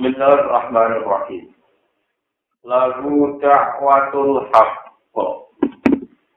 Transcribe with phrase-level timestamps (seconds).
[0.00, 1.52] Bismillahirrahmanirrahim.
[2.64, 4.80] Lagu da'watul haqq.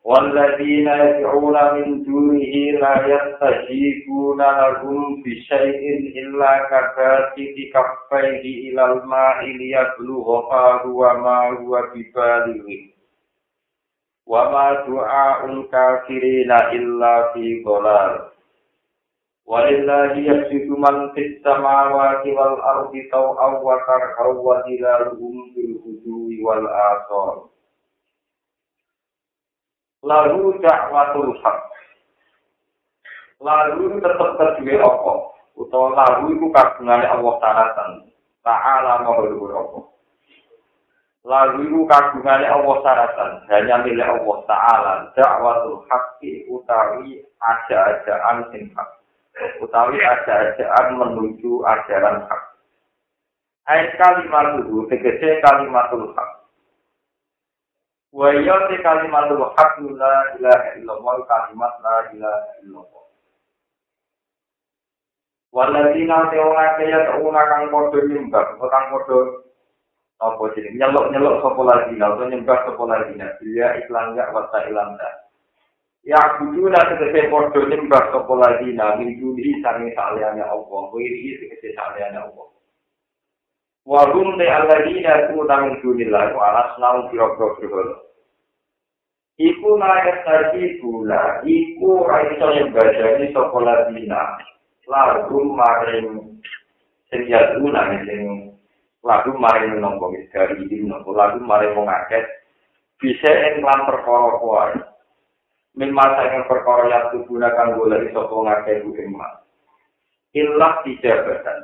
[0.03, 2.53] والذين يدعون من دونه
[2.83, 5.83] لا يستجيبون لهم بشيء
[6.19, 12.81] إلا كباسط كفيه إلى الماء ليبلغ فاه وما هو ببالغه
[14.27, 18.13] وما دعاء الكافرين إلا في ضلال
[19.43, 26.63] Walillahi yasjudu man fis samawati wal ardi taw'aw wa karhaw wa dilaluhum bil hudui wal
[26.63, 27.51] asor.
[30.03, 31.59] Lalu da'watul haq.
[33.43, 35.13] Lalu tetap terjuwe apa?
[35.59, 37.91] Utawa lalu iku kagungane Allah taratan.
[38.47, 39.79] Ta'ala mahulur apa?
[41.27, 43.31] Lalu iku kagungane Allah taratan.
[43.51, 44.93] Hanya milik Allah Ta'ala.
[45.19, 49.02] Da'watul haqqi utawi aja-ajaan sing hak.
[49.61, 52.43] Utawi ajaran menuju ajaran hak.
[53.63, 56.29] Ayat kalimat itu, tegese kalimatul hak.
[58.13, 63.05] Wa iya te kalimatul hak la ilaha illallah kalimat la ilaha illallah.
[65.53, 69.19] Waladina te ora kaya tauna kang padha nyembah, kang padha
[70.23, 74.95] apa jeneng nyelok-nyelok sapa lagi, utawa nyembah sapa lagi, dia iklan gak wa ilang
[76.03, 80.81] Ya kudu lah tegese podo nyembah sapa lagi nabi judi sange saliyane Allah.
[80.91, 82.47] Wiri tegese saliyane Allah.
[83.87, 87.97] Wa hum te alladina ku nang judi lah ku alas nang piro-piro berhala.
[89.39, 94.03] Iku naik tadi gula, iku raiso nyembah jadi sapa lagi
[94.83, 96.37] Lagu maring
[97.07, 98.51] sing jadu nang sing
[99.07, 102.27] lagu maring nongko dari ini nongko lagu maring mengaket
[102.99, 104.92] bisa ing lan perkara kuwi.
[105.73, 109.41] Min masa yang perkara yang digunakan boleh isopo ngakai bukin mas.
[110.33, 111.59] Ilah dijabatan.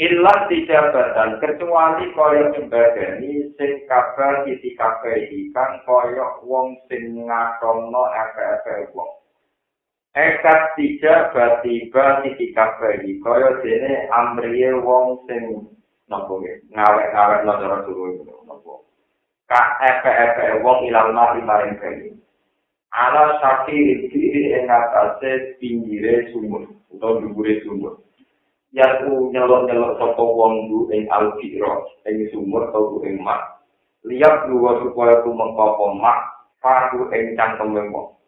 [0.00, 8.88] Ilah dijabatan, kecuali koyok nyembadani sing kabar isi kabar ikan koyok wong sing ngatono efe-efe
[8.96, 9.12] wong.
[10.16, 15.68] Ekat tiga batiba isi kabar iki koyok dene amriye wong sing
[16.08, 16.40] nopo
[16.72, 18.88] ngawek-ngawek lo cara suruh nopo.
[19.44, 22.20] Ka efe-efe wong ilang mati maring kaya
[22.94, 28.02] ala saki diri ing atase pinggire sumur utawa dhuwure sumur.
[28.70, 33.62] Ya ku nyelok-nyelok sapa wong du ing alfiro ing sumur utawa ing mak.
[34.06, 38.20] Liap luwa supaya ku mengko mak paku ing cangkem wong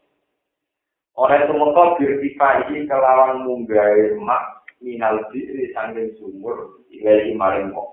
[1.20, 7.92] ora itu mengko birtika iki kelawan munggahe mak minal diri sanging sumur ilahi maring wong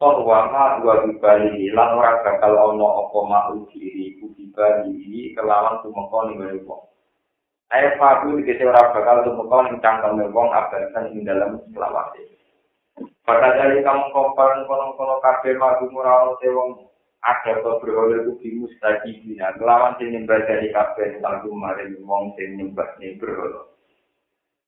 [0.00, 6.18] Tok wama dua dibali lan ora bakal ana apa mau diri ku dibali kelawan tumeka
[6.24, 6.88] ning ngene wong.
[7.68, 12.32] Ayo paku dikete ora bakal tumeka ning cangkem wong abasan ing dalam selawase.
[13.28, 16.88] Pada dari kamu kompon kono-kono kabeh madu ora ana wong
[17.20, 22.32] ada to berhala ku bimus tadi dina kelawan sing nyembah dari kabeh lagu mari wong
[22.40, 23.68] sing nyembah ning berhala.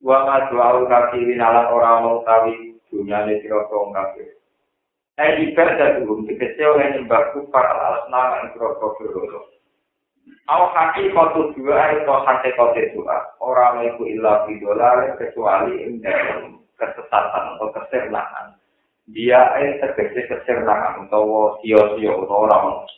[0.05, 4.42] Wa ma doa kafirin ala ora mau tawi dunyane sira kabeh.
[5.13, 9.45] Saya ibadah dulu, dikecil oleh nyembah kufar alas nama yang berokok berokok.
[10.49, 13.37] Au hati kotu dua itu hati kotu dua.
[13.39, 16.09] Orang itu ilah bidolar kecuali ini
[16.81, 18.57] kesesatan atau kesernahan.
[19.13, 22.89] Dia ini terkecil kesernahan atau sio-sio atau orang.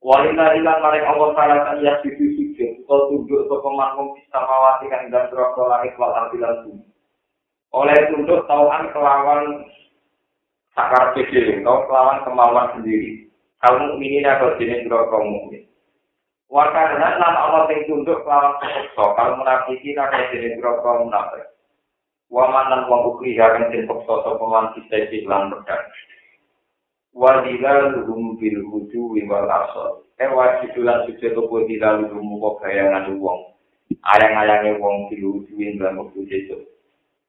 [0.00, 2.88] Walina ilang maring Allah Ta'ala kan ya situ sujud.
[2.88, 6.88] Kau tunduk atau pemangkum bisa mawatikan dan berokok langit wal artilan bumi.
[7.76, 9.68] Oleh tunduk tauan kelawan
[10.80, 13.28] sakar kecil, kau kelawan kemauan sendiri.
[13.60, 15.68] Kalau mukminin atau jenis kau kaum mukmin.
[16.48, 21.44] Wakana lan Allah sing tunduk kelawan seksa, kalau munafikin atau jenis kau kaum munafik.
[22.32, 25.84] Waman lan wong ukri akan den peksa sapa man kita lan pedang.
[27.10, 30.06] Wadila luhum bil hudu wal asal.
[30.14, 33.50] Eh wajib lan suci topo dilal luhum kok bayangan wong.
[34.06, 36.69] Ayang-ayange wong bil hudu lan wektu sesuk.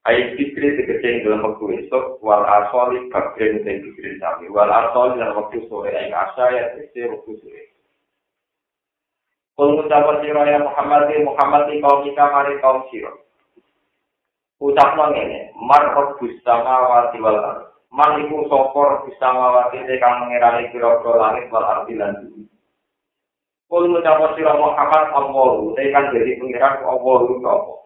[0.02, 4.50] Ayat fikri tegese dalam waktu esok, wal asoli bakrin dan fikri sami.
[4.50, 7.62] Wal asoli dalam waktu sore, ayat asa ya tegese waktu sore.
[9.54, 13.14] Kul ngucapan siro ya Muhammad di Muhammad di kaum kita mari kaum siro.
[14.58, 17.70] Ucap nong ini, mar rabbus sama wati wal ar.
[17.94, 22.50] Man iku sopor bersama wati kang mengirani kira-kira langit wal arti lan bumi.
[23.70, 27.82] Kul ngucapan siro Muhammad Allahu, tekan jadi pengiran Allahu Allah.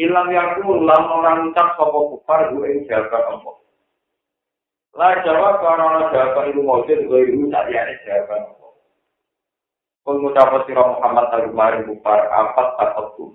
[0.00, 3.50] Ilam yaku lam orang ucap sopo kufar gue ing jawaban apa.
[4.96, 8.68] Lah jawab karena ana jawaban ibu mojid gue ibu tak diane jawaban apa.
[10.02, 13.30] Kau ngucap sirah Muhammad tadi kemarin kufar apa takut tuh.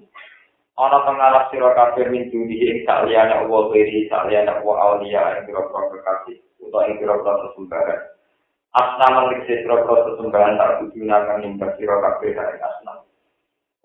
[0.77, 5.89] ana pengalap sira kabeh min dunia ing saliyane Allah wiri saliyane Allah aulia ing pira-pira
[5.89, 7.99] kekasih utawa ing pira-pira sesembahan
[8.77, 13.06] asnam ing pira-pira sesembahan tak digunakan ing sira kabeh dari asnam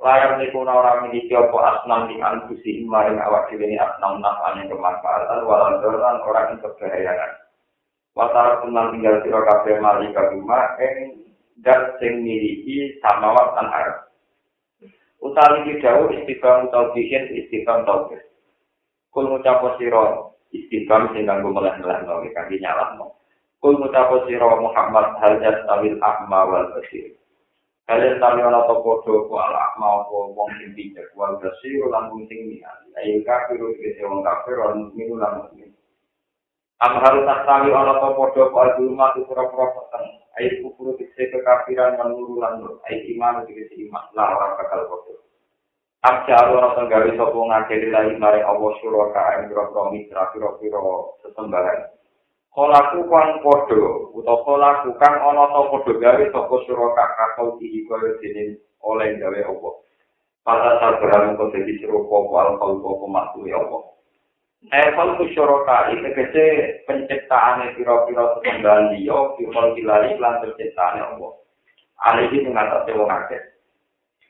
[0.02, 5.46] layar niku ora miliki apa asnam ing anfusi maring awak dhewe ni asnam nafane kemanfaatan
[5.46, 7.32] walau doran ora ing kebahayangan
[8.12, 11.24] Watara tenang tinggal sira kabeh mali kaguma ing
[11.64, 13.96] dat sing miliki samawat lan arep.
[15.24, 18.20] Utawi iki dawuh istiqam utawa bikin istiqam tauhid
[19.16, 23.16] kul ngucapo sira istiqam sing kanggo melah-melah nang kangge nyalahno.
[23.64, 27.16] Kul ngucapo sira Muhammad hal yastawil ahma wal basir
[27.90, 32.26] Kalian tali ana to padha ku ala apa wong sing bijak wal basir lan wong
[32.30, 35.70] sing niat ayo kafir iki wong kafir lan minggu lan mukmin
[36.82, 42.40] Am harus tasawi ana to padha ku alumah pura-pura peteng Ait kufuru tikse kekafiran menuru
[42.40, 42.80] lanur.
[42.88, 44.04] Ait iman tikse iman.
[44.16, 45.20] Lah orang kakal kodoh.
[46.02, 51.94] Abja Allah tenggawi sopo ngakiri lagi mare Allah suraka yang biro mitra biro-biro sesembahan.
[52.52, 58.12] Kolaku kang podo, utawa kolaku kang ono to podo gawe sopo suraka kakau tihi kaya
[58.20, 59.74] dinin oleh gawe Allah.
[60.44, 63.82] Pada saat berani kau jadi serupa wal kau kau ya Allah.
[64.68, 66.44] Eval kusyoroka itu kece
[66.86, 71.32] penciptaan sesembahan dia, piro kilali lan penciptaan Allah.
[72.04, 73.42] Alih ini mengatasi wong akeh.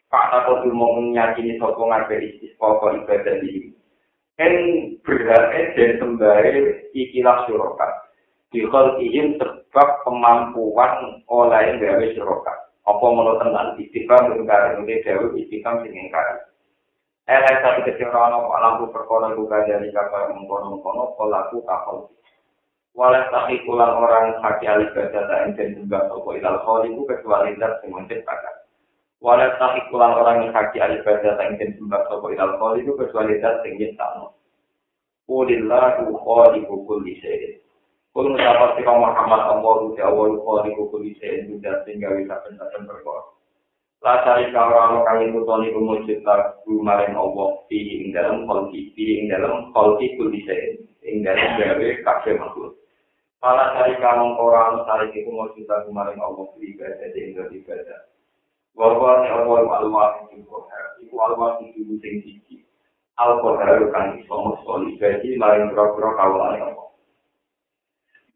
[0.09, 3.73] Pak Tako mau menyakini sopong akeh istis pokok ibadah ini.
[4.41, 4.55] En
[5.05, 8.12] berarti dan sembari ikilah syuroka.
[8.53, 12.53] Dikol ihim sebab kemampuan oleh gawe syuroka.
[12.85, 15.97] Apa menurut tenan istiqam mengingkari ini dewi istiqam sing
[17.31, 22.11] Elek satu kecewaan apa lampu perkara buka dari kapal mengkono-mengkono pelaku kapal.
[22.99, 27.81] Walau tapi pulang orang haki alih baca tak enten juga sopo ilal kholiku kecuali dat
[27.87, 28.55] yang menciptakan.
[29.23, 33.39] Walau tapi pulang orang yang haki alih baca tak enten juga sopo ilal kholiku kecuali
[33.39, 34.35] dat yang menciptakan.
[35.31, 37.62] Qulillahu kholiku kulli syai'in.
[38.13, 43.25] Kul mendapat si Muhammad Allah Ruhi awal kholiku kulli syai'in juga sehingga bisa pencapan perkara.
[44.05, 49.33] Lasari kawrano kang itu toni kumujud lagu maring Allah di ing dalam kolki, di ing
[49.33, 52.77] dalam kolki kulise, ing dalam gawe kabeh makhluk.
[53.41, 57.55] Pala sari kamong korano sari iku mujud lagu maring Allah di ibadah di ing dalam
[57.57, 58.01] ibadah.
[58.77, 62.61] Wawa ni Allah alwa iku kohar, iku alwa iku sing siji.
[63.17, 66.92] Al kohar kang iso musuh ibadah maring kawalan Allah.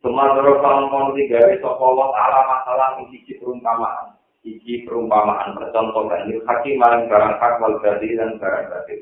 [0.07, 4.15] Semadara kamong tiga sopa Allah ta'ala masalah ing siji perumpamaan.
[4.47, 9.01] iki perumpamaan percontohan ini hakim maring barang hak wal dan barang batil.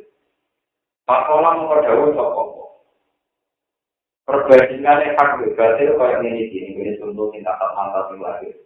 [1.05, 2.89] Pakola mengkodawu sopopo.
[4.25, 8.57] Perbandingan hak wal batil kaya ini gini, ini contoh kita tak mantap yang lahir.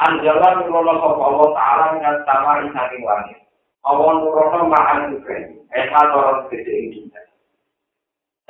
[0.00, 3.44] Anjalan nurono sopo Allah Ta'ala dengan sama saking langit.
[3.84, 5.60] Allah nurono ma'an ini.
[5.68, 7.12] Esa orang gede ini.
[7.12, 7.21] Tahu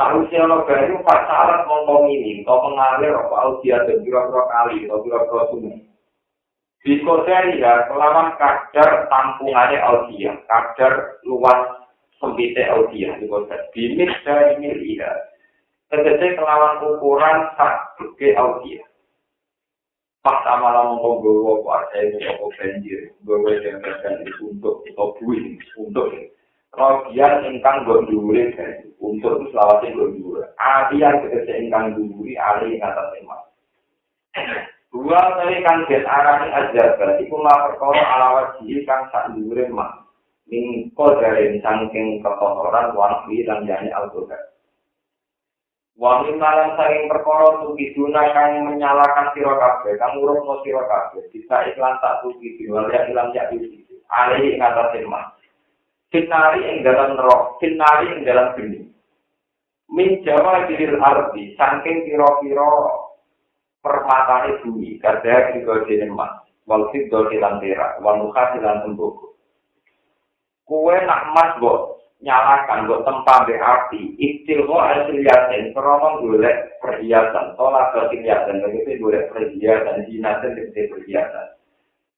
[0.01, 5.05] si ono bayu pas syarat ngomong ini, kau mengalir apa audia dan biro-biro kali, atau
[5.05, 5.79] biro-biro sungai.
[6.83, 11.87] Dikodari ya, kelawan kadar tampungannya audia, kadar luas
[12.19, 13.69] sempitnya audia, dikodari.
[13.71, 15.13] Bimit dari milia,
[15.93, 18.83] tegese kelawan ukuran sak ke audia.
[20.23, 26.15] Pas sama lama mau gue kuasa ini, aku banjir, gue terjadi untuk, atau buih, untuk.
[26.73, 28.49] Rogian ingkang gondure
[28.97, 30.57] untuk selawatnya gondure.
[30.57, 33.45] Adian tegese ingkang duri, ali atas emas.
[34.89, 40.05] Dua kali kan get arani ajar berarti kuma perkara alawat jili kan sak dhuwure mah.
[40.49, 44.41] Ning kodare saking kekotoran wangi lan jane al-Qur'an.
[45.97, 51.25] Wangi malam saking perkara tuki duna kang menyalakan sira kabeh, kang urung mo sira kabeh.
[51.33, 53.85] Bisa iklan tak tuki dina ya ilang iki.
[54.13, 55.42] Ali ngatasi mah.
[56.13, 58.85] Finari ing dalam roh, finari ing dalam geni.
[59.89, 62.69] Min jawa diril arti, saking kira-kira
[63.83, 66.31] permatane bumi kada kiko dene mas
[66.65, 69.35] wal fiddo silan tera wal mukha silan tembok
[70.63, 76.79] kue nak mas bo nyalakan bo tempat be api iktil ho hasil yasin krono golek
[76.79, 81.59] perhiasan tolak ke perhiasan begitu golek perhiasan jinasen gede perhiasan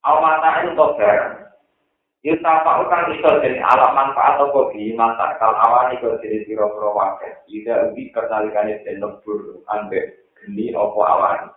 [0.04, 1.43] awmata itu barang
[2.24, 6.72] Yuta pak utang iso jadi alat manfaat atau kopi masa kal awan iso jadi siro
[6.72, 7.36] pro wakil.
[7.52, 11.52] Ida ubi kertalikannya dan lembur ambek geni opo awan.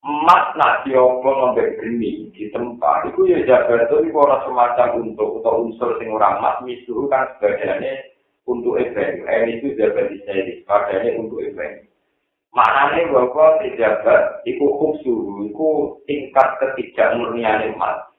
[0.00, 5.44] Emas nak diomong ngombe geni di tempat, itu ya jaga itu ini orang semacam untuk
[5.44, 8.16] atau unsur sing orang emas misuh kan sebagiannya
[8.48, 9.28] untuk event.
[9.28, 11.84] M itu jaga di sini, sebagiannya untuk event.
[12.56, 15.68] Maknanya bahwa pejabat itu khusus, itu
[16.08, 18.09] tingkat ketiga murnian emas.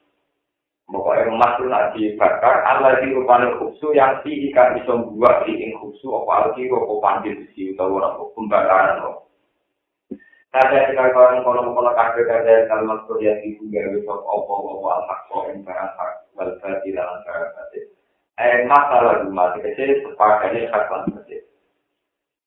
[0.92, 5.56] Pokoknya emas itu nak dibakar, Allah di rupanya khubsu yang si ikan bisa buat di
[5.56, 9.24] ing khubsu, apa alki, apa pandir besi, atau apa pembakaran.
[10.52, 15.20] Kada jika kawan kolom kolom kafe kada kalimat kuliah ibu gawe sok opo opo alhak
[15.32, 17.88] kok yang barang hak wal berarti dalam cara batin.
[18.36, 21.08] Eh masalah rumah kecil sepakatnya hak lan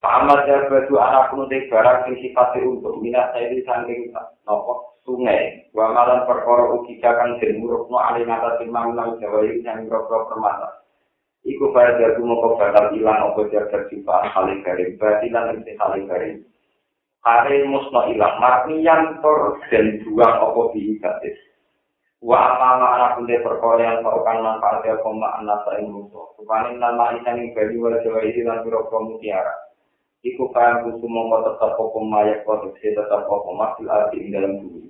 [0.05, 4.13] Pahamad ya batu anak pun barang yang sifatnya untuk minat saya di samping
[4.45, 5.65] nopo sungai.
[5.73, 10.29] Wa malam perkara ugi kang den murukno ali ngata timang nang jawa iki sing grogro
[10.29, 10.85] permata.
[11.49, 16.05] Iku bae jago moko bakal ilang apa jaga sifat saling garing berarti lan sing saling
[16.05, 16.37] garing.
[17.25, 21.39] Kare musno ilang marnian tor den buang apa diibatis.
[22.21, 26.37] Wa amama anak punde perkara yang kau kan manfaat ya koma anak saing musuh.
[26.37, 29.64] Rupane nama isan ing bali wala jawa lan grogro mutiara.
[30.25, 34.89] Iku kaya kusu mongko tetap apa mayak produksi tetap apa masih arti ing dalam bumi.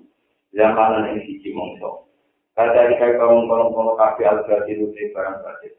[0.55, 2.07] zamanan ing siji mongso.
[2.55, 5.75] Kada iki kaum kono-kono kafe al-gadi rute barang batin.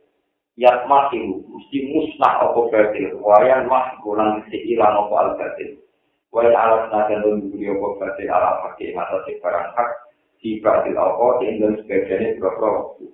[0.59, 3.15] Yat masih mesti musnah apa batin.
[3.23, 5.79] Wayan mah kurang mesti ilang apa al-gadi.
[6.35, 9.89] Wayan alas nakan dan dibuli apa batin ala pakai mata si barang hak.
[10.43, 13.05] Si batin apa di Indonesia sebagiannya berapa waktu.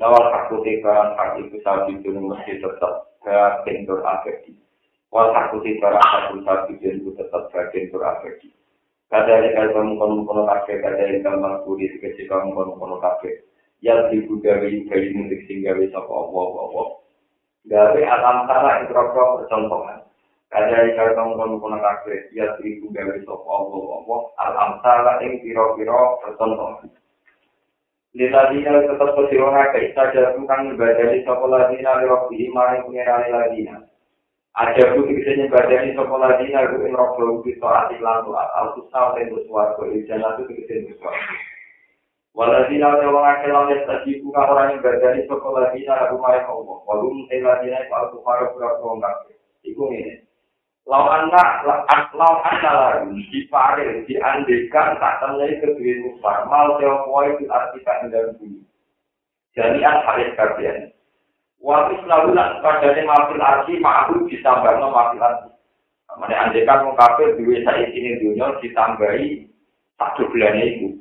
[0.00, 4.56] Lawal hak barang hak itu saat itu mesti tetap batin berabadi.
[5.12, 8.48] Wal hak putih barang hak itu saat itu tetap batin berabadi.
[9.12, 12.72] kada ini kalau kamu kono kono kafe kada ini kalau mampu di sekecil kamu kono
[12.80, 13.44] kono kafe.
[13.84, 16.82] Yang ibu dari dari musik sehingga bisa apa apa apa
[17.68, 20.00] dari alam tanah itu rokok percontohan.
[20.48, 24.16] Kada ini kalau kamu kono kono kafe yang ibu dari apa apa apa
[24.48, 26.88] alam tanah yang piro piro percontohan.
[28.16, 33.91] Di tadi yang tetap bersiroha kita jatuhkan ibadah di sekolah dina di roh di imani
[34.52, 39.16] ada bukti bisa nyebadani sekolah dina gue ing roh belum bisa ati lantu al susah
[39.16, 41.20] dan bersuara ijana itu bisa bersuara
[42.36, 46.44] walau dina ada orang akil yang tadi buka orang yang berdani sekolah dina aku mai
[46.44, 49.16] kau walau mutila dina itu aku harus berapa orang
[49.64, 50.20] iku ini
[50.84, 51.48] lau anak
[52.12, 54.20] lau anak lagi di pare di
[54.68, 58.60] tak terjadi kedua kufar mal teopoi itu arti tak dalam bumi
[59.56, 60.36] jadi an haris
[61.62, 65.48] Waktu selalu nak padane mafil arsi ma'ahu ditambahno mafil arsi.
[66.18, 69.46] Mana andekan wong kafir duwe saiki ini dunia ditambahi
[69.94, 70.98] satu bulan itu.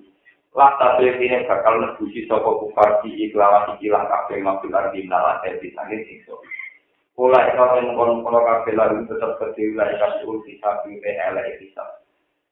[0.53, 5.67] Lah tapi ini bakal nebusi soko kufar di iklawan ikilah kafir mafil arsi nalar di
[5.73, 6.37] sangin sikso.
[7.17, 11.89] Pola ikhlas yang mengkonon kafir lalu tetap kecil lah ikhlas ul kisah di PLA kisah.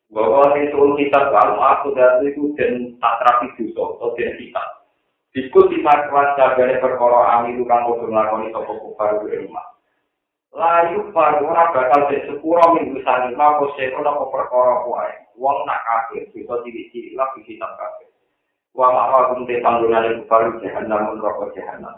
[0.09, 4.33] Bahwa itu kitab kalau aku dari itu dan tak terapi dosa atau dan
[5.29, 5.37] kitab.
[5.37, 9.65] Diskusi masalah jagane perkara ami itu kan kudu nglakoni sapa kufar di rumah.
[10.49, 15.13] Layu baru ora bakal dek sepuro minggu sani mako seko napa perkara kuwi.
[15.37, 18.09] Wong nak kafir bisa cilik-cilik lah iki tak kafir.
[18.73, 21.95] Wa mawa kum te panggonan kufar jahanam neraka jahanam.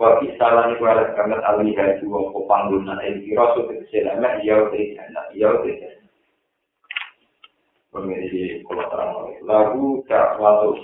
[0.00, 4.40] Wa kisalan iku ala kamet alih haji wong ko panggonan ing kira so tegese lama
[4.40, 6.02] iya te jahanam iya te jahanam.
[7.94, 9.12] Pemirsa, kalau terang
[9.46, 10.82] lagu tak waktu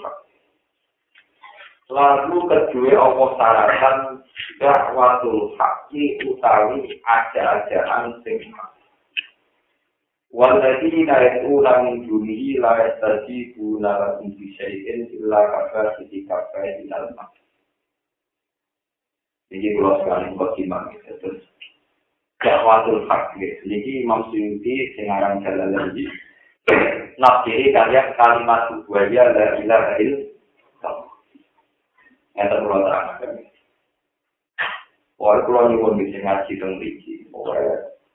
[1.91, 3.99] Lalu kedua apa syaratan
[4.63, 8.71] dakwatul haqqi utawi aja-ajaan sing hak.
[10.31, 17.35] Waladina yatuna min dunihi la yastajibuna lahum bi syai'in illa kafa siti kafa ilal mak.
[19.51, 21.43] Jadi kalau sekali bagaimana terus
[22.39, 23.67] dakwatul haqqi.
[23.67, 26.07] Jadi Imam Suyuti sengarang jalan lagi.
[27.19, 30.30] Nafsiri kalian kalimat buaya la ilaha illallah.
[32.41, 33.07] Yang terlalu terang.
[35.21, 37.29] Wah, kalau nyuwun bisa ngaji tentang biji.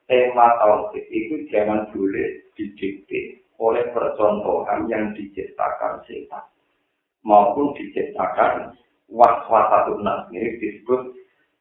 [0.09, 6.45] Tema tauhid itu jangan boleh didikte oleh percontohan yang diciptakan setan
[7.25, 8.75] maupun diciptakan
[9.09, 11.15] waswasatul nas ini disebut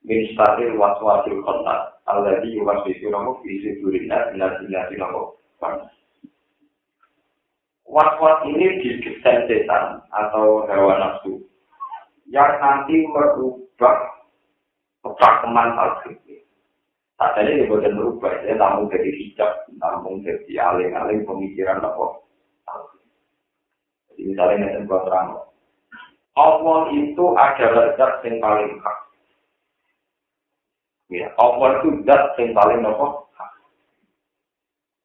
[0.05, 5.33] min statil waswasil kontak alladhi yuwaswisu namu fi sudurina binar binar namu
[7.89, 11.41] waswas ini didesain setan atau hewan nafsu
[12.35, 13.97] yang nanti merubah
[15.07, 16.19] kepakeman tauhid.
[17.15, 22.27] Saat ini bukan merubah, dia namun jadi hijab, namun jadi aling-aling pemikiran apa.
[24.11, 25.47] Jadi misalnya ini buat terang.
[26.35, 28.99] Allah itu adalah zat yang paling hak.
[31.15, 33.07] Ya, Allah itu zat yang paling apa?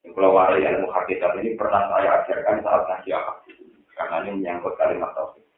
[0.09, 3.37] Kalau wari ilmu hakikat ini pernah saya ajarkan saat akad.
[3.93, 5.48] Karena ini menyangkut kalimat tauhid.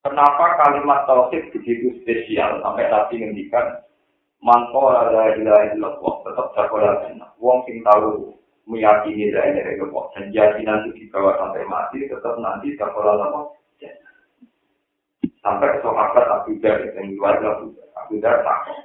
[0.00, 3.84] Kenapa kalimat tauhid begitu spesial sampai tadi ngendikan
[4.40, 7.30] manto ada ilaha illallah tetap jagoan jannah.
[7.36, 8.32] Wong sing tahu
[8.64, 13.60] meyakini la ilaha illallah dan jadi nanti dibawa sampai mati tetap nanti jagoan apa
[15.40, 17.64] sampai sahabat Abu Dar yang luar Dar.
[17.96, 18.78] Abu Dar takut.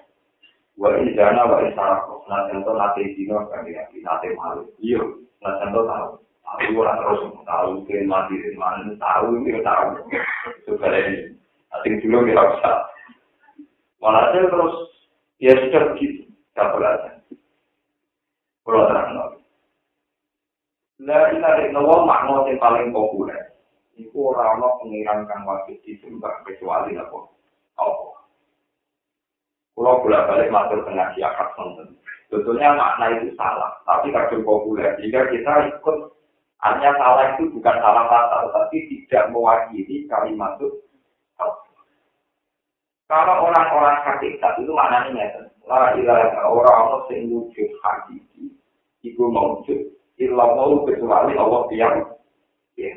[0.76, 2.28] Wa in jana wa in sarako.
[2.28, 4.68] Nah contoh nate dino kan ya, nate malu.
[4.84, 5.00] Iya,
[5.40, 6.10] nah contoh tahu.
[6.46, 10.06] Tahu orang terus tahu ke mati di mana tahu dia tahu.
[10.70, 11.34] Supaya ini.
[11.74, 12.72] Nanti dulu kita bisa.
[13.98, 14.74] Walhasil terus
[15.42, 16.30] ya sudah begitu.
[16.54, 17.14] Tak belajar.
[18.66, 19.36] Kalau terang
[21.06, 23.52] La ilaha illallah makna sing paling populer.
[24.00, 27.20] Iku ora ana pengiran kang wajib disembah kecuali apa?
[27.76, 28.08] Apa?
[29.76, 32.00] Kulo bolak balik matur tengah siakat sonten.
[32.32, 34.96] Sebetulnya makna itu salah, tapi kadang populer.
[35.04, 36.15] Jika kita ikut,
[36.64, 40.72] hanya salah itu bukan salah kata, tapi tidak mewakili kalimat itu.
[43.06, 48.54] Kalau orang-orang hakikat itu maknanya La ilaha orang-orang sing wujud hakiki,
[49.02, 49.82] iku mewujud
[50.22, 52.06] ilah mau kecuali Allah yang
[52.78, 52.94] ya.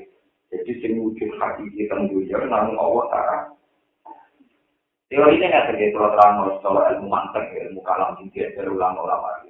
[0.53, 3.39] Jadi sing wujud hakiki teng dunia namun Allah taala.
[5.09, 9.48] Teori ini nggak terjadi kalau terang kalau ilmu mantek, ilmu kalam tinggi dari ulama-ulama.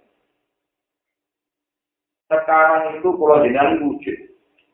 [2.28, 4.18] Sekarang itu pulau jenali wujud,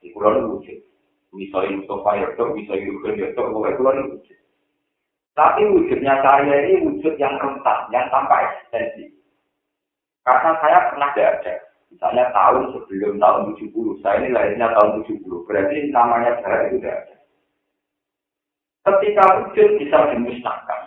[0.02, 0.78] di pulau wujud.
[1.34, 4.38] Misalnya Mustafa Yudho, misalnya Yudho Yudho, pokoknya pulau wujud.
[5.38, 9.14] Tapi wujudnya saya ini wujud yang rentan, yang tanpa eksistensi.
[10.26, 11.54] Karena saya pernah ada.
[11.94, 17.06] Misalnya tahun sebelum tahun 70, saya ini lahirnya tahun 70, berarti namanya saya itu tidak
[17.06, 17.16] ada.
[18.82, 20.80] Ketika wujud bisa dimusnahkan.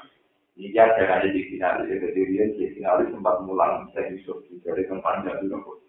[0.57, 5.21] Ini dia ada di finalis, jadi dia di finalis sempat mulang saya Yusuf dari tempat
[5.37, 5.85] dulu.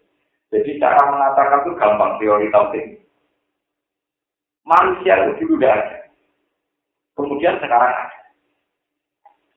[0.49, 2.85] Jadi cara mengatakan itu gampang teori tauhid.
[4.65, 5.97] Manusia itu dulu tidak ada.
[7.13, 8.17] Kemudian sekarang ada.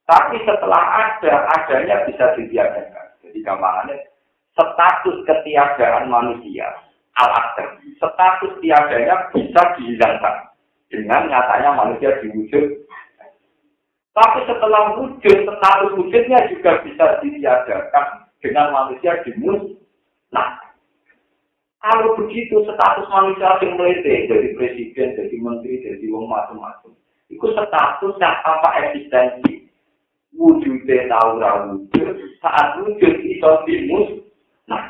[0.03, 3.07] Tapi setelah ada, adanya bisa ditiadakan.
[3.25, 4.13] Jadi gampangannya
[4.53, 6.69] status ketiadaan manusia
[7.17, 7.57] alat
[7.97, 10.37] status tiadanya bisa dihilangkan
[10.93, 12.85] dengan nyatanya manusia diwujud
[14.13, 19.77] tapi setelah wujud status wujudnya juga bisa ditiadakan dengan manusia dimus
[20.33, 20.61] nah
[21.83, 26.95] kalau begitu status manusia yang melete dari presiden, dari menteri, dari wong macam-macam
[27.27, 29.67] itu status yang tanpa eksistensi
[30.33, 34.23] wujudnya tahu wujud saat wujud itu dimus
[34.71, 34.83] Nah,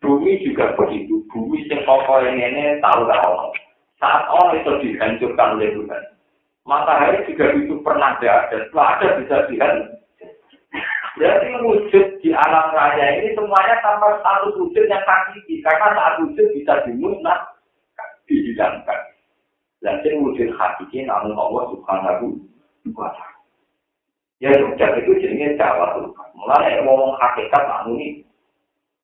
[0.00, 1.20] bumi juga begitu.
[1.28, 3.54] Bumi yang kokoh yang ini tahu tahu.
[4.00, 6.02] Saat orang itu dihancurkan oleh Tuhan.
[6.64, 8.48] Matahari juga itu pernah ada.
[8.48, 10.00] Setelah ada bisa dihancurkan.
[11.18, 15.58] Berarti wujud di alam raya ini semuanya tanpa status wujud yang hakiki.
[15.64, 17.38] Karena saat wujud bisa dimusnah,
[18.30, 19.00] dihilangkan.
[19.82, 22.38] Yang wujud hakiki namun Allah subhanahu
[22.94, 23.38] wa ta'ala.
[24.40, 26.28] Ya sudah itu jenisnya Jawa Tuhan.
[26.38, 28.24] Mulai ngomong hakikat namun ini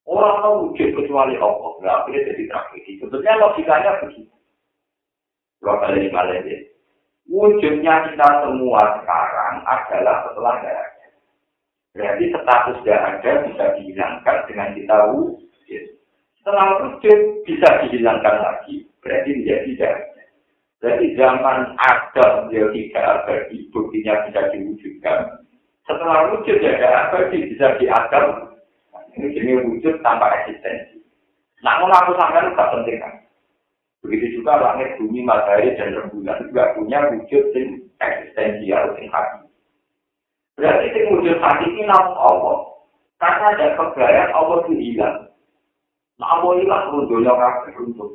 [0.06, 1.70] Orang tahu wujud kecuali Allah.
[1.82, 3.02] Nah, akhirnya jadi tragedi.
[3.02, 4.30] Sebetulnya logikanya begitu.
[5.66, 6.56] Kalian ini
[7.26, 10.95] Wujudnya kita semua sekarang adalah setelah ada.
[11.96, 15.84] Berarti status tidak ada bisa dihilangkan dengan kita wujud.
[16.36, 18.84] Setelah wujud bisa dihilangkan lagi.
[19.00, 20.22] Berarti menjadi tidak ada.
[20.76, 25.18] Berarti zaman ada dia tidak abadi, buktinya bisa diwujudkan.
[25.88, 28.52] Setelah wujud ya ada abadi bisa diadam,
[29.16, 31.00] Ini jenis wujud tanpa eksistensi.
[31.64, 33.14] Kalau aku sampai itu penting kan.
[34.04, 39.45] Begitu juga langit, bumi, matahari, dan rembulan juga punya wujud yang eksistensial, yang hati.
[40.56, 42.56] Berarti yang wujud hati ini namun Allah.
[43.20, 45.18] Karena ada kebayaan Allah itu hilang.
[46.16, 48.10] Nah, Allah hilang runtuhnya kakek runtuh.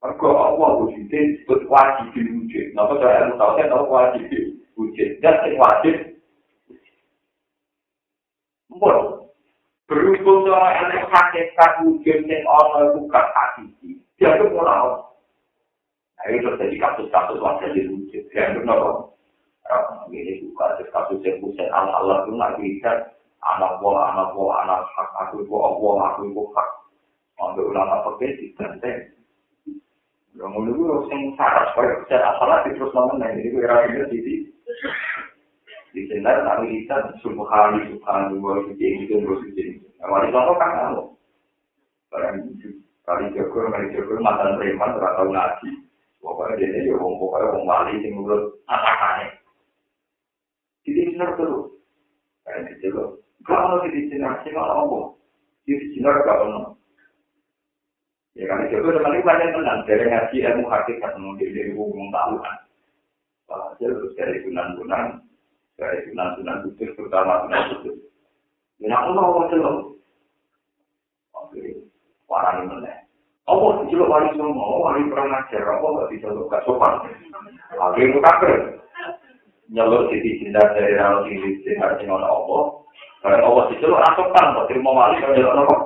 [0.00, 2.66] Mereka Allah wujudnya disebut wajib wujud.
[2.74, 4.22] Nah, saya tahu, saya tahu wajib
[4.74, 5.08] wujud.
[5.22, 5.94] Dan wajib
[8.70, 9.20] Mbok,
[9.90, 15.02] berhubung sama ilmu hakikat wujud yang Allah bukan hakiki dia itu mulai
[16.14, 17.42] nah itu terjadi kasus-kasus
[17.74, 18.62] di wujud dia itu
[20.10, 22.92] ini buka kasus yang pusat Allah Allah itu nggak bisa.
[23.40, 25.08] Anak buah anak buah anak hak.
[25.26, 26.68] Aku itu Allah aku itu hak.
[27.40, 29.00] Ambil ulama pakai di tenteng
[30.40, 34.18] yang mulai gue sing saras supaya bisa asalah terus nama ini gue rasa di
[35.90, 39.74] di sini ada kita subhanahu subhanahu wa ta'ala itu terus jadi
[40.06, 41.04] awalnya contoh kan kamu
[42.14, 42.36] barang
[43.04, 45.70] kali jago kali jago mantan preman atau ngaji.
[46.20, 49.39] Pokoknya dia ya wong pokoknya wong wali sing menurut atakannya
[51.20, 51.68] jadi sinar terus
[52.48, 53.08] kayak gitu loh
[53.44, 55.12] kalau di sinar sih malah ngomong
[55.68, 56.80] di sinar gak ono
[58.32, 62.34] ya kan jago teman itu banyak tenang dari ngaji ilmu hakikat mungkin dari wong tahu
[62.40, 62.56] kan.
[63.50, 65.26] Hasil terus dari gunan-gunan
[65.74, 67.98] dari sunan-sunan kudus, terutama sunan kudus.
[68.78, 69.98] Ya, mau ngomong dulu.
[71.34, 71.84] Oke,
[72.30, 72.96] warani meneh.
[73.50, 77.10] Apa diceluk wali semua, wali perang ajar, apa gak diceluk gak sopan.
[77.98, 78.78] Itu kabel.
[79.70, 82.62] Nyelur di cinta dari rano tinggi di hati ngono Allah.
[83.22, 85.76] Karena Allah itu langsung kan, kok terima wali kalau jalan apa?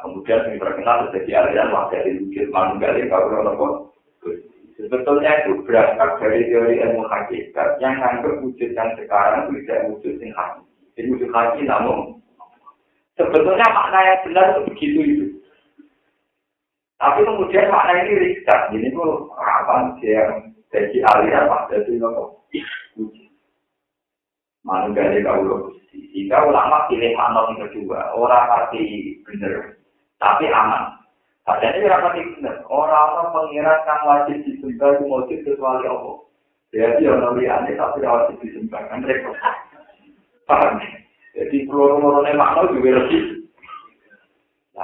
[0.00, 3.68] Kemudian yang terkenal jadi aliran wah dari wujud manunggal kalau ngono apa?
[4.80, 10.32] Sebetulnya itu berangkat dari teori ilmu hakikat yang anggap wujud yang sekarang tidak wujud yang
[10.32, 10.72] hakiki.
[10.96, 12.16] Jadi wujud hakiki namun
[13.20, 15.26] sebetulnya makna yang benar itu begitu itu.
[16.96, 18.60] Tapi kemudian makna ini riset.
[18.72, 22.46] Ini tuh apa yang jadi aliran pak jadi nopo
[24.62, 28.14] mana dari kau lo jika ulama pilih makna yang kedua.
[28.14, 29.74] Orang pasti benar
[30.20, 30.94] tapi aman.
[31.42, 36.16] Padahal ini rapat benar orang-orang pengiran kan wajib disembah itu wajib kecuali Allah.
[36.70, 38.82] Jadi orang liane tapi wajib disembah.
[38.92, 39.34] Kan repot.
[40.46, 40.78] Paham?
[41.34, 43.39] Jadi peluru-peluru makna juga lebih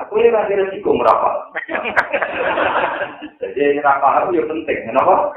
[0.05, 1.57] Aku ini lagi resiko merapat.
[3.41, 5.33] Jadi ini paham ya penting, kenapa?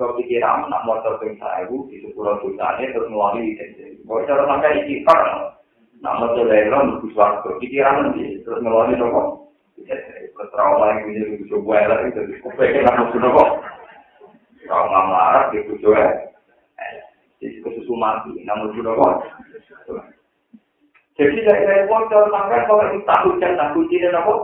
[0.00, 4.00] Kau pikir aman, nak motor ping ibu di sepuluh juta ini terus sini.
[4.08, 5.52] Kau cara sampai di kipar,
[6.00, 9.52] nak motor lelong, di suarga, pikiran nanti, terus ngewangi nopo.
[9.84, 13.44] Terus trauma yang punya di coba lah itu, kepengen nak motor nopo.
[14.64, 16.24] Trauma marah di coba.
[17.36, 18.96] Jadi kesusu mati, namun sudah
[21.16, 24.34] Jadi dari dari pondok sampai kalau itu tak hujan tak hujan dan apa?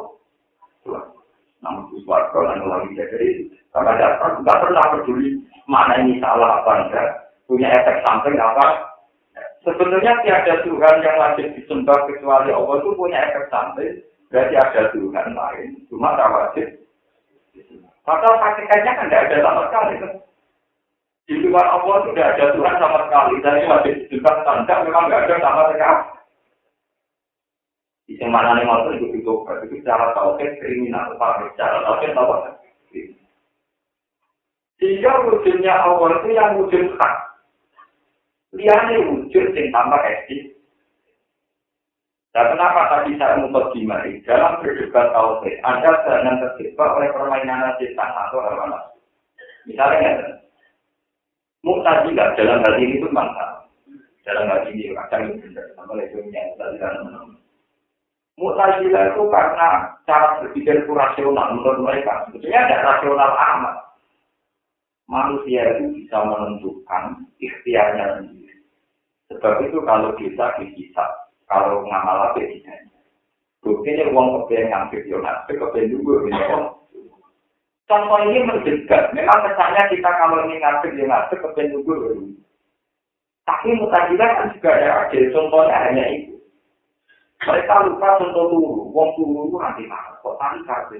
[1.62, 3.28] Namun sesuatu dan lagi jadi
[3.76, 7.08] karena dasar tidak pernah peduli mana ini salah apa enggak
[7.44, 8.88] punya efek samping apa.
[9.62, 14.02] Sebenarnya tiada Tuhan yang wajib disembah kecuali Allah itu punya efek samping.
[14.32, 16.68] Berarti ada Tuhan lain, cuma tak wajib.
[18.02, 19.94] Maka hakikatnya kan tidak ada sama sekali.
[21.30, 23.35] Di luar Allah sudah ada Tuhan sama sekali.
[23.44, 26.02] Dan wajib disembah tanda memang tidak ada sama sekali.
[28.18, 31.53] Di mana nih mau itu itu itu cara tauhid kriminal, pak.
[31.57, 32.59] Cara tauhid apa?
[34.83, 37.14] Sehingga wujudnya Allah itu yang wujud hak.
[38.59, 40.53] Lihatnya wujud yang tambah eksis.
[42.33, 48.40] Dan kenapa tadi saya memperdimari dalam berdebat tauhid, Anda jangan terjebak oleh permainan setan atau
[48.40, 48.98] hawa nafsu.
[49.68, 50.40] Misalnya,
[51.62, 53.70] Mu'tazilah dalam hal ini itu mantap.
[54.27, 56.59] Dalam hal ini kadang benar, sama itu yang
[58.33, 59.68] tadi Mutazilah itu karena
[60.09, 62.25] cara berpikir itu rasional menurut mereka.
[62.27, 63.77] Sebetulnya ada rasional amat.
[65.11, 68.57] Manusia itu bisa menentukan ikhtiarnya sendiri.
[69.29, 71.11] Sebab itu kalau kita dihisap,
[71.45, 72.88] kalau ngamal apa tidak.
[73.62, 76.59] Buktinya uang kepengen yo ngambil kepengen juga gitu.
[77.87, 79.12] Contoh ini mendekat.
[79.12, 81.97] Memang kesannya kita kalau ini ngambil yo ngambil kepengen juga.
[83.45, 85.12] Tapi mutazilah kan juga ada.
[85.12, 86.32] Contohnya hanya itu.
[87.42, 90.94] Mereka lupa contoh turu, wong turu itu nanti mana, kok tadi kartu.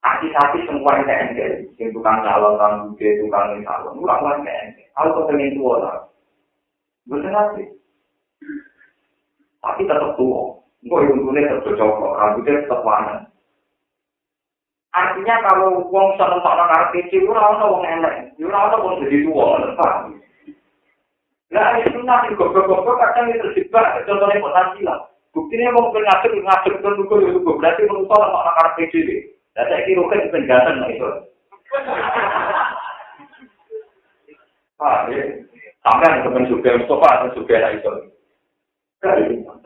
[0.00, 4.88] Hati-hati semua yang enggak, yang tukang calon, tukang buke, tukang calon, ulang ulang enggak.
[4.96, 5.96] Kalau kau pengen tua lah,
[7.04, 7.62] bener nanti.
[9.60, 13.14] Tapi tetap tua, kok yang tuanya tetap cocok, rambutnya tetap warna.
[14.96, 19.28] Artinya kalau wong seneng tak nang kecil, ora ono wong enak, ora ono wong jadi
[19.28, 20.16] tua, paham?
[21.46, 24.98] Nah, itu nanti goblok-goblok kadang itu terjebak, contohnya potensi lah.
[25.30, 29.08] Buktinya mau ke ngasih, ngasih ke nunggu, itu berarti saya sama anak-anak PDB.
[29.54, 31.08] Dan saya kira kan penjelasan lah itu.
[34.76, 35.06] Ah.
[35.86, 37.92] Sampai ada teman juga, Mustafa ada juga lah itu.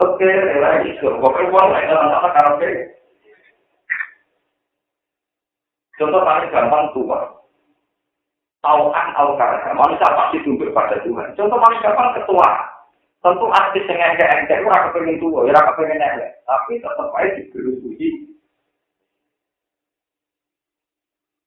[0.05, 1.07] Oke, lah itu.
[1.09, 2.71] Pokoknya uang lah, itu anak-anak karate.
[5.97, 7.40] Contoh paling gampang tua.
[8.61, 11.33] Taukan atau karena manusia pasti tunduk pada Tuhan.
[11.37, 12.49] Contoh paling gampang ketua.
[13.21, 16.41] Tentu artis yang enggak-enggak itu raka pengen tua, ya raka pengen elek.
[16.49, 18.09] Tapi tetap aja diberi puji.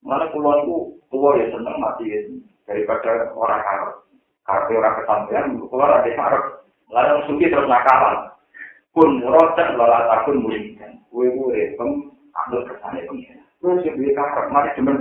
[0.05, 0.77] Mana puluhan itu
[1.09, 2.19] tua ya seneng mati ya.
[2.69, 4.05] Daripada orang harap.
[4.43, 6.43] Karena orang kesampean, keluar ada harap.
[6.93, 8.29] Lalu suki terus nakalan.
[8.93, 11.01] Pun rotan lalat akun mulingkan.
[11.09, 11.89] Kue-kue, pem,
[12.45, 13.39] ambil kesannya pengen.
[13.57, 14.93] Terus yang dia karap, mari cuma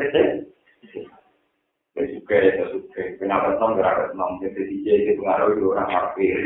[1.92, 3.02] Ya suka ya suka.
[3.20, 6.38] Kenapa senang gerak senang jadi DJ itu pengaruh itu orang marfir.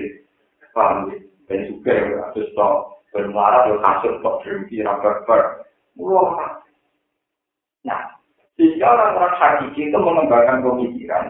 [0.75, 1.17] Paham ya?
[1.47, 5.43] Dan suka ya terus toh bermarah tuh kasut toh berhenti rapat ber.
[5.97, 6.61] Wah.
[7.87, 8.17] Nah,
[8.57, 11.27] sehingga orang-orang hakiki itu mengembangkan pemikiran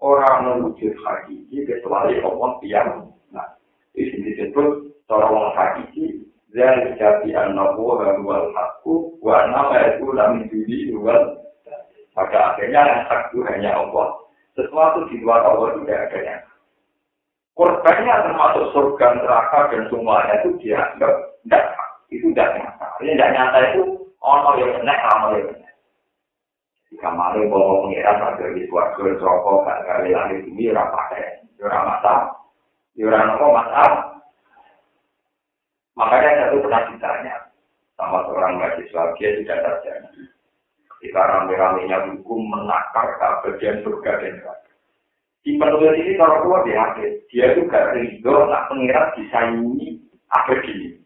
[0.00, 2.90] orang mewujud hakiki kecuali Allah yang
[3.34, 3.46] nah
[3.92, 10.46] di sini disebut orang hakiki dan jadi anak buah wal hakku wa nama itu lam
[10.48, 11.36] judi wal
[12.10, 14.18] Pada akhirnya yang satu hanya Allah.
[14.58, 16.42] Sesuatu di luar Allah tidak ada yang
[17.60, 21.12] Korbannya termasuk surga, neraka, dan semuanya itu dianggap
[21.44, 21.64] tidak
[22.08, 22.86] Itu tidak nyata.
[23.04, 23.82] Ini tidak nyata itu
[24.18, 25.74] ono yang benar, ono yang benar.
[26.90, 31.38] Di kamar itu bawa pengiran ada di suarga rokok gak kali langit bumi ora pakai,
[31.62, 32.20] ora masak,
[32.98, 33.92] ora nopo masak.
[35.94, 37.34] Makanya satu pernah ditanya
[37.94, 40.29] sama seorang mahasiswa dia tidak terjadi.
[41.00, 44.72] Ketika rame-ramenya hukum menakar keabadian surga dan neraka.
[45.40, 46.92] Di penulis ini kalau tua dia
[47.32, 49.96] dia juga ridho nak pengirat disaingi
[50.28, 51.00] abadi.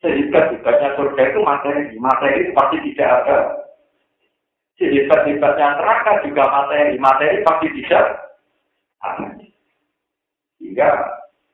[0.00, 3.38] Sehingga hebatnya surga itu materi, materi pasti tidak ada.
[4.80, 8.04] Sehebat-hebatnya neraka juga materi, materi pasti tidak
[9.04, 9.28] ada.
[10.56, 10.88] Sehingga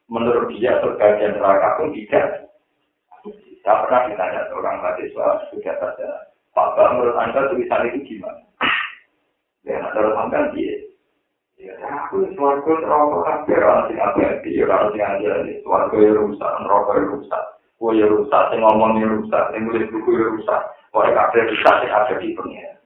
[0.06, 2.46] menurut dia surga dan neraka pun tidak.
[3.66, 8.42] Saya pernah ditanya seorang mahasiswa sudah saja, Pak menurut Anda tulisan itu gimana?
[9.62, 10.90] Ya, menurut Anda dia.
[11.60, 11.76] Ya,
[12.08, 17.04] aku suarga kan biar orang sing abadi, orang sing aja, suarga ya rusak, neraka ya
[17.04, 17.42] rusak.
[17.76, 20.60] Kue ya rusak, sing ngomong ya rusak, sing nulis buku ya rusak.
[20.88, 22.80] Kue kabeh rusak, sing ada di pengen.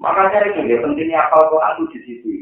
[0.00, 2.32] Makanya itu ya pentingnya akal Quran itu di situ.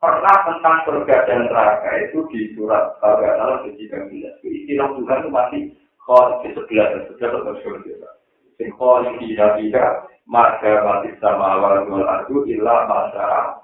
[0.00, 4.40] Pernah tentang surga dan neraka itu di surat Al-Baqarah di 19.
[4.40, 5.62] Istilah Tuhan itu masih
[6.00, 8.15] kalau di sebelah dan sebelah atau surga.
[8.56, 13.56] Sing kalau di tidak maka mati sama awal dua ardu ilah masyarakat.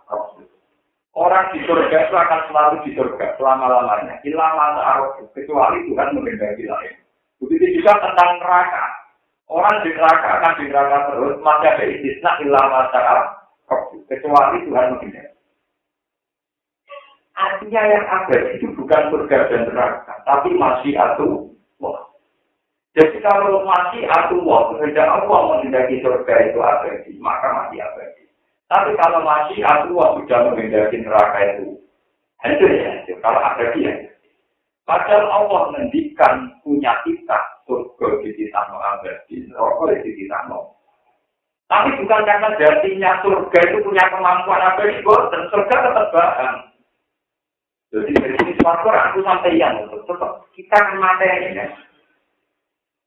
[1.13, 4.17] Orang di surga itu akan selalu di surga selama-lamanya.
[4.25, 6.95] Hilang masa kecuali Tuhan mengendaki lain.
[7.37, 8.85] Begitu juga tentang neraka.
[9.53, 13.01] Orang di neraka akan di neraka terus, maka ada istisna hilang masa
[14.09, 15.37] kecuali Tuhan mengendaki.
[17.33, 21.29] Artinya yang ada itu bukan surga dan neraka, tapi masih atu
[21.81, 22.12] wah.
[22.93, 28.29] Jadi kalau masih atu wah, kehendak Allah mengendaki surga itu abadi, maka masih abadi.
[28.69, 31.81] Tapi kalau masih aku sudah menghindari neraka itu,
[32.45, 33.17] hancur ya hancur.
[33.25, 33.93] Kalau ada dia,
[34.85, 40.77] padahal Allah mendikan punya kita surga di kita no abadi, neraka di kita no.
[41.73, 46.55] Tapi bukan karena jadinya surga itu punya kemampuan abadi, dan surga tetap bahan.
[47.89, 51.57] Jadi dari sini aku sampai yang tetap kita kan materi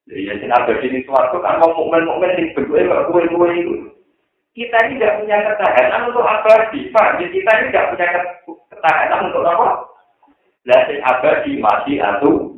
[0.10, 0.14] ya.
[0.14, 3.76] Jadi yang abadi ini suatu kan mau mukmin-mukmin yang berdua kue-kue itu.
[4.56, 6.88] kita ini tidak punya ketahanan untuk abadi.
[6.88, 8.08] Jadi kita ini tidak punya
[8.72, 9.68] ketahanan untuk apa?
[10.66, 12.56] Lasing abadi masih atau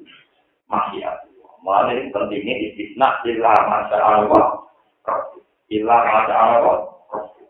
[0.69, 1.27] masih atau.
[1.65, 4.45] Malah ini pentingnya istisna ilah masa Allah.
[5.73, 6.77] Ilah masa Allah.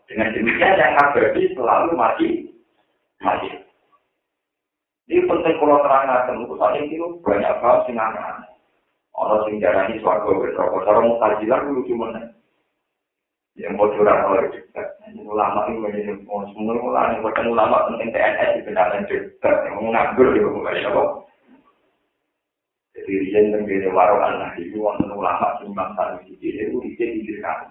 [0.08, 2.30] Dengan demikian yang abadi selalu masih
[3.20, 3.52] masih.
[5.12, 6.08] Ini penting kalau terang
[6.40, 7.96] untuk saat ini banyak hal sing
[9.18, 10.78] Orang sing jarani suarga berapa.
[10.86, 12.38] Orang mutajilan lucu mana?
[13.58, 14.86] yang mau curang oleh juga.
[15.18, 19.50] Ulama itu menjadi semua ulama yang bukan ulama penting TNS di benaran juga.
[19.66, 21.02] Yang nganggur di bukan apa.
[22.94, 26.90] Jadi dia yang menjadi warung anak itu wonten ulama sumbang satu di sini itu di
[26.94, 27.66] tiga kali.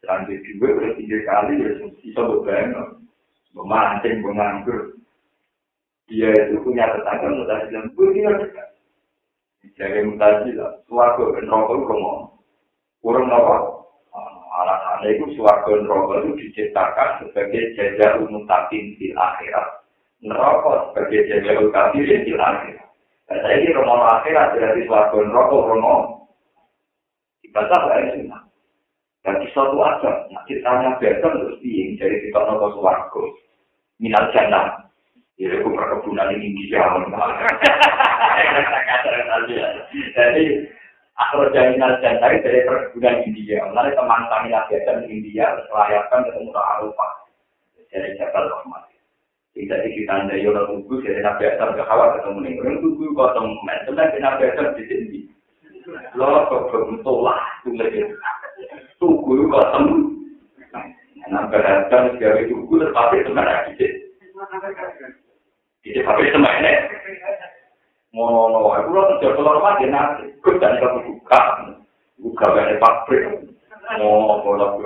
[0.00, 2.88] Selanjutnya juga udah tiga kali ya bisa bebangun,
[3.52, 4.80] memancing, menganggur.
[6.06, 7.28] Dia itu punya tetangga
[7.66, 8.68] gue tinggal dekat.
[9.74, 12.04] Jadi mutazilah, suatu dan rokok kurang
[13.02, 13.76] kurang apa?
[14.56, 19.84] alasannya itu suarga neraka itu diciptakan sebagai jajah umum takin di akhirat.
[20.24, 22.88] Neraka sebagai jajah umum takin di akhirat.
[23.26, 25.94] Dan saya ini romo akhirat berarti suarga neraka romo.
[27.44, 28.42] Dibaca oleh sunnah.
[29.26, 33.22] Dan di suatu aja, nah ceritanya beton terus piing dari kita nopo suarga.
[34.00, 34.86] Minal jannah.
[35.36, 37.12] Ya, itu perkebunan ini di jauh.
[40.16, 40.44] Jadi,
[41.16, 43.64] Aku jaminan jantai dari perkebunan India.
[43.72, 47.08] Mulai teman kami lagi di India, melayarkan ketemu ke Arupa.
[47.88, 48.92] Dari Jabal Rahmat.
[49.56, 52.60] Tidak di kita anda yola tunggu, jadi nabi asal ke hawa ketemu nih.
[52.60, 53.48] Orang tunggu kosong,
[53.88, 55.20] sebenarnya di nabi asal di sini.
[56.12, 57.88] Lo kok beruntulah, tunggu
[59.00, 59.86] Tunggu kosong.
[61.32, 63.98] Nabi asal segala tunggu, tetapi sebenarnya di sini.
[65.80, 66.72] Di sini, sebenarnya.
[68.16, 71.40] Ngono aku lho kerja keluar mati nanti kok dan kamu buka
[72.16, 73.24] buka dari pabrik
[74.00, 74.80] ngono kalau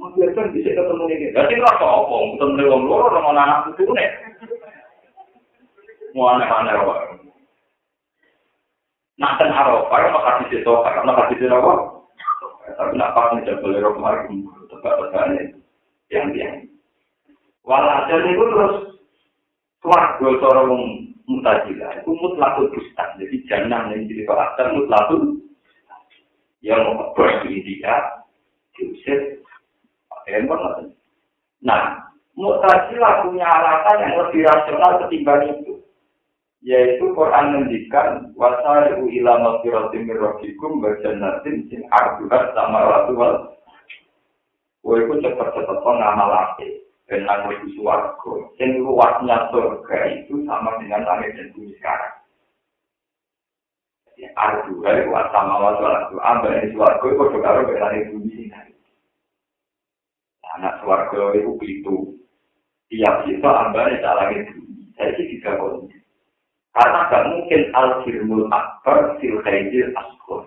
[0.00, 1.28] Mungkin kan bisa ketemu ini.
[1.36, 2.08] Jadi rasa apa?
[2.08, 4.08] Ketemu orang luar, orang anak itu nih.
[6.16, 6.94] Mau aneh-aneh apa?
[9.20, 10.72] Nah, kan Arafah, apa kasih itu?
[10.72, 11.72] Karena kasih itu apa?
[12.80, 15.42] Tapi nak pas nih jabal Eropa kemarin, tegak-tegaknya.
[16.08, 16.50] Yang dia.
[17.68, 18.74] Walhasil itu terus
[19.80, 23.16] Suarga cara wong mutazila itu mutlakul bustan.
[23.16, 25.40] Jadi jangan yang jadi karakter mutlakul
[26.60, 28.20] yang mau di India,
[28.76, 29.40] diusir,
[30.12, 30.92] pakai handphone.
[31.64, 35.80] Nah, mutazila punya alasan yang lebih rasional ketimbang itu.
[36.60, 39.32] yaitu Quran mendikan wasari'u ila
[39.64, 43.56] rabbikum wa jannatin sing arduha sama wal
[44.80, 46.79] Kowe iku cepet-cepet ngamalake
[47.10, 48.32] ben nang di swarga.
[48.54, 52.14] Sing luasnya surga itu sama dengan langit dan bumi sekarang.
[54.14, 56.16] Ya, ardu hari wa sama wa suarga.
[56.22, 58.74] Ambil di swarga itu kode karo ben langit bumi ini.
[60.54, 61.96] Anak swarga itu itu.
[62.94, 64.94] Tiap itu ambil di langit bumi.
[64.94, 65.98] Saya sih tidak kondisi.
[66.70, 70.46] Karena gak mungkin al-firmul akbar fil khairil asghar.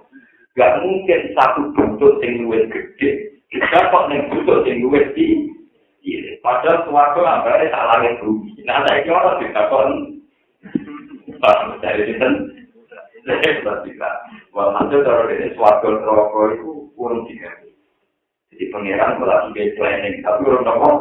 [0.55, 3.43] Gak mungkin satu bentuk yang luwes gede.
[3.51, 5.52] Kita kok yang bentuk yang di Iya,
[6.43, 8.51] padahal suatu ambare salah yang bumi.
[8.67, 9.89] Nah, saya kira orang tidak kon.
[11.39, 12.27] Pas dari itu,
[13.23, 14.13] saya tidak.
[14.51, 17.49] Walhasil kalau ini suatu rokok itu kurang tiga.
[18.53, 20.91] Jadi pangeran malah tiga planning, tapi orang nopo.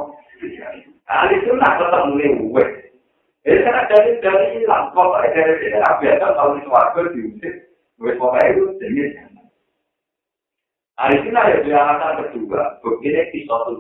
[1.11, 2.65] Ahli sunnah tetap mulai uwe.
[3.43, 7.55] Jadi karena dari dari hilang, pokoknya dari dari biasa kalau di suatu diusir,
[7.99, 9.13] gue pokoknya itu jenis.
[10.97, 13.77] Ahli sunnah ya alasan kedua, begini pisau tuh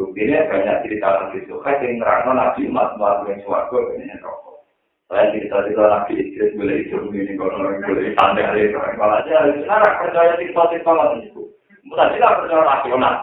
[0.00, 4.64] Buktinya banyak cerita Nabi Suhaib yang nerangkan Nabi Umat Muhammad yang suarga ini rokok.
[5.12, 8.80] Saya cerita-cerita Nabi Idris boleh hidup ini, orang boleh santai hari ini.
[8.80, 11.42] Aja, sekarang percaya cerita-cerita Nabi itu.
[11.84, 13.14] Mungkin tidak percaya rasional.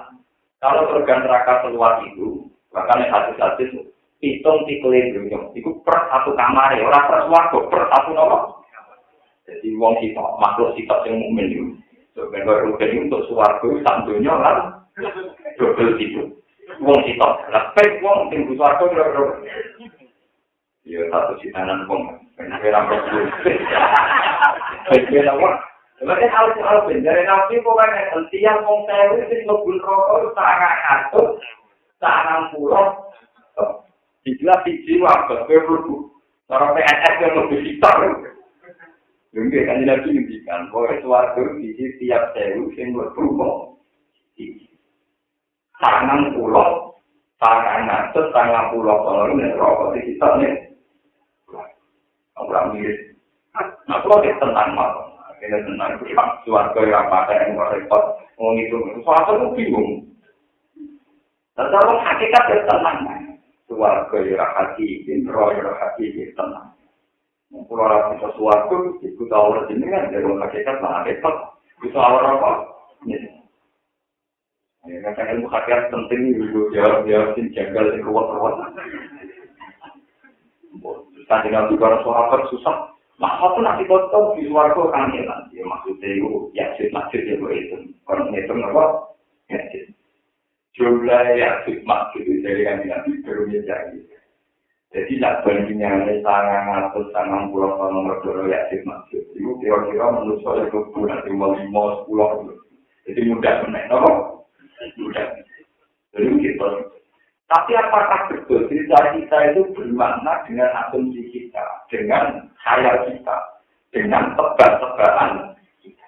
[0.61, 3.73] Kalau surga neraka keluar itu, bahkan yang hadis-hadis
[4.21, 8.41] hitung tikelin dunia, itu per satu kamar, orang per suarga, per satu nomor.
[9.49, 11.65] Jadi wong kita, makhluk kita yang mukmin itu.
[12.13, 14.57] Sebenarnya untuk suarga, santunya kan,
[15.57, 16.37] double itu.
[16.81, 17.33] Wong sitok.
[17.53, 19.25] Lah pek wong sing butuh aku lho.
[20.87, 22.17] Ya satu sitanan wong.
[22.37, 23.21] Enak ora perlu.
[24.91, 25.55] Pek ora wong.
[25.97, 31.41] Lha hal hal ben dari nabi pokoknya setiap wong sewu sing ngebul rokok sangat atut
[31.97, 33.09] sangat pulau
[34.21, 36.13] dijelas di jiwa berperlu
[36.45, 37.97] cara PNS yang lebih sitar
[39.33, 43.81] Mungkin kan nabi ngendikan bahwa suatu di setiap sewu sing berperumo
[45.77, 46.97] tangan pulau,
[47.37, 50.53] tangan ngatur, tangan pulau kalau ini rokok di kita nih.
[52.37, 53.17] Orang mirip.
[53.89, 56.13] Nah, kalau dia tenang malah, akhirnya tenang itu
[56.45, 58.03] suarga yang apa yang repot,
[58.37, 59.89] mau ngitung, suarga itu bingung.
[61.57, 62.97] Dan hakikat dia tenang,
[63.65, 66.69] suarga yang hati, roh yang hati dia tenang.
[67.49, 71.35] Kalau orang bisa suarga, itu tahu ini kan, dari hakikat lah repot.
[71.81, 72.51] Bisa orang apa?
[74.87, 78.55] Kadang ilmu hakikat penting juga jawab-jawab sing janggal sing ruwet-ruwet.
[81.27, 82.95] Tadi nabi para sahabat susah.
[83.17, 85.25] Nah, apa nanti kau tahu di luar kau kan ya?
[85.25, 87.77] Nanti maksudnya itu ya sih maksud ya gue itu.
[88.05, 88.83] Kalau ngitung apa?
[89.51, 89.91] Ya sih
[90.77, 93.97] jumlah ya sih maksud itu dari kan nabi baru jadi
[94.93, 100.05] jadi nak bandingnya ini sangat atau sangat pulau nomor dua ya sih maksud itu kira-kira
[100.13, 101.47] menurut saya itu bukan lima
[102.01, 102.55] sepuluh.
[103.03, 104.36] Jadi mudah sebenarnya
[106.13, 106.67] jadi gitu.
[107.47, 113.37] Tapi apakah betul cerita kita itu bermakna dengan asumsi kita, dengan khayal kita,
[113.95, 116.07] dengan tebak-tebakan kita.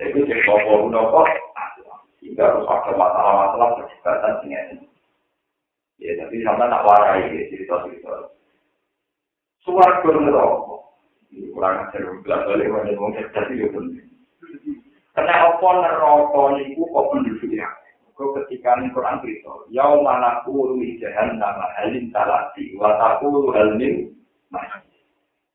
[0.00, 1.28] Jadi jadi bawa nopo,
[2.16, 4.66] sehingga harus ada masalah-masalah perdebatan dengan
[6.02, 8.34] Ya, tapi sama tak warai ya cerita-cerita.
[9.62, 10.82] Suara neraka.
[11.30, 14.10] Ini kurang ajar belas balik wajah mau cerdas itu penting.
[15.14, 17.70] Karena apa neraka niku kok penduduknya?
[18.12, 24.12] Kau ketika ini Quran cerita, Yau mana kuru jahan nama halim talati, wataku halim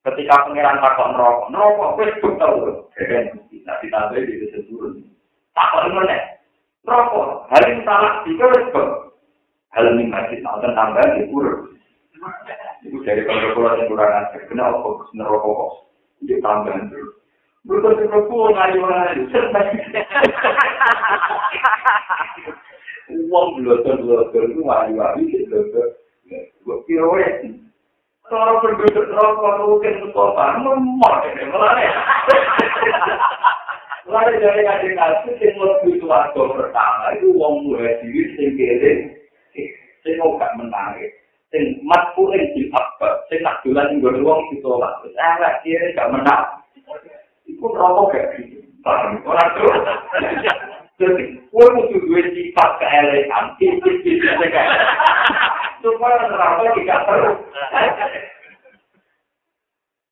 [0.01, 2.55] Ketika pengiran takut neraka, neraka wis betul.
[2.95, 3.25] Keren,
[3.67, 5.03] nanti ditambah di desa turun.
[5.51, 6.17] Takut mana?
[6.87, 8.87] Neraka, halim talati, wis betul.
[9.75, 11.75] Halim masjid, nanti tambah di turun.
[12.81, 15.87] Itu dari kalau-kalau yang kurang ajar, kenapa kok?
[16.47, 17.26] Tambahan terus.
[17.67, 19.23] Betul pun ngayu ngayu.
[23.27, 25.87] Uang belotor belotor itu ngayu ngayu belotor.
[26.63, 27.31] Gue kira ya.
[28.27, 31.91] Kalau penduduk rokok mungkin sekolah memot ini malah ya.
[34.07, 38.91] Lalu dari kajian kasus yang lebih suatu pertama itu uang mulai diri sendiri.
[40.03, 41.11] Saya mau gak menarik.
[41.51, 42.67] Sing mat kuring di?
[43.27, 45.03] Sing nak jualan gue uang ditolak.
[45.11, 46.47] Saya nggak kira gak menang.
[47.47, 48.59] Iku rokok gak gitu.
[49.23, 49.71] Orang tuh.
[50.97, 53.45] Jadi, gue butuh dua sifat keelegan.
[53.55, 54.67] Sifat-sifat keelegan.
[55.79, 57.37] Supaya rokok tidak terus.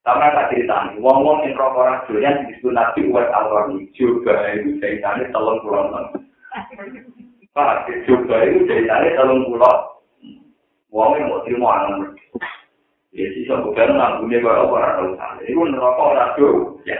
[0.05, 3.89] Sama tak cerita nih, wong-wong yang rokok orang durian disebut nabi uat al-wani.
[3.97, 6.05] Juga itu ceritanya telung pulau enam.
[7.57, 9.97] Pak, juga itu ceritanya telung pulau.
[10.93, 12.15] Wong yang mau terima anak
[13.15, 15.47] Ya sih sok bukan nanggung kok ora tau sale.
[15.47, 16.75] Iku neraka ora do.
[16.83, 16.99] Ya.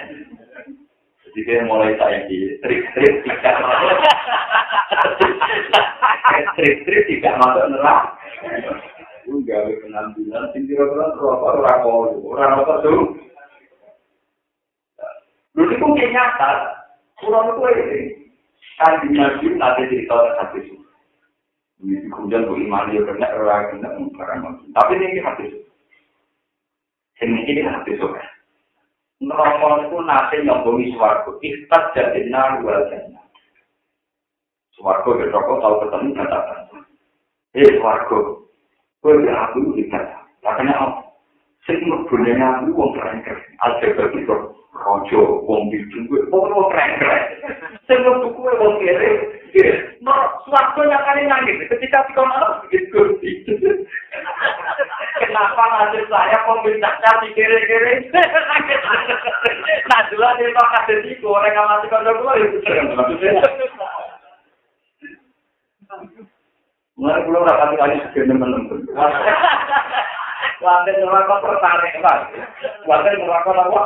[1.35, 3.99] Jadi mulai saya di trik-trik tidak masuk.
[6.55, 8.15] Trik-trik tidak masuk neraka.
[9.27, 13.19] Itu gawe penampilan, sing kira-kira neraka ora kau, ora apa tuh.
[15.59, 16.51] Lalu itu nyata,
[17.19, 17.99] kurang itu ini.
[18.79, 20.75] Kan di Nabi nanti cerita hati itu.
[21.83, 24.39] Ini kemudian bu iman dia kena orang kena barang
[24.71, 25.59] Tapi ini hati itu.
[27.23, 28.34] Ini hati itu kan.
[29.23, 31.39] Neraka itu nanti nyobomi suaraku.
[31.39, 33.21] Ikhtas jadi naru wajahnya.
[34.75, 36.59] Suaraku ke neraka tahu ketemu katakan.
[37.55, 37.79] Eh.
[37.79, 40.17] Kau ya aku dikata.
[40.41, 41.04] Makanya apa?
[41.65, 43.41] Sing mebunnya aku wong keren-keren.
[43.65, 44.37] Aljabar itu.
[44.75, 47.23] rojo wong bidu kuwi ora keren-keren.
[47.87, 49.09] Sing metu kuwi wong kere.
[50.03, 50.13] No,
[50.43, 52.99] suatu yang kali nangis ketika di kamar begitu.
[55.15, 57.93] Kenapa nasib saya peminta cari kere-kere?
[59.85, 62.57] Nah, dulu ada yang kasih di goreng sama si kondor gue itu.
[66.95, 68.81] Mulai pulau rapat kali sekian teman-teman.
[70.65, 72.19] Lantai neraka tertarik, Pak.
[72.89, 73.81] Lantai neraka apa?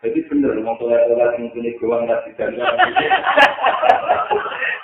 [0.00, 2.48] Jadi bener, mau toilet-toilet yang punya gawang nggak bisa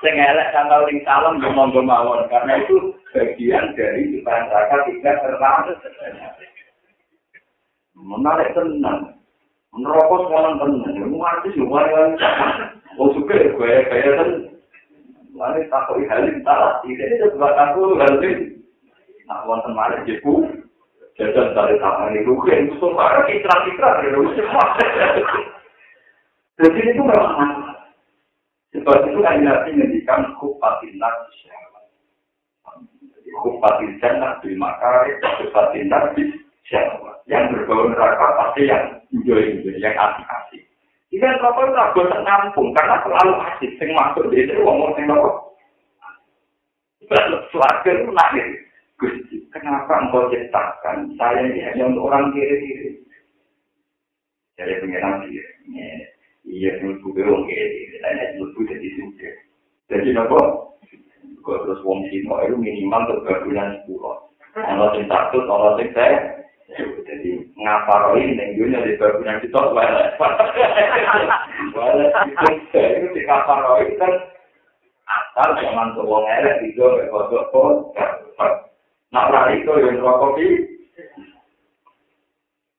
[0.04, 5.16] Saya ngelak tanggal ring salam gue mau mawon karena itu bagian dari ciptaan neraka tidak
[5.24, 5.72] terlalu
[7.96, 9.00] menarik tenang.
[9.72, 12.12] Merokok sekarang tenang, mau artis mau yang
[12.96, 14.30] Oh suka ya gue kayak kan,
[15.36, 18.56] mana takut halim tak, ini juga takut halim.
[19.28, 20.48] Nah, wonten malah jepu,
[21.16, 24.20] jajan dari tangan itu kan itu semua ikrar ikrar gitu
[26.60, 27.72] jadi itu memang
[28.76, 31.48] sebab itu kan nabi mendikan kupatin nafsi
[33.00, 36.22] jadi kupatin jannah di makare kupatin nafsi
[36.68, 40.62] siapa yang berbau neraka pasti yang enjoy enjoy yang asik asik
[41.08, 45.46] jika apa itu aku ternampung karena terlalu asik sing masuk di sini ngomong sing apa
[47.06, 48.46] Suarga itu lahir.
[48.96, 52.96] Gusti, kenapa engkau ciptakan saya ini hanya untuk orang kiri-kiri?
[54.56, 55.44] Jadi pengiran kiri.
[56.48, 57.96] Iya, menurutku orang kiri-kiri.
[58.00, 59.34] Saya menurutku jadi sudah.
[59.92, 60.40] Jadi apa?
[61.44, 64.32] Kau terus wong Cina itu minimal tergabungan sepuluh.
[64.56, 66.18] Kalau yang satu, kalau yang saya,
[67.06, 70.16] jadi ngapa roh ini yang dunia di gabungan kita, wala.
[71.76, 72.06] Wala,
[72.72, 74.10] itu di ngapa roh ini kan
[75.06, 78.65] asal zaman tuh wong elek itu, kok
[79.16, 79.96] Nak lari itu yang
[80.36, 80.48] di.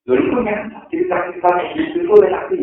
[0.05, 2.61] Lalu itu ya, cerita-cerita itu itu lagi.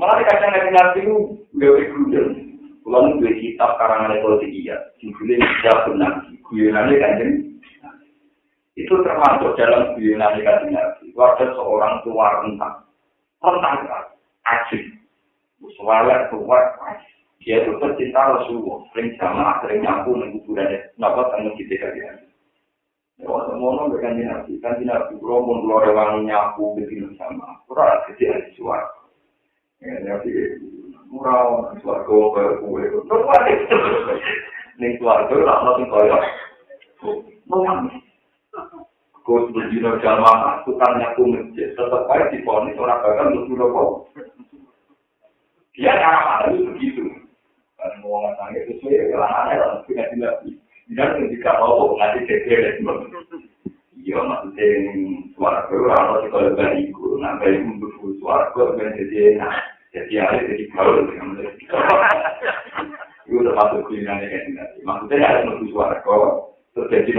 [0.00, 1.16] Malah kadang nabi nabi itu
[1.60, 2.26] gawe gudel.
[2.88, 6.12] Kalau dua kitab karangan ekologi iya, judulnya tidak benar.
[6.48, 7.20] Guyonannya kan
[8.80, 11.12] itu termasuk dalam guyonannya kan nabi.
[11.12, 12.76] Ada seorang tua rentang,
[13.44, 13.76] rentang
[14.48, 14.82] ajib,
[15.76, 16.58] suara tua
[17.44, 22.27] dia itu pecinta Rasulullah, sering jamaah, sering nyapu, kuburannya, kenapa tanggung kita kalian?
[23.18, 28.54] Wah, semono dengan nabi, kan nabi rombong keluar orang nyapu begini sama, kurang kecil di
[28.54, 28.86] suara.
[29.82, 30.30] Ya, nabi
[31.10, 33.26] murah suara ke kue, terus
[34.78, 36.18] nih suara lah, langsung kaya,
[37.50, 38.06] menangis.
[39.26, 43.90] Kau sebelum jamaah, tukang nyapu masjid, tetap aja di pohon itu orang bakal untuk rokok.
[45.74, 47.02] Dia cara mana itu begitu.
[47.82, 50.54] Kan mau itu sesuai aneh, punya nabi.
[50.88, 52.80] Dan ketika mau ngasih kekele,
[54.00, 54.68] iya maksudnya
[55.36, 59.52] suara orang harus kalau bariku, nah bariku untuk suara gue ben jadi enak,
[59.92, 61.44] jadi ada jadi gaul dengan.
[63.28, 64.78] Itu udah masuk kulinernya kan nanti.
[64.80, 66.20] Maksudnya ada untuk suara gue,
[66.72, 67.12] terjadi.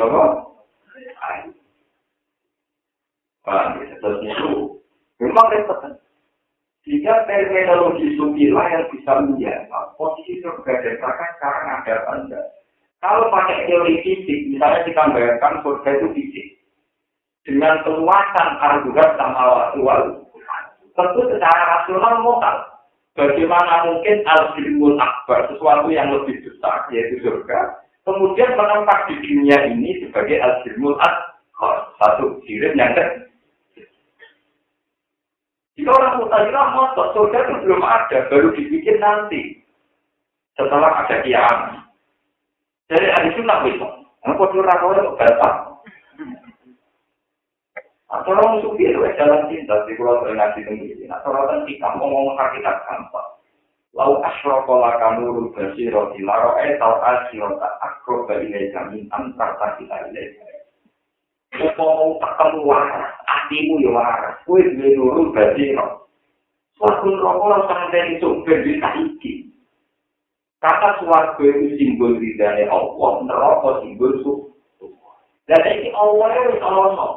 [3.45, 4.51] Paham ya, terus itu
[5.21, 5.77] memang repot.
[6.89, 12.45] Jika terminologi sukilah yang bisa menjawab posisi dan neraka sekarang ada apa enggak?
[12.99, 16.47] Kalau pakai teori fisik, misalnya kita bayangkan surga itu fisik.
[17.47, 20.19] Dengan keluasan argumen sama awal
[20.99, 22.57] tentu secara rasional modal.
[23.15, 30.03] Bagaimana mungkin al-ilmul akbar, sesuatu yang lebih besar, yaitu surga, kemudian menempah di dunia ini
[30.03, 31.95] sebagai al-ilmul akbar.
[31.99, 33.27] Satu sirim yang kedua.
[35.79, 39.63] Jika orang mutazilah motor, surga itu belum ada, baru dibikin nanti.
[40.59, 41.87] Setelah ada kiamat.
[42.89, 43.87] Jadi ada sunnah itu.
[44.25, 45.53] Aku tuh rakau itu batal.
[48.09, 51.05] Atau orang sufi itu jalan cinta di pulau ngaji tinggi.
[51.05, 53.29] Atau orang kita mau ngomong hakikat gampang.
[53.93, 60.45] Lau asrokola kanurul basiro dilaro etau asirota akro bagi kami antar kita ilaika.
[61.57, 64.37] Upama ketemu waras, atimu ya waras.
[64.45, 66.05] Duwe nurut berarti no.
[66.77, 69.49] Suatu lan sampeyan iso ben iki.
[70.59, 74.91] Kata suatu itu simbol ridhanya Allah, neraka simbol suku.
[75.47, 77.07] Dan ini Allah itu ono.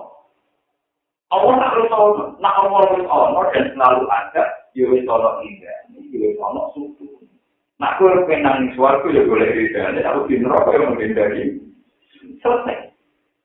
[1.35, 2.25] Allah tak harus ono.
[2.39, 4.45] Nah Allah itu ono dan selalu ada.
[4.79, 7.27] Ya wis ono ridhanya, ya wis ono suku.
[7.83, 11.59] Nah kalau penang suatu ya boleh ridhanya, tapi di neraka yang menghindari.
[12.47, 12.95] Selesai.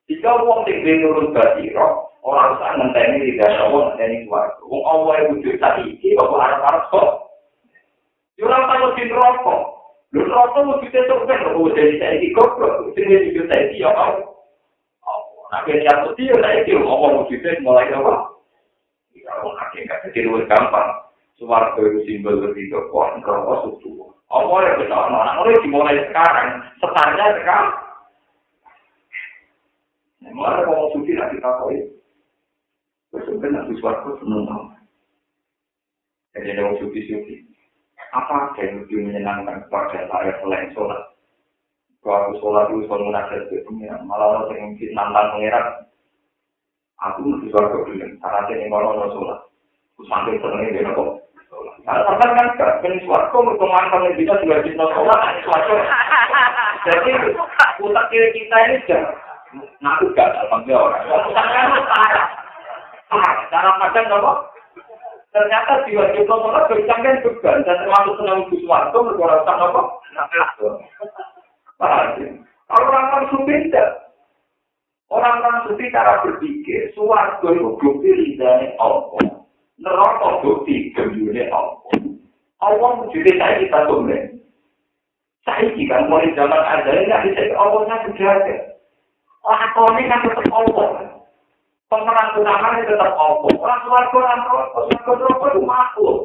[0.06, 4.30] Jika wong sing dhewe nurut basira, ora usah ngenteni tidak wong ngenteni.
[4.62, 7.10] Wong Allah yang wujud tadi iki kok arep-arep kok.
[8.38, 9.77] Yo ora tau sing rokok.
[10.16, 14.38] Lho rokok wujud itu kan kok wujud iki kok kok sing wujud iki ya kok.
[15.48, 18.36] Nah, kene ya tuh dia saya kira Allah wujudnya mulai apa?
[19.16, 21.08] Ya, orang hakikat jadi lebih gampang.
[21.40, 24.12] Suwarga itu simbol berbeda, kok rokok susu.
[24.28, 26.50] Allah yang benar, anak-anak dimulai sekarang,
[26.84, 27.76] setarnya sekarang.
[30.36, 31.80] Mulai kalau suci lagi tak koi.
[33.16, 34.84] Sebenarnya nanti suatu seneng banget.
[36.36, 37.47] Jadi ada suci-suci.
[38.16, 41.02] Apa yang lebih menyenangkan kepada saya selain sholat?
[42.06, 44.08] Kalau aku sholat itu selalu menajat ke pengiran.
[44.08, 45.66] Malah orang yang mungkin nantang pengiran.
[47.04, 48.16] Aku mesti suatu bilang.
[48.24, 49.40] Karena saya ingin orang sholat.
[49.98, 50.94] Aku sampai senengnya dia.
[51.84, 52.72] Nah, sampai kan gak.
[52.80, 55.20] Kan suatu berkembang yang bisa juga bisa sholat.
[55.44, 55.76] Suatu.
[56.88, 57.12] Jadi,
[57.84, 59.04] utak kiri kita ini sudah
[59.84, 61.04] ngaku gak alhamdulillah orang.
[63.52, 64.32] Cara padang apa?
[65.36, 69.82] Ternyata diwajib nomor bercang kan juga dan termasuk senang Guswarto berkorasan apa?
[72.68, 74.08] Orang-orang tidak.
[75.08, 79.48] Orang-orang sufi cara berpikir, suwarto itu bukti ridhanya Allah.
[79.80, 81.96] Neraka bukti gembirnya Allah.
[82.60, 84.20] Allah wujudnya saya kita tunggu.
[85.48, 88.56] Saya kan mulai zaman ada ini, bisa Allahnya sudah ada.
[89.48, 91.17] lakoni kan tetap Allah.
[91.88, 93.48] Pemenang utama itu tetap Allah.
[93.48, 96.18] Orang suarga orang rokok itu makhluk.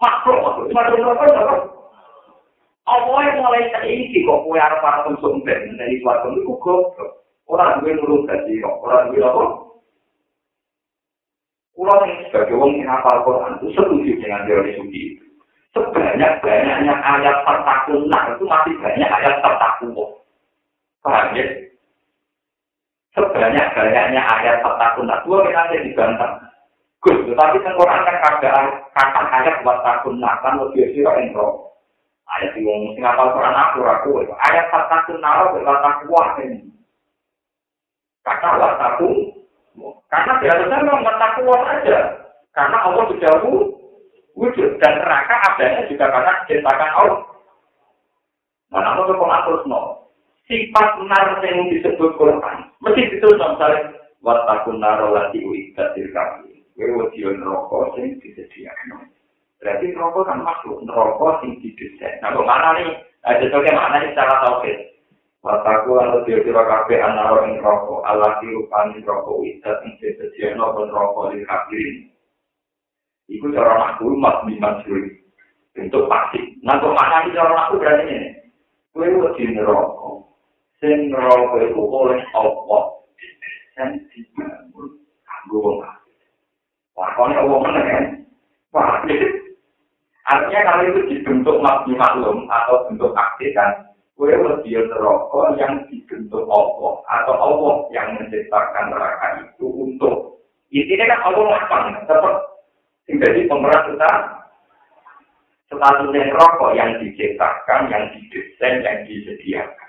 [0.00, 1.56] Makhluk, rokok itu apa?
[2.88, 7.20] Allah yang mulai terisi kok kue arah para konsumben dari suarga itu goblok.
[7.44, 9.44] Orang gue nurut gaji kok, orang gue apa?
[11.76, 15.02] Pulau ini sebagai orang yang hafal Quran itu setuju dengan teori suci.
[15.76, 20.10] Sebanyak-banyaknya ayat tertakunan itu masih banyak ayat tertakunan.
[21.04, 21.67] Paham ya?
[23.18, 26.30] Sebanyak-banyaknya ayat petakun dua kita ada dibantah.
[26.98, 28.50] Gus, tetapi Quran kan ada
[28.90, 31.70] kata ayat buat takun kan lebih siro entro.
[32.28, 34.10] Ayat yang ngomong ngapal Quran aku aku
[34.50, 36.66] ayat petakun naro berkata kuah ini.
[38.26, 39.38] Kata wataku,
[40.08, 41.98] karena biasanya memang bertakwa saja.
[42.56, 43.34] Karena Allah sudah
[44.34, 47.20] wujud dan neraka adanya juga karena diciptakan Allah.
[48.68, 49.80] Mana Allah kok terus no.
[50.48, 52.58] Sifat nar yang disebut Quran.
[52.80, 53.92] Mesti ditulis misalnya
[54.24, 56.64] watakun naro lati uikat dirkami.
[56.74, 59.12] Wewe dio neroko sing disediakan.
[59.60, 62.18] Berarti neroko kan masuk neroko sing didesain.
[62.24, 62.90] Nah, kemana nih?
[63.26, 64.78] Ada tuh mana nih secara tauhid?
[65.42, 68.00] Wataku lalu dia kira kafe anaro ing roko.
[68.06, 72.08] Allah dirupani roko uikat sing disediakan pun roko dirkami.
[73.28, 75.12] Iku cara aku mat biman suri.
[75.76, 76.56] Untuk pasti.
[76.64, 78.30] Nah, kemana nih cara aku berarti ini?
[78.94, 80.27] Wewe dio neroko.
[80.78, 82.78] Sing roh iku oleh apa
[83.74, 84.88] sing dibangun
[85.26, 85.78] kanggo wong
[86.94, 88.18] lakone wong meneh
[90.28, 93.88] artinya kalau itu dibentuk makni maklum atau bentuk aktif kan?
[94.18, 100.42] Kue lebih neraka yang dibentuk Allah atau Allah yang menciptakan neraka itu untuk.
[100.74, 102.34] Intinya kan Allah lapang tetap
[103.06, 104.10] menjadi pemeran kita
[105.70, 109.87] statusnya rokok yang diciptakan, yang didesain, yang disediakan.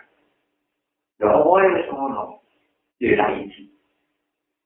[1.20, 2.24] Ya Allah yang semono.
[2.99, 3.67] Dia ini.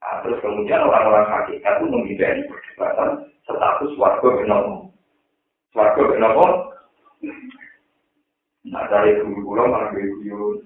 [0.04, 3.10] Nah, terus kemudian orang-orang hakikat itu menghindari perdebatan
[3.48, 4.94] status warga benomo.
[5.74, 6.46] Warga benomo.
[8.70, 10.62] Nah, dari dulu pulau malah begitu.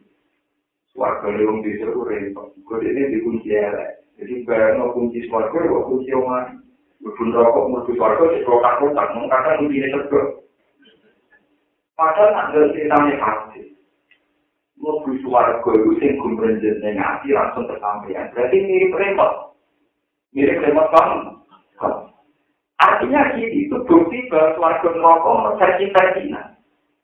[0.97, 2.49] Warga leung di seluruh repot.
[2.65, 4.01] Gue ini dikunci elek.
[4.17, 6.65] Jadi bayang kunci warga, gue kunci oman.
[6.97, 9.13] Bubun rokok, mutu warga, di kotak-kotak.
[9.13, 10.41] Mengkata kunci ini tegak.
[11.93, 13.76] Padahal ada ceritanya hati.
[14.77, 18.29] Mobil suara itu sing kumprenjen yang ngasih langsung tersampaikan.
[18.31, 19.57] Berarti mirip remote.
[20.37, 21.19] Mirip remote kamu.
[22.77, 26.41] Artinya gini, itu bukti bahwa suarga neraka versi-versinya.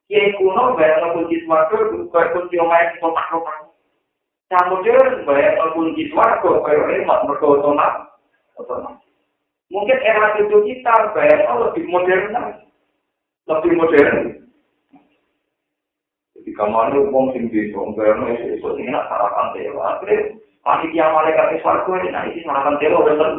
[0.05, 3.57] Kiai kuno bayang kunci suarga itu kayak kunci omai di kotak-kotak.
[4.53, 7.45] Kemudian bayang kunci suarga kayak remote mereka
[8.53, 9.01] otomatis.
[9.73, 12.29] Mungkin era itu kita bayang lebih modern
[13.49, 14.32] Lebih modern.
[16.53, 19.97] Jika mana uang sing di sumber, itu itu sing nak sarapan dewa.
[19.97, 23.31] Akhirnya panitia malaikat swarga ini nah ini malah telo bener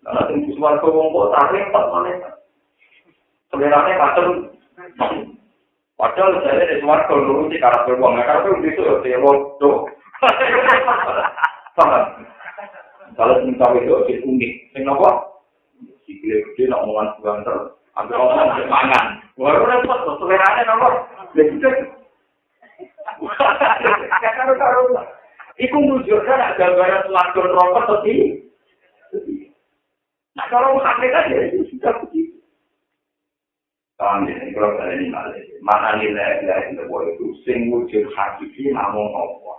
[0.00, 2.32] Karena tinggi suarga wong kok tak repot malaikat.
[3.52, 4.48] Sebenarnya kacau.
[6.00, 8.16] Padahal saya di suarga nuruti karakter wong.
[8.16, 9.92] Nah, karakter itu ya telo tuh.
[11.76, 12.04] Paham?
[13.12, 14.52] Kalau minta itu di unik.
[14.72, 15.36] Sing nopo?
[16.08, 17.76] Si gede nak ngomongan banter.
[17.92, 18.24] Ambil
[18.56, 19.20] di mangan.
[19.36, 20.16] Wah, repot tuh.
[20.16, 21.12] Sebenarnya nopo?
[25.62, 28.16] Iku mujurkan ada gambaran suarga rokok tadi.
[30.32, 32.40] Nah kalau hakikat ya itu sudah begitu.
[34.00, 35.36] Paham ya, kalau saya ini malah.
[35.62, 39.58] Mana nilai nilai itu sing wujud hakiki namun Allah.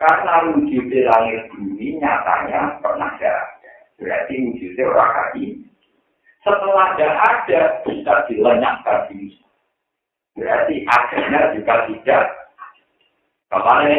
[0.00, 3.36] Karena wujudnya langit bumi nyatanya pernah ada.
[4.00, 5.44] Berarti wujudnya orang kaki.
[6.40, 9.36] Setelah ada ada, bisa dilenyapkan di
[10.40, 12.24] Berarti akhirnya juga tidak.
[13.52, 13.96] Kapan ini?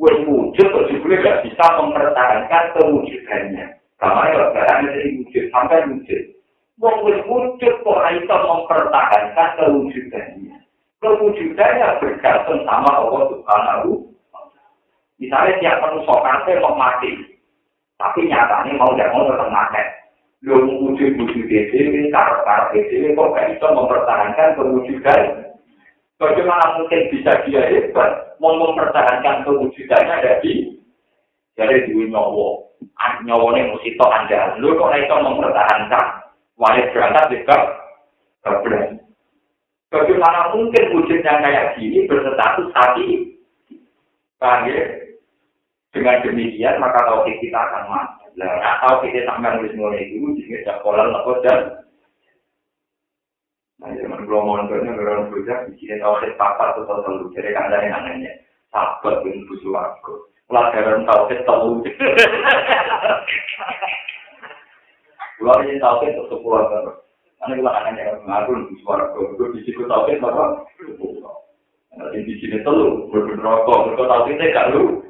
[0.00, 3.76] Wujud wujud gak bisa mempertahankan kewujudannya.
[4.00, 6.22] Sama ya, barangnya dari wujud sampai wujud.
[6.80, 10.56] Wong wujud kok bisa mempertahankan kewujudannya.
[11.04, 14.12] Kewujudannya bergantung sama Allah Subhanahu
[15.22, 17.14] Misalnya tiap manusia kafir mau mati,
[17.94, 20.01] tapi nyatanya mau tidak mau tetap mati.
[20.42, 25.22] Lu wujud wujud karena karena ini kok gak bisa mempertahankan kewujudan.
[26.18, 30.74] Bagaimana mungkin bisa dia hebat mau mempertahankan kewujudannya dari
[31.54, 32.58] dari duit nyawa,
[33.22, 34.58] nyawanya mesti to anda.
[34.58, 36.06] Lu kok bisa mempertahankan?
[36.58, 37.56] Wajib berangkat juga
[38.42, 38.98] berani.
[39.92, 43.36] Bagaimana mungkin wujudnya kayak gini berstatus tadi?
[44.40, 44.84] Paham ya?
[45.92, 48.21] Dengan demikian maka tauhid kita akan mati.
[48.32, 51.82] Nah, tahu kita sampai nulis mulai itu jika sekolah lapor dan
[53.82, 58.30] Nah, zaman belum mondoknya orang berusaha bikin tauhid papa atau selalu jadi kan dari anaknya
[58.70, 60.30] sahabat bin busuwargo.
[60.46, 61.82] Pelajaran tauhid tahu.
[65.42, 66.94] Kalau ini tauhid untuk sepuluh tahun.
[67.42, 70.62] Karena kalau anaknya mengatur busuwargo, itu di situ tauhid maka
[71.92, 75.01] Nah, di sini telur, berbenrokok, berkotauhidnya gak lu.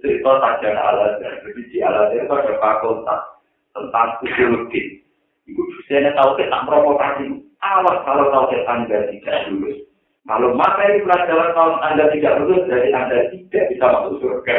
[0.00, 3.20] Cerita saja alat jadi di alat itu ada fakultas
[3.76, 5.04] tentang fisiologi.
[5.46, 7.44] Ibu saya tahu kita provokasi.
[7.60, 9.84] Awas kalau tahu anda tidak lulus.
[10.24, 14.56] Kalau materi pelajaran tahun anda tidak lulus, jadi anda tidak bisa masuk surga.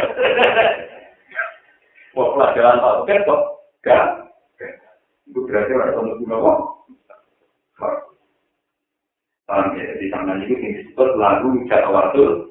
[2.18, 3.42] Wah pelajaran tahu kan kok
[3.82, 4.06] gak?
[5.32, 6.60] Itu berarti orang kamu guna kok.
[9.48, 9.96] Paham ya?
[9.96, 12.51] Di sana itu disebut lagu jadwal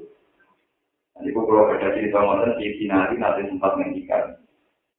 [1.21, 4.41] Jadi kalau ada cerita ngoten di Kinari nanti sempat menghentikan.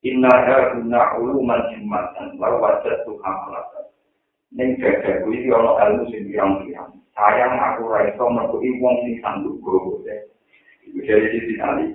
[0.06, 0.34] Inna
[0.78, 3.86] guna uluman jimatan, lalu wajah tuh hamalatan.
[4.54, 6.94] Neng jaga gue itu ono ilmu sing pirang-pirang.
[7.18, 10.14] Sayang aku raiso merkui wong sing sanggup gue.
[10.90, 11.86] Ibu jadi di Kinari.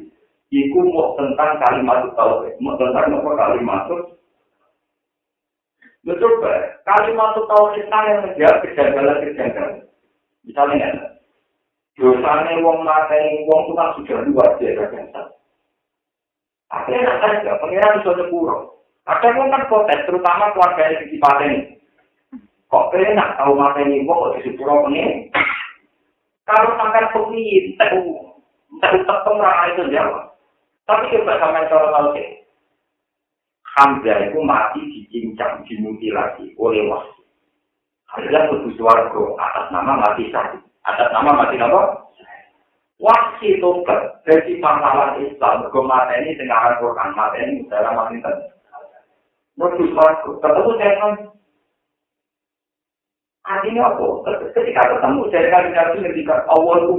[0.51, 3.91] Iku mau tentang kalimat tauhid, mau tentang apa kalimat
[6.07, 6.87] Betul, Pak.
[6.87, 9.91] Kalimat tauhid yang menjawab kejanggalan-kejanggalan.
[10.47, 11.16] Misalnya,
[11.97, 15.21] dosane wong mateni wong itu kan sudah luar biasa biasa.
[16.67, 18.57] Akhirnya nak saja, pengiran bisa sepuro.
[19.09, 21.59] Ada wong kan protes, terutama keluarga yang di pateni.
[22.69, 25.33] Kok enak tahu mateni wong kok di sepuro pengiran?
[26.47, 28.03] Kalau sampai pengiran, tahu,
[28.79, 30.37] tahu tetap itu jawab.
[30.87, 32.29] Tapi coba sampai cara tahu sih.
[33.77, 37.23] Hamzah itu mati dicincang, dimutilasi oleh wasi.
[38.15, 40.63] Hamzah itu suarga atas nama mati sakit.
[40.87, 42.07] Atas nama mati apa?
[42.97, 48.47] Wasi tobat dari pahlawan Islam ke mata ini dengan Quran mata ini dalam mati tadi.
[49.59, 51.13] Menurut dengan
[53.45, 54.07] artinya apa?
[54.57, 56.95] Ketika ketemu dari kali kali ketika awal itu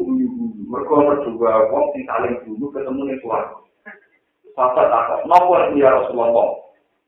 [0.68, 3.66] mereka berdua wong sing saling dulu ketemu nih suatu.
[4.54, 6.62] Papa tak nopo ya Rasulullah.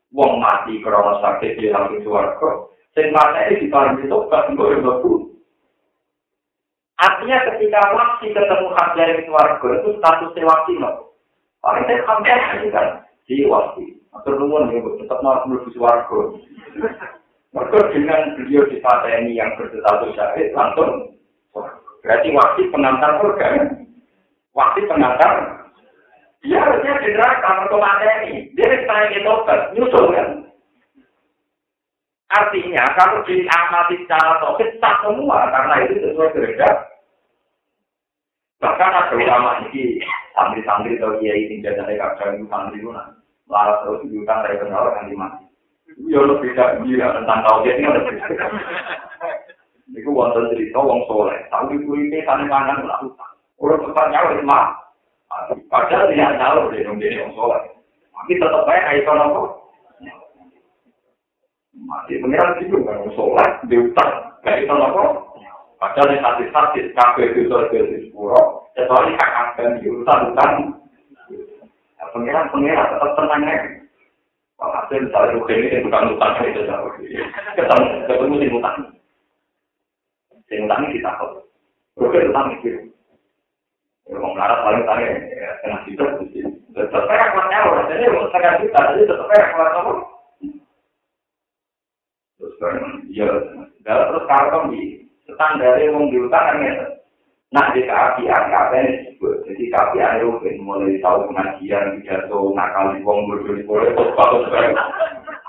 [0.09, 2.65] Wong mati karena sakit di dalam suarga.
[2.97, 4.82] Sing mata ini diparingi tobat untuk yang
[7.00, 11.16] Artinya ketika waksi ketemu Hamzah yang keluarga itu statusnya waksi loh.
[11.64, 12.38] Paling saya Hamzah
[12.76, 12.88] kan
[13.24, 13.86] di waksi.
[14.12, 16.20] Atau nuwun ya, tetap mau menuju suarga.
[17.56, 21.16] Mereka dengan beliau di ini yang berstatus syahid langsung
[22.04, 23.68] berarti waksi pengantar surga kan?
[24.54, 25.34] Waksi pengantar
[26.43, 28.36] dia harusnya di neraka mereka ini.
[28.60, 29.34] Dia sekarang itu
[29.76, 30.28] nyusul kan?
[32.30, 36.89] Artinya kalau diamati secara topik tak semua karena itu sesuai kehendak
[38.60, 40.03] Bahkan ada ulama ini,
[40.36, 43.07] santri-santri atau kiai ini jadi ada kakak itu santri itu nah,
[43.47, 45.45] lalu terus diutang dari kenal kan di mati.
[46.07, 48.16] Ya lebih tidak gila tentang kau jadi nggak lebih.
[49.95, 53.34] Iku wonten cerita wong soleh, tapi kulitnya sana mangan lah utang.
[53.57, 54.80] Orang tempatnya wis mah,
[55.70, 57.62] Padahal dia tahu dia dong dia yang sholat.
[58.14, 59.41] Tapi tetap baik kaitan apa?
[61.80, 65.28] Mati pengiran itu kan sholat diutang kaitan apa?
[65.80, 68.67] Padahal di hati-hati kafe itu jadi sepuluh.
[68.75, 70.75] Kecuali kakak diutang utang.
[72.11, 73.55] Pengiran pengiran tetap tenang ya.
[74.59, 76.91] Kalau hasil misalnya rugi ini bukan utang itu jauh.
[77.55, 78.77] Ketemu ketemu di utang.
[80.51, 81.32] Di utang ini kita kok.
[81.95, 82.71] Rugi utang itu.
[84.09, 86.09] Kalau melarat paling tanya, ya, kena hidup.
[86.73, 89.93] Tetap aja kuatnya orang, jadi mau sekarang kita, jadi tetap aja kuat apa?
[92.41, 92.55] Terus
[93.13, 93.30] ya,
[93.86, 96.73] terus kalau di standar yang diutang kan ya,
[97.53, 100.30] nah di keapian kapan disebut, jadi keapian itu
[100.61, 104.77] mulai tahu pengajian, pidato, nakal di wong bodoh di bagus sekarang.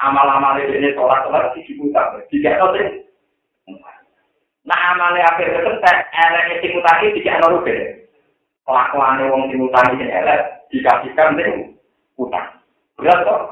[0.00, 2.76] Amal-amal ini tolak-tolak di diutang, tidak tahu.
[4.64, 8.00] Nah amalnya akhir kesentek, elek isi mutasi tidak ada
[8.70, 11.74] kelakuan wong sing utang iki elek dikasihkan ning
[12.14, 12.46] utang.
[12.94, 13.42] Berat kok.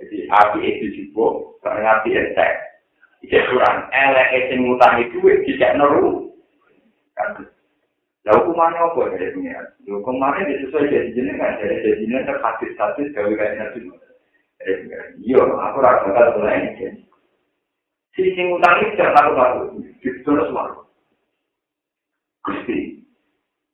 [0.00, 2.52] Jadi api itu juga karena api entek.
[3.18, 5.18] Iki kurang elek sing utang itu
[5.50, 6.30] tidak neru.
[8.28, 9.66] Lah hukumannya apa dari pengiran?
[9.88, 13.78] Hukumannya sesuai jadi jenis kan, jadi jadi jenis terkasih-kasih gawe kayak nanti.
[15.22, 17.06] Iya, aku rasa bakal mulai ini.
[18.12, 20.82] Si sing utang itu tidak tahu-tahu, ditulis waru.
[22.42, 22.98] Gusti,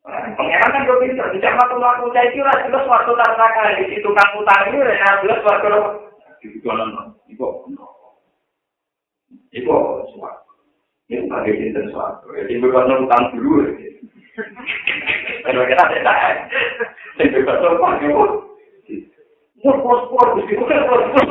[0.05, 4.09] Pengiran kan gue pinter, tidak waktu waktu saya kira jelas waktu tak kali di situ
[4.13, 5.79] ini, nah jelas waktu lo
[6.45, 6.93] di jalan
[9.55, 10.51] ibu, ibu suatu,
[11.07, 13.71] ini sebagai pinter suatu, ya ibu kan utang dulu,
[15.47, 16.17] kalau kita tidak,
[17.23, 18.25] ibu kan utang dulu,
[19.63, 21.25] pur pur pur, ibu kan pur pur,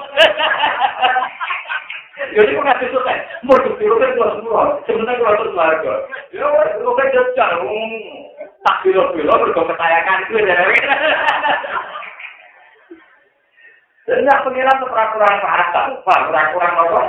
[2.35, 5.95] jadi kok ngasih selesai, pur pur pur, pur pur, sebenarnya kalau terus warga,
[6.33, 7.53] ya udah, kan jajan,
[8.65, 10.41] tak bilo-bilo bergo ketayangan itu.
[14.05, 17.01] Dan yang pengiran itu peraturan bahasa, peraturan apa?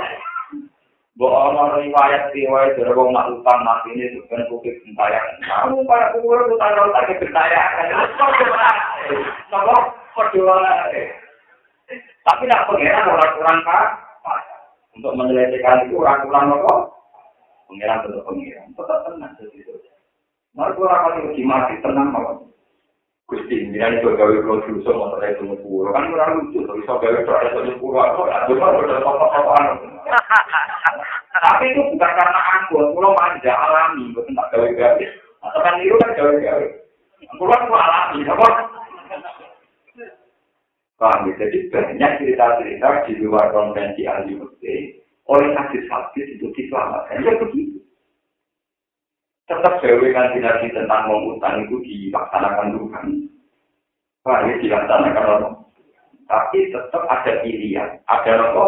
[1.16, 5.40] Bahwa riwayat riwayat dari wong mak utang mati ini bukan bukit gentayangan.
[5.40, 7.88] Kamu para kubur utang utang ke gentayangan.
[9.48, 9.76] Nopo
[10.12, 10.92] perjuangan.
[12.26, 13.84] Tapi nak pengiran peraturan pak,
[14.96, 16.74] untuk menyelesaikan itu peraturan apa?
[17.70, 19.72] Pengiran tetap pengiran, tetap tenang segitu.
[20.56, 22.32] Mereka orang yang mati tenang apa?
[23.26, 27.20] Gusti, ini itu gawe kalau dosa motor itu pura kan kurang lucu, tapi so gawe
[27.26, 28.46] kalau itu pura apa?
[28.46, 29.66] Cuma udah apa-apaan.
[31.34, 35.04] Tapi itu bukan karena aku, aku manja alami, bukan tak gawe gawe.
[35.42, 36.66] Atau kan itu kan gawe gawe.
[37.34, 38.46] Aku kan alami, apa?
[40.96, 41.26] Paham?
[41.34, 44.38] Jadi banyak cerita-cerita di luar konvensi ahli
[45.26, 47.26] oleh hadis-hadis itu diselamatkan.
[47.26, 47.75] Ya begitu.
[49.46, 53.06] Tetap dewe kan dinasti tentang mengutang itu dilaksanakan Tuhan.
[54.26, 55.52] Wah, ini dilaksanakan Allah.
[56.26, 58.02] Tapi tetap ada pilihan.
[58.10, 58.64] Ada apa?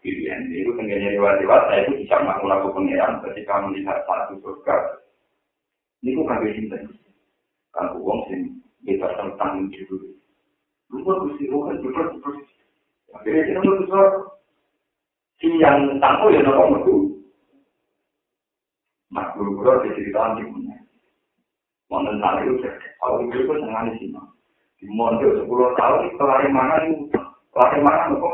[0.00, 0.48] Pilihan.
[0.48, 5.04] Itu tengganya lewat-lewat, saya itu bisa melakukan pengiran ketika melihat satu surga.
[6.00, 6.76] Ini kok kagak cinta.
[7.76, 8.40] Kan uang sih,
[8.88, 9.96] kita tentang itu.
[10.90, 12.40] Lupa gusti rohan, lupa terus.
[13.12, 14.02] Akhirnya kita.
[15.38, 17.11] Si yang tentang ya nopo metu.
[19.12, 20.76] Nah, guru-guru di cerita di punya.
[21.92, 22.64] Wonten saat itu,
[22.96, 24.20] kalau itu itu senang di sini.
[24.80, 27.04] Di mondok sepuluh tahun, kelari mana itu?
[27.52, 28.30] Kelari mana itu?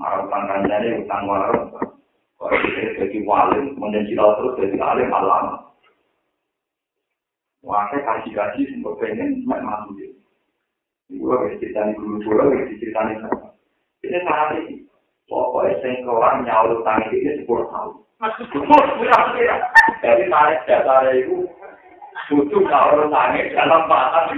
[0.00, 1.68] Marah utang kanjani, utang warung.
[2.40, 5.44] Kalau kita jadi wali, kemudian cita terus jadi alim alam.
[7.62, 10.10] Saya kasih-kasih, sempat pengen, mak mampu dia.
[11.12, 13.52] Ibu harus cerita di guru-guru, harus cerita di sana.
[14.00, 14.88] Ini saat ini.
[15.28, 17.94] Pokoknya saya keluar nyawa utang ini sepuluh tahun.
[18.22, 21.42] Jadi tarik dasar itu
[22.30, 24.30] butuh kalau tangis dalam batas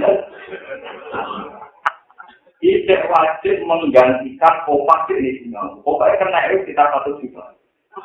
[2.64, 5.52] tidak wajib menggantikan kopak jenis ini.
[5.84, 7.44] Kopak kena itu kita satu juta.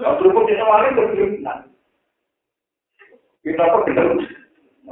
[0.04, 1.64] Yang di semua itu berjuta.
[3.40, 4.20] Kita kok benar.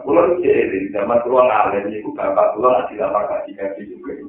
[0.08, 4.24] Pulau jadi zaman pulau ngalir itu bapak pulau nggak tidak pakai gaji juga.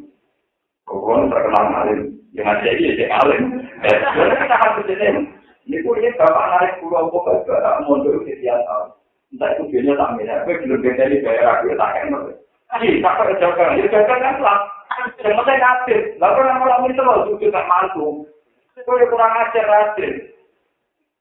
[0.90, 3.42] Pulau terkenal ngalir, yang ada ini jadi ngalir.
[3.78, 5.37] Kita harus jadi
[5.68, 8.88] Ini punya bapak narik pulau pokok ke tak mundur ke sekian tahun.
[9.36, 12.22] Entah itu biasanya tak minat, tapi belum bisa di bayar aku tak enak.
[12.72, 14.58] Jadi tak jaga, ya jaga kan lah.
[15.20, 15.84] Cuma saya
[16.16, 18.24] lalu orang malam itu loh, itu tak mampu.
[18.80, 20.32] Ya kurang ajar ngatir.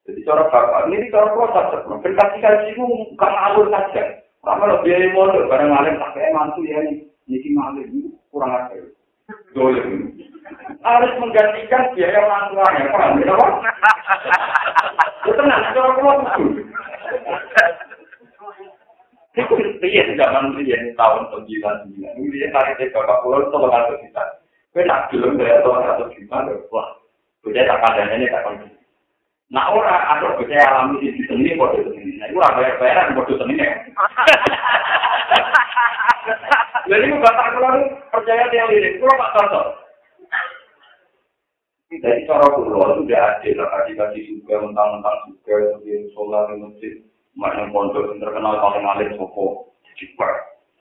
[0.08, 1.84] Jadi cara bapak, ini cara proses.
[1.84, 4.24] Berkasih kasih itu bukan alur saja.
[4.48, 7.04] Kalau biaya modal, barang tak kayak mantu ya nih.
[7.28, 7.92] Ini ngalir,
[8.32, 8.88] kurang ajar.
[9.52, 10.16] Dolim.
[10.80, 13.20] Harus menggantikan biaya orang tuanya, paham
[15.36, 15.82] tenang, itu.
[19.38, 22.14] Itu Iya, zaman ini tahun sembilan sembilan.
[22.18, 24.24] Ini tarik ke bapak pulau itu tolong atau kita.
[24.74, 26.38] Kue nak belum dari tolong atau kita,
[26.74, 26.88] wah,
[27.46, 28.78] udah tak ada ini tak kondisi.
[29.48, 32.20] Nah orang ada bisa alami di sini bodoh seni.
[32.20, 33.72] Nah itu bayar bayaran bodoh seni ya.
[36.92, 37.80] Jadi bapak kalau
[38.12, 39.87] percaya dia lirik, kalau pak contoh.
[41.88, 45.56] Jadi cara pulau itu tidak adil, kasih-kasih juga, mentang-mentang juga,
[45.88, 46.94] yang sholat, yang masjid,
[47.32, 50.32] maknya pondok yang terkenal paling alim sopo, jiper,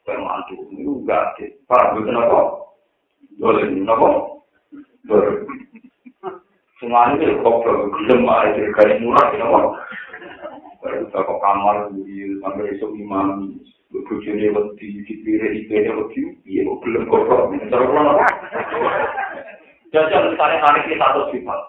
[0.03, 1.51] kayak mantu, itu enggak adil.
[1.71, 2.39] Paham, itu kenapa?
[3.39, 4.07] Boleh, kenapa?
[5.07, 5.35] Boleh.
[6.83, 9.59] Semuanya itu kok gelem aja dari murah kenapa?
[10.85, 13.57] Baru kita kamar di sampai esok imam
[13.89, 17.25] bujune wedi dipire ipene wedi iya kok gelem kok
[17.73, 18.29] terus apa?
[19.97, 21.61] Jajan misalnya hari kita satu sifat.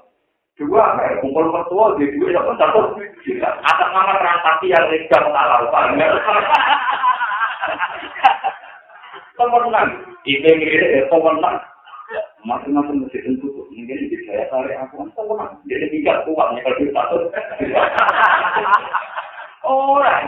[0.60, 3.00] Dua, kumpul mertua di dua ya kan satu.
[3.40, 5.72] Atas nama transaksi yang legal halal,
[9.38, 9.88] Temenan,
[10.28, 11.56] ini mirip temenan.
[12.44, 15.56] Masing-masing mesti tentu, mungkin di saya tarik aku, temenan.
[15.72, 17.18] Jadi tiga kuatnya kalau kita satu.
[19.64, 20.26] Orang,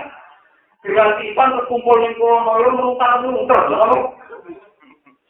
[0.87, 2.95] berarti kan kumpul yang kono, lu
[3.49, 3.99] lalu.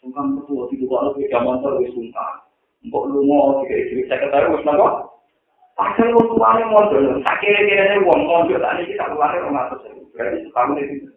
[0.04, 2.49] Sungkan mertua, tidak ada zaman terus sungkan.
[2.88, 5.10] Mbok lunga iki sekretaris wis napa
[5.80, 10.12] Pasal wong tuane mondok, tak kira-kira wong mondok tak iki tak luare ora ngatus.
[10.12, 11.08] Berarti setahun iki.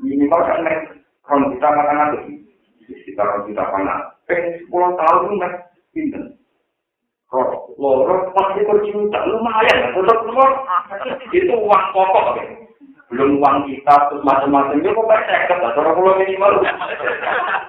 [0.00, 2.24] Minimal kan nek kon kita makan atus.
[3.04, 4.16] Kita kon kita panas.
[4.32, 5.52] Eh, 10 tahun nek
[5.92, 6.40] pinten.
[7.28, 10.50] Kok loro pasti kok cinta lumayan, tetap nomor
[11.36, 12.40] itu uang pokok.
[13.12, 16.64] Belum uang kita terus macam-macam itu kok saya kata, kalau pulau minimal.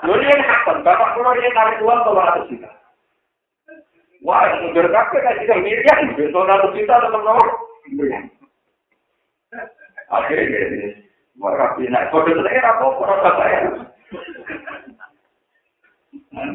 [0.07, 0.87] Lalu ini kapan?
[0.87, 2.76] Bapak pulau ini tarik uang kalau ratus juta.
[4.25, 7.49] Wah, mundur kabeh kan tidak miriam, besok satu juta tetap nomor.
[10.07, 10.87] Akhirnya ini,
[11.35, 13.59] maka pinak kode saya apa apa saya.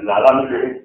[0.03, 0.37] Dalam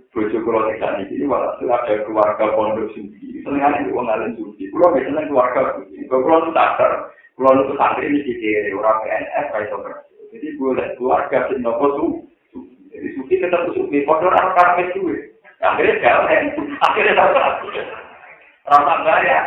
[0.10, 3.46] bojo kulo tekan iki malah ada keluarga pondok sendiri.
[3.46, 4.70] Senengane di wong alim suci.
[4.74, 6.10] Kulo biasanya keluarga suci.
[6.10, 9.78] Kulo nu sadar, kulo nu santri ini dikira orang PNS kayak itu.
[10.28, 12.06] Jadi gue keluarga sing nopo su.
[12.90, 14.04] Jadi suci tetap suci.
[14.04, 15.37] Pondok orang karpet suwe.
[15.62, 16.44] Akhirnya jalan
[16.82, 17.42] akhirnya dapat
[18.68, 19.46] rasa bayar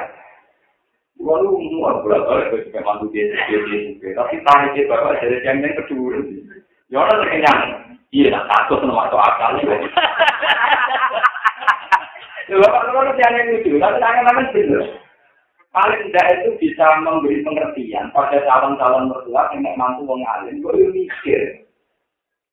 [1.21, 3.61] Walau muat berat kali gue juga mantu dia dia
[4.01, 6.17] dia tapi tanya dia bapak jadi yang yang kedua
[6.89, 7.61] ya orang terkenyang
[8.09, 9.77] iya nak takut sama masuk akal ya.
[12.51, 14.85] Bapak kalau yang lucu tapi tangan tangan bener
[15.77, 21.41] paling tidak itu bisa memberi pengertian pada calon-calon mertua yang mantu mengalir gue mikir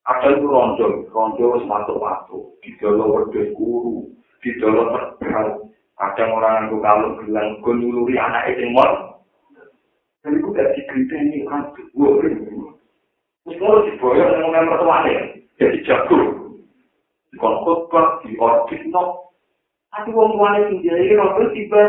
[0.07, 4.07] Ada itu rondo, rondo satu-satu, di dalam wedus guru,
[4.39, 4.87] di dalam
[5.19, 5.67] terbang.
[5.99, 9.19] Kadang orang itu kalau bilang, gue nyuluri anak itu mor.
[10.23, 12.23] Dan itu gak digerita ini orang tua.
[12.23, 15.17] Terus kalau diboyong dengan mertuanya,
[15.59, 16.19] jadi jago.
[17.27, 19.33] Di khotbah, di orbit, no.
[19.91, 21.81] Tapi orang tuanya sendiri, rondo tiba.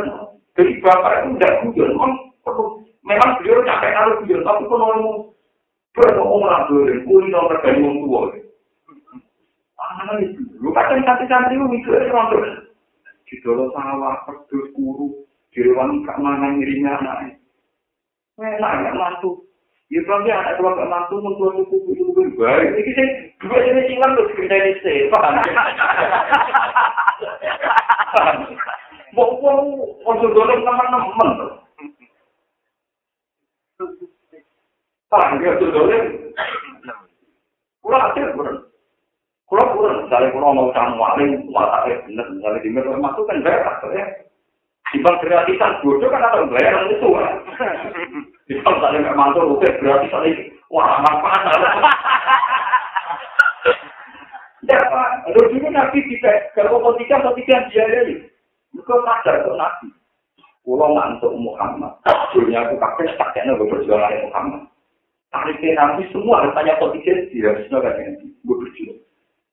[0.58, 1.94] Jadi bapak itu tidak guyon,
[3.06, 4.90] memang beliau capek kalau guyon, tapi kalau
[5.96, 8.22] Berapa orang boleh kuli nomor dari orang tua?
[10.58, 12.50] Lu kadang santri-santri lu itu aja orang tua.
[13.28, 15.12] Di dalam sawah, pedus, kuru,
[15.52, 17.36] di ruang kak mana ngirinya anaknya.
[18.40, 19.44] Enak, gak mantu.
[19.92, 22.72] Ya, berarti anak tua gak mantu, mentua suku, itu baik.
[22.72, 23.08] Ini sih,
[23.44, 25.12] dua jenis silang tuh, sekitar ini sih,
[29.12, 31.67] mau, mau, dorong teman-teman.
[35.08, 36.04] Paham ya, itu dolim.
[37.80, 38.60] Kurang aja, kurang.
[39.48, 39.96] Kurang, kurang.
[40.04, 42.26] Misalnya kurang mau sama waling, watak ya bener.
[42.36, 44.04] Misalnya di media masuk kan bayar, ya.
[44.92, 47.08] Dibang gratisan, bodoh kan ada bayar itu.
[48.48, 50.52] Dibang misalnya nggak mantul, oke, gratisan ini.
[50.68, 51.40] Wah, manfaat.
[54.68, 55.08] Ya, Pak.
[55.32, 58.28] Lalu dulu Nabi tidak, kalau tiga atau tiga biaya ini.
[58.76, 59.88] Bukan sadar untuk Nabi.
[60.60, 61.96] Pulau ngantuk Muhammad.
[62.36, 64.68] Dunia aku kakek, kakeknya berjualan Muhammad.
[65.28, 69.00] Tariknya nanti semua hartanya kontingensi ya semua kan yang gue berjuang.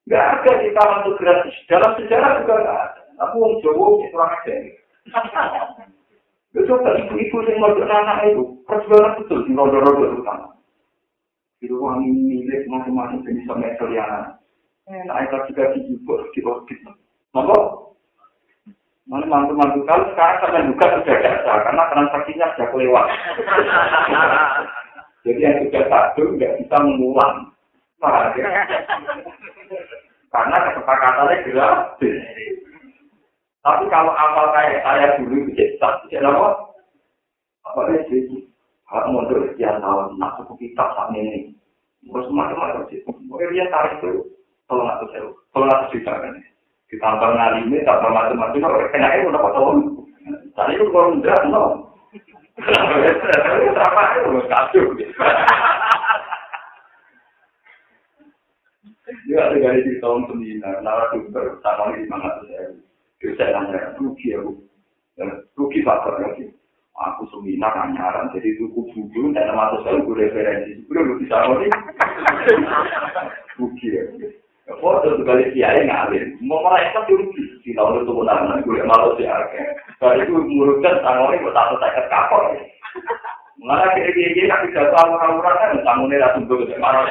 [0.06, 1.56] Nggak ada di taman itu gratis.
[1.66, 3.00] Dalam sejarah juga nggak ada.
[3.26, 4.54] Aku mau coba kurang aja
[6.56, 10.56] itu coba ibu-ibu yang mau anak itu perjuangan betul di rodo-rodo utama.
[11.60, 14.40] Itu uang milik masing-masing jenis sama ekstelianan
[14.86, 16.78] enak itu juga dijubur di orbit
[17.34, 17.90] monggo.
[19.06, 19.86] Mana mantu-mantu?
[19.86, 21.16] Kalau sekarang sampai buka sudah
[21.46, 23.06] karena transaksinya sudah kelewat.
[25.26, 27.50] Jadi yang sudah satu nggak bisa mengulang.
[27.98, 28.46] Ya?
[30.34, 32.16] Karena kesepakatannya gratis.
[33.66, 36.70] Tapi kalau awal kayak saya dulu itu jadi tak, jadi apa?
[37.66, 38.46] Apa jadi?
[38.86, 41.50] Kalau mundur sekian tahun, nak suku kitab saat ini.
[42.06, 43.02] Terus macam-macam sih.
[43.02, 44.22] Mungkin dia tarik itu,
[44.70, 45.34] tolong aku sewa.
[45.50, 46.38] Tolong aku cerita kan.
[46.86, 48.62] Ditambah ngalimi, tambah macam-macam.
[48.62, 49.78] Kalau kena itu udah potong.
[50.54, 51.62] Tadi itu kalau udah, no.
[52.56, 54.30] Apa itu?
[59.36, 62.72] Ada dari di tahun sembilan, nara dokter, sama di mana saya.
[63.20, 64.52] Terus saya nanya, rugi aku.
[65.56, 66.56] Rugi faktor lagi.
[66.96, 71.68] aku seminar anyaran jadi tuku buku dan masuk saya gue referensi gue lu bisa ngomong
[73.60, 74.02] buki ya
[74.66, 76.34] foto sekali kiai ngalir.
[76.42, 77.22] Mau mereka tuh
[77.66, 79.26] di tahun itu benar gue malu sih
[79.98, 82.54] kali itu murutkan tangan ini tak tak kapok
[83.56, 87.02] Malah kira kira kira tapi jatuh orang-orang kan tangannya langsung tuh ke marah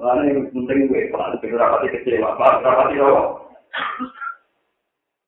[0.00, 3.22] Lalu yang penting gue, kalau ada rapati kecewa, rapati apa?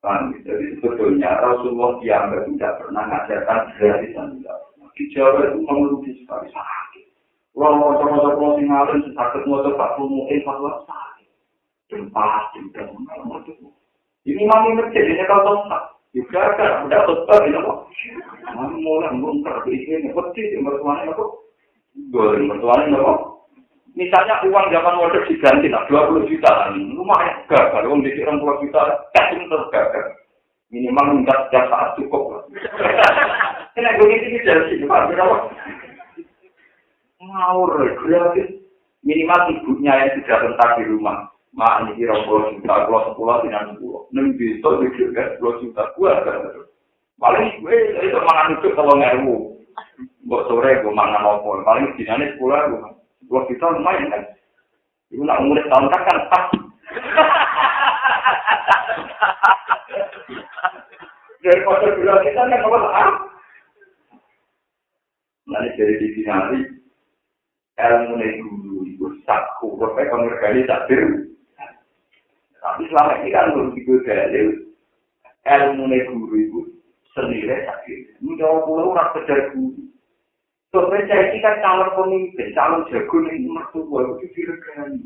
[0.01, 4.41] Kan, jadi sebetulnya Rasulullah dianggap tidak pernah mengajarkan gratisan.
[4.97, 6.72] Di Jawa itu mengeluhi sekali sakit.
[7.53, 11.29] Tinggalin sakit mau coba mungkin fatwa sakit.
[11.91, 12.89] Dan pasti dan
[14.23, 15.83] Ini mami masjid ini kalau tak.
[16.13, 17.79] Juga kan udah tetap ini kok.
[18.55, 21.25] Mami mulai ngungkar di sini peti di mertuanya itu.
[22.09, 23.19] Boleh mertuanya kok.
[23.93, 28.81] Misalnya uang zaman modern diganti, nah 20 juta lah, lumayan gagal, uang di 20 juta,
[29.13, 30.17] kasih terus gagal.
[30.73, 32.41] Minimal minta setiap saat cukup.
[33.77, 35.37] Ini begitu ini dari Pak, berapa?
[37.23, 37.71] Ngawur,
[38.03, 38.49] gratis.
[39.03, 41.27] Minimal ibunya yang sudah rentak di rumah.
[41.53, 44.09] Mak, ini kira 10 juta, kalau 10, tidak 10.
[44.15, 46.65] Neng bisa, mikir kan, 10 juta, gua kan.
[47.21, 49.35] Paling gue, itu mangan itu kalau ngeru.
[50.25, 51.61] Buat sore, gue mangan apa.
[51.61, 52.93] Paling dinanya 10, gue
[53.27, 54.23] dua juta lumayan kan
[55.13, 56.45] itu nak umur tahun kan pas
[61.43, 63.09] dari kota dua kita kan apa lah
[65.49, 66.59] nanti dari di finali
[67.77, 71.01] ilmu guru itu sakku sampai kami takdir
[72.63, 74.47] tapi selama ini kan belum itu dalil
[75.45, 76.59] ilmu guru itu
[77.17, 79.83] sendiri takdir ini jauh pulau orang kejar guru
[80.73, 85.05] Soalnya saya ini kan calon pemimpin, calon jago nih mertua itu diregani.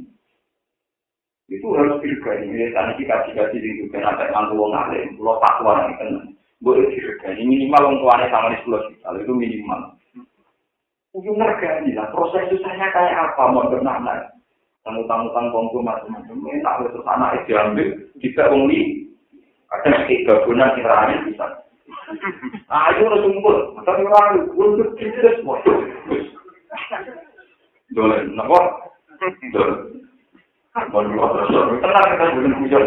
[1.52, 2.56] Itu harus diregani.
[2.56, 6.12] Ini tadi kita juga di juga ada yang ngalim, lo takwa nih kan,
[6.64, 7.44] boleh diregani.
[7.44, 9.97] Minimal orang tuanya sama di kita, itu minimal.
[11.18, 12.14] Itu meregani lah.
[12.14, 13.50] Proses susahnya kayak apa?
[13.50, 14.22] Mau bernama?
[14.86, 16.38] Tamu-tamu kongko macam-macam.
[16.46, 17.88] Enak terus anak itu diambil,
[18.22, 18.82] tidak ungli.
[19.68, 20.96] Ada tiga bulan kita
[21.28, 21.46] bisa.
[22.72, 25.60] Ayo udah kumpul, tapi orang untuk kita semua.
[27.92, 28.60] Dole, napa?
[29.52, 29.76] Dole.
[30.78, 32.84] Baru terus, tenang kita belum hujan.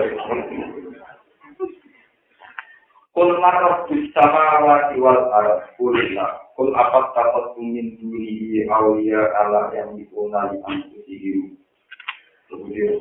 [3.21, 3.85] Kul marah
[4.17, 6.41] sama wati wal arab kulina.
[6.57, 11.53] Kul apa dapat tumin duri awliya Allah yang dikunali antusihim.
[12.49, 12.97] Kemudian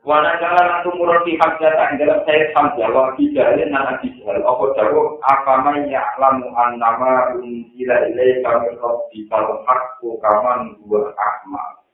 [0.00, 4.40] Wana jalan aku murah di hak jatah dalam saya sampai wa bijalin nan bijal.
[4.48, 11.84] Apa jauh apa mai ya'lamu annama unzila ilaika min rabbika al-haqqu kaman huwa ahma.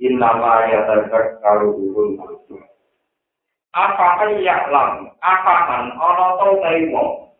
[0.00, 2.71] Innama yatadzakkaru ulul albab.
[3.72, 5.08] Apa mai ya'lamu?
[5.24, 6.48] Apa man ana to
[6.92, 7.32] wong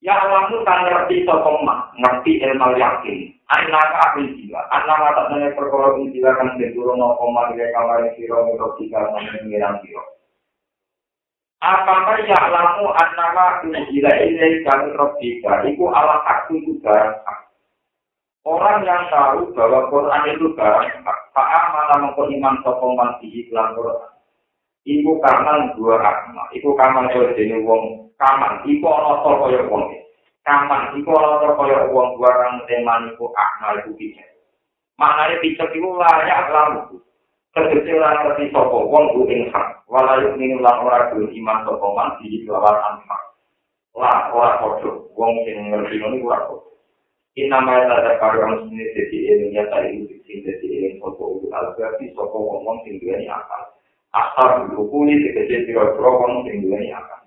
[0.00, 0.48] Ya kan
[0.88, 3.36] ngerti sokoma, ngerti ilmu yakin.
[3.52, 4.60] Anak apa jiwa?
[4.72, 9.76] Anak mata nanya perkara jiwa kan berdua no koma di kamar siro untuk tiga mengiram
[9.84, 10.00] siro.
[11.60, 15.68] Apakah ya lamu anak jiwa ini kami robika?
[15.68, 17.20] Iku ala aku barang
[18.40, 24.09] Orang yang tahu bahwa Quran itu barang hak, tak malah iman sokoman di iklan Quran.
[24.88, 28.08] Iku karena dua rahmat, iku kamar jadi wong.
[28.16, 29.84] Kaman iku ana to kaya wong.
[30.44, 32.16] Kaman iku ana to kaya wong.
[32.16, 34.24] Barang teman iku akmal iku piye
[35.00, 37.00] maknane picek iku layak lamu.
[37.50, 39.82] Tegese ora ngerti sapa wong ku ing hak.
[39.88, 43.22] Walayu ning lan ora kuwi iman sapa man iki lawan hak
[43.96, 44.92] lah ora padha.
[45.16, 46.68] Wong sing ngerti ngono ora padha.
[47.40, 51.46] Inama ya ada karang sini jadi ini ya tadi itu sing jadi ini foto itu
[51.54, 53.70] alberti soko ngomong sing dua ini akal
[54.10, 57.20] asal buku ini tegese piro-piro ngomong sing dua ini akal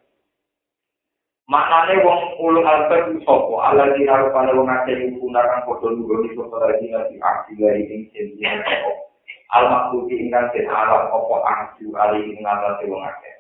[1.44, 3.56] Maknane wong ulu alfa ku sapa?
[3.68, 8.64] Ala dina rupane wong akeh iku gunakan padha nunggu di ngerti aksi dari ing jenenge
[8.64, 8.92] sapa.
[9.52, 13.36] Al makbuti ingkang den alam apa aksi ali ing ngatasi wong akeh.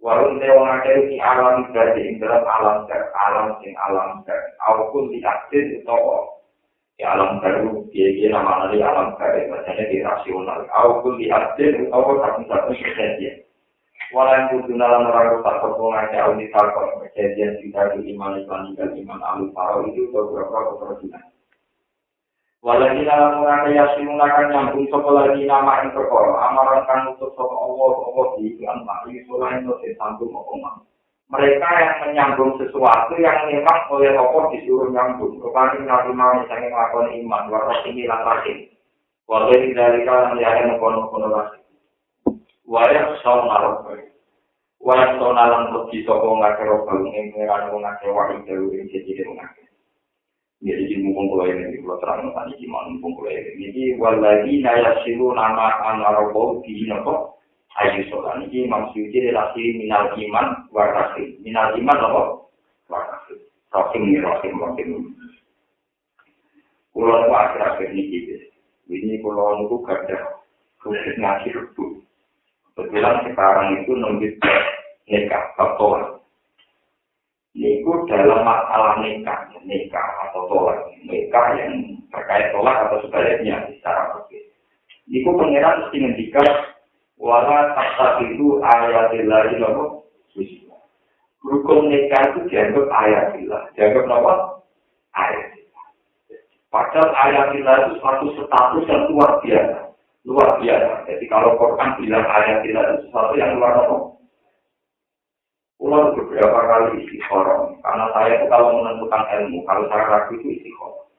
[0.00, 4.40] Warung te wong akeh iki alam dadi ing dalam alam ter alam sing alam ter.
[4.64, 6.41] Apapun di utawa
[7.02, 10.62] ya alam baru dia nama dari alam baru maksudnya di rasional.
[10.70, 13.42] Apapun di aksi utawa satu-satu kejadian.
[14.12, 18.92] Walau kudu dalam orang rusak pertolongan ke audit kalkon, kejadian kita di iman iman dan
[18.92, 21.24] iman alu paro itu beberapa keperluan.
[22.60, 27.56] Walau di dalam orang kaya simunakan nyambung sekolah di nama yang amaran kan untuk soal
[27.56, 30.91] Allah, Allah di iklan ini selain itu sambung omongan.
[31.32, 35.40] Mereka yang menyambung sesuatu yang memang oleh Allah disuruh nyambung.
[35.40, 38.68] Rupanya nabi mau misalnya melakukan iman, warna ini lantasin.
[39.24, 41.56] Walau dari kalian melihat mengkono-kono.
[42.68, 44.04] Wayang saung arep.
[44.82, 49.62] Wayang saung alam pergi sapa ngake roba wong ngake wae dewe ing siji dewe ngake.
[50.62, 53.72] Jadi di mumpung kula ini kula terang tadi di mumpung kula ini.
[53.72, 57.31] Jadi waladi naya silu nama anarobo di nopo
[57.80, 61.40] ayu solan ini maksudnya relasi minal iman warasi.
[61.40, 62.22] Minal iman nopo
[62.92, 63.40] warasi.
[63.72, 64.90] Rohim ini rohim rohim.
[66.92, 68.36] Kulo akhir-akhir ini
[68.92, 70.44] Ini kulo nunggu gada.
[70.84, 72.04] Khusus ngaji rebu.
[72.76, 74.28] Kebetulan sekarang itu nunggu
[75.08, 76.20] nikah atau
[77.52, 84.56] Niku dalam masalah nikah, nikah atau tolak, nikah yang terkait tolak atau sebaliknya secara berbeda.
[85.04, 86.48] Niku pengiran mesti ngendikan
[87.22, 90.02] wala tak itu ayatillahi nopo
[91.42, 94.62] Hukum nikah itu dianggap ayatillah, dianggap nopo
[95.14, 95.86] ayatillah.
[96.70, 99.78] Padahal ayatillah itu suatu status yang luar biasa.
[100.22, 101.02] luar biasa.
[101.10, 103.96] Jadi kalau Quran bilang ayat tidak itu sesuatu yang luar biasa.
[105.82, 110.62] Pulau beberapa kali isi koron, karena saya itu kalau menentukan ilmu, kalau saya ragu itu
[110.62, 111.10] isi koron.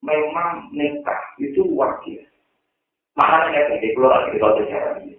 [0.00, 2.00] Memang nikah itu luar
[3.18, 5.18] Makanya jadi pulau lagi kita sejarah ini.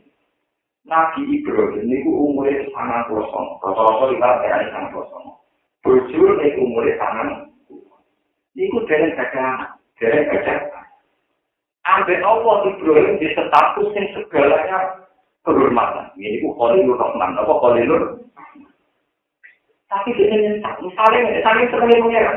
[0.87, 3.59] Nabi Ibrahim ini umurnya sangat kosong.
[3.59, 5.25] Kalau-kalau kita berani sangat kosong.
[5.83, 7.27] Bujur ini umurnya sangat
[8.55, 10.59] Ini dari gajah, dari gajah.
[11.87, 14.79] Ambil Allah Ibrahim di status yang segalanya
[15.43, 16.11] kehormatan.
[16.15, 17.35] Ini itu Khalilur Rahman.
[17.35, 18.03] Apa Khalilur?
[19.89, 20.79] Tapi nyentak.
[20.85, 22.33] Misalnya, misalnya sering mengira.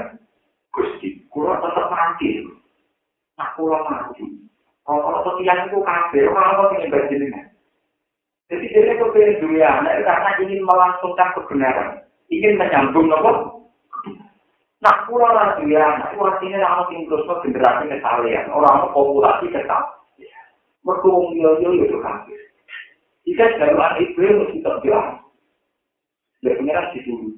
[0.73, 2.49] Gusti, kurang tetap mati.
[3.37, 4.25] Nah, kurang mati.
[4.83, 7.35] Kalau kalau setiap itu kafir, orang-orang ingin berjenis.
[8.51, 12.03] Jadi dia itu pengen dunia, karena ingin melangsungkan kebenaran.
[12.29, 13.63] Ingin menyambung nopo
[14.83, 20.03] Nah, pulau lagi ya, nah, itu artinya orang yang terus generasi kesalahan, orang populasi tetap.
[20.83, 22.27] Merkuung yo yo itu kan.
[23.23, 25.23] Jika jalan itu mesti terbilang.
[26.43, 27.31] Ya pengiran di dulu.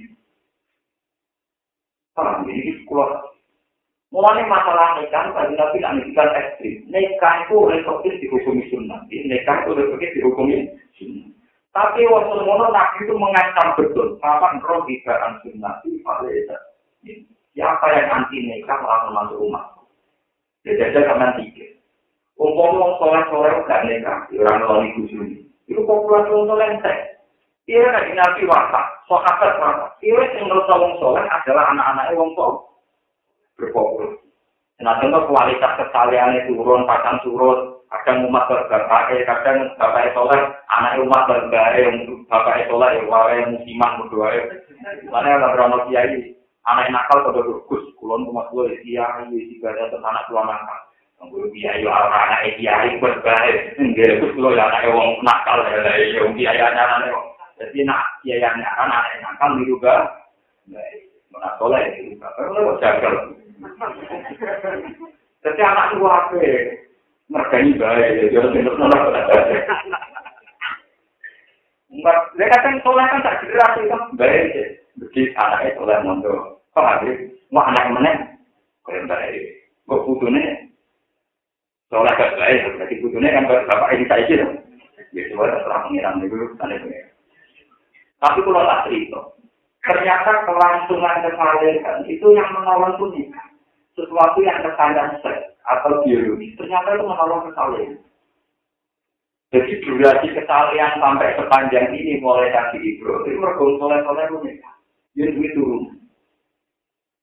[2.17, 3.34] Paham, jadi sekolah.
[4.15, 6.87] Mulai masalah nikah, tadi nabi nak nikah ekstrim.
[6.87, 9.03] Nikah itu resources dihukumi sunnah.
[9.11, 11.35] Nikah itu resources dihukumi sunnah.
[11.75, 14.15] Tapi waktu mono nabi itu mengancam betul.
[14.23, 15.99] Kapan roh ibaran sunnah itu
[17.59, 19.67] Siapa yang anti nikah langsung masuk rumah.
[20.63, 21.67] Jadi ada kaman tiga.
[22.39, 25.43] Umpama wong soleh-soleh gak nikah, orang loli kusuni.
[25.67, 26.99] Itu populasi soleh entek.
[27.67, 29.91] Iya nabi watak, sahabat watak.
[30.07, 32.74] Iya yang menurut wong soleh adalah anak-anaknya wong soleh.
[33.55, 34.25] Berpopulasi.
[34.83, 40.41] Nah, contoh kualitas kesaliannya turun, pasang surut, kadang umat berbapaknya, kadang bapaknya soleh,
[40.75, 41.95] anak umat berbapaknya,
[42.27, 44.35] bapaknya soleh, yang musiman, berdoa.
[45.15, 46.35] Mana yang berapa kiai,
[46.65, 50.81] anak nakal pada berkus kulon tua ya ini jika ada anak tua nakal
[51.25, 56.21] Nggur biaya orang anak kiai berbaik, enggak itu kalau ya anak wong nakal ya, ya
[56.21, 57.25] wong biaya anak anak
[57.57, 59.95] jadi nak biaya anak anak nakal ini juga,
[61.33, 63.15] mana soleh itu juga, kalau jagal.
[65.45, 65.95] Jadi anak?
[67.25, 69.17] Mereka ini baik, jadi harus minum nolak.
[71.89, 74.51] Enggak, dia kata soleh kan tak generasi kan baik,
[74.99, 76.61] jadi anaknya soleh mondok.
[76.77, 77.15] Paham ya?
[77.55, 78.13] Mau anak mana?
[78.85, 79.41] Kalian baik.
[79.87, 80.75] Kok putune?
[81.89, 84.47] Soalnya gak baik, berarti putune kan bapak ini saya gitu.
[85.15, 87.15] Ya coba terang pengiran dulu, tanda pengiran.
[88.19, 89.21] Tapi kalau tak cerita,
[89.87, 93.15] ternyata kelangsungan kesalahan itu yang menolong tuh
[93.95, 97.95] Sesuatu yang terkandang seks atau biologis, ternyata itu menolong kesalahan.
[99.55, 104.75] Jadi durasi kesalahan sampai sepanjang ini mulai dari Ibrahim, itu mergong soleh-soleh menikah.
[105.15, 105.83] Yang duit turun.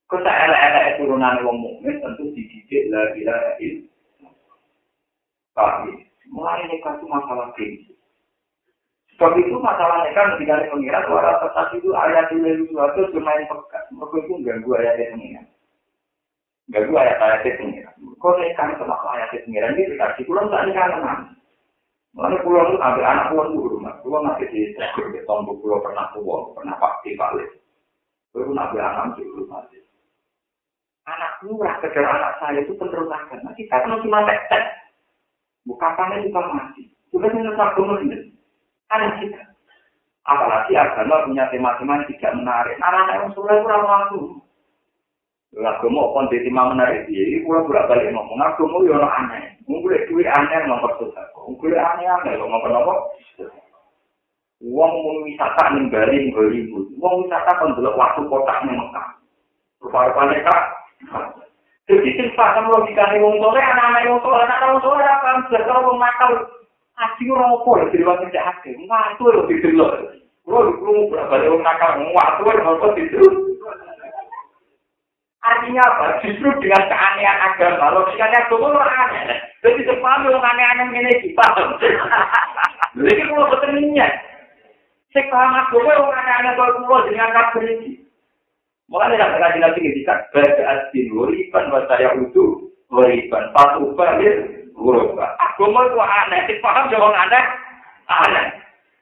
[0.08, 4.60] Kota elek-elek turunan wong mukmin tentu dididik la ilaha illallah.
[5.52, 8.00] Tapi mulai nikah itu masalah prinsip.
[9.20, 13.52] Sebab itu masalah nikah ketika ada pengira suara tetap itu ayat itu suatu cuma yang
[13.52, 13.84] pekat.
[13.92, 15.51] Mereka itu ganggu ayat yang.
[16.70, 17.92] Ganggu ayat-ayat yang pengira.
[18.22, 21.20] Kau itu masalah ayat yang pengira ini dikasih pulang tak nikah teman.
[22.12, 23.94] Mulai pulang itu ambil anak pulang di rumah.
[24.04, 27.50] Pulang nanti di tegur di tombol pulau pernah pulang, pernah pasti balik.
[28.36, 29.66] Baru nabi anak di rumah.
[31.02, 33.52] anak murah sekedar anak saya itu penerus agama.
[33.58, 34.64] Kita kan cuma tek-tek.
[35.66, 36.94] Buka tangan juga mati.
[37.10, 38.18] Sudah saya nggak ini.
[38.94, 39.42] Anak kita.
[40.30, 42.78] Apalagi agama punya tema-tema tidak menarik.
[42.80, 44.22] Anak-anak yang soleh kurang waktu.
[45.52, 48.40] Agama pun di tema menarik dia, ini kurang berat balik ngomong.
[48.40, 49.44] Agama ya orang aneh.
[49.68, 51.28] Mungkin duit aneh nomor susah.
[51.44, 52.94] Mungkin aneh-aneh lo ngomong apa?
[54.62, 56.86] Uang mau wisata nih Bali nggak ribut.
[56.96, 59.08] Uang wisata kan dulu waktu kotak nih Mekah.
[59.84, 60.64] Rupa-rupa kak.
[61.90, 65.30] Jadi simpan sama logika nih wong soleh, anak-anak wong soleh, anak-anak wong soleh apa?
[65.52, 66.32] Kalau wong nakal,
[67.02, 68.78] Ati ora opo lho dhewe wong cek ati.
[68.86, 70.16] Watu lho didelok.
[70.46, 73.51] Kulo kulo berapa lho nakal watu lho opo didelok.
[75.42, 76.22] Artinya apa?
[76.22, 79.42] Justru dengan keanehan agama, logikanya itu ora aneh.
[79.66, 81.82] Jadi sepaham yang aneh-aneh ini dipaham.
[81.82, 83.50] Jadi kalau
[85.12, 87.92] saya paham agama yang aneh-aneh kalau kulo dengan kabel ini.
[88.92, 92.60] Mulai dari kaji nanti kita baca asin wariban bahasa yang utuh
[92.92, 95.38] wariban patuh balik Gurubah.
[95.38, 96.42] Agama itu aneh.
[96.50, 97.44] Dipaham jangan aneh.
[98.10, 98.46] Aneh.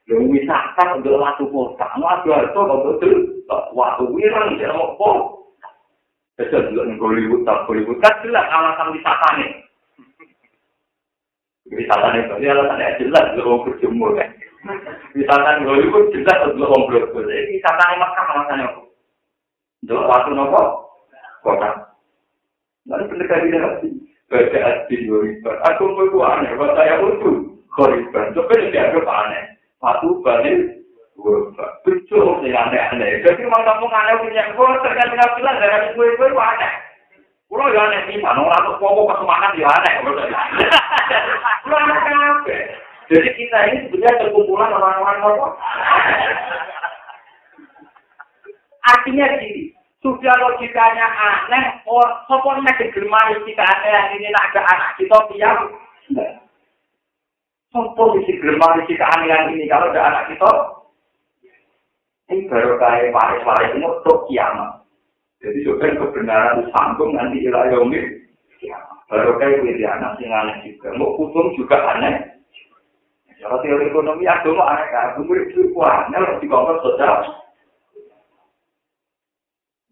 [0.04, 1.88] Yang wisata untuk waktu kota.
[1.96, 3.08] Waktu itu untuk itu.
[3.48, 4.60] Waktu wirang.
[5.00, 5.39] Kok.
[6.40, 7.44] Bisa juga nih Hollywood.
[7.44, 8.00] Tak Hollywood.
[8.00, 9.50] Kan jelas alasan wisata nih.
[11.68, 12.22] Wisata nih.
[12.40, 13.24] Ini alasannya jelas.
[13.36, 14.16] Untuk orang berjumur.
[15.12, 16.08] Wisata nih Hollywood.
[16.16, 17.28] Jelas untuk orang berjumur.
[17.28, 18.66] Wisata nih Makkah alasannya.
[19.84, 20.62] Untuk waktu nopo.
[21.44, 21.92] Kota.
[22.88, 23.68] Lalu pendekatan dia
[24.30, 25.56] baca asli wariban.
[25.68, 28.32] Aku mau aneh, buat saya itu wariban.
[28.32, 29.44] Tapi ini dianggap aneh.
[29.80, 30.79] Satu balik
[31.20, 33.20] Tujuh ini aneh-aneh.
[33.20, 36.72] Jadi mau kamu aneh punya gue, tergantung bilang dari gue gue itu aneh.
[37.50, 39.92] Kulo ya aneh sih, mana orang tuh pokok kesemangat ya aneh.
[40.00, 42.56] Kulo aneh kenapa?
[43.10, 45.48] Jadi kita ini sebenarnya terkumpulan orang-orang apa?
[48.80, 54.90] Artinya gini, sudah logikanya aneh, or sopon nek digemari kita aneh ini nak ada anak
[54.96, 55.74] kita piam.
[57.74, 60.79] Sopon isi kita aneh ini kalau ada anak kita.
[62.30, 64.86] Ini baru kayak paris-paris ini untuk kiamat.
[65.42, 67.98] Jadi juga kebenaran sambung nanti ilayomi
[68.62, 69.02] kiamat.
[69.10, 70.94] Baru kayak wiri anak sing aneh juga.
[70.94, 72.38] Mau hukum juga aneh.
[73.42, 77.40] Kalau teori ekonomi agama aneh kan, murid itu aneh, harus dikongkos sosial.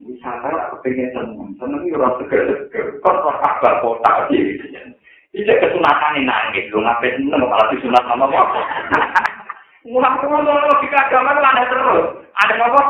[0.08, 4.64] wisata aku pengen seneng seneng itu orang seger seger kok kok kabar kota gitu
[5.34, 8.60] ini kesunatan ini nangis lu ngapain seneng malah disunat sama apa
[9.86, 12.06] mulai keluar logika agama itu ada terus.
[12.38, 12.82] Ada apa?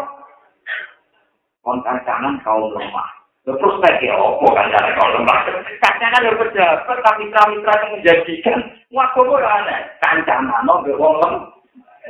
[1.65, 3.09] Kontan kanan kaum lemah.
[3.45, 5.39] Terus lagi opo kan cara kaum lemah?
[5.81, 8.59] Katanya kan ada pejabat tapi mitra mitra yang menjadikan
[8.93, 9.81] waktu itu aneh?
[10.01, 11.35] Kancanan no bewong lem.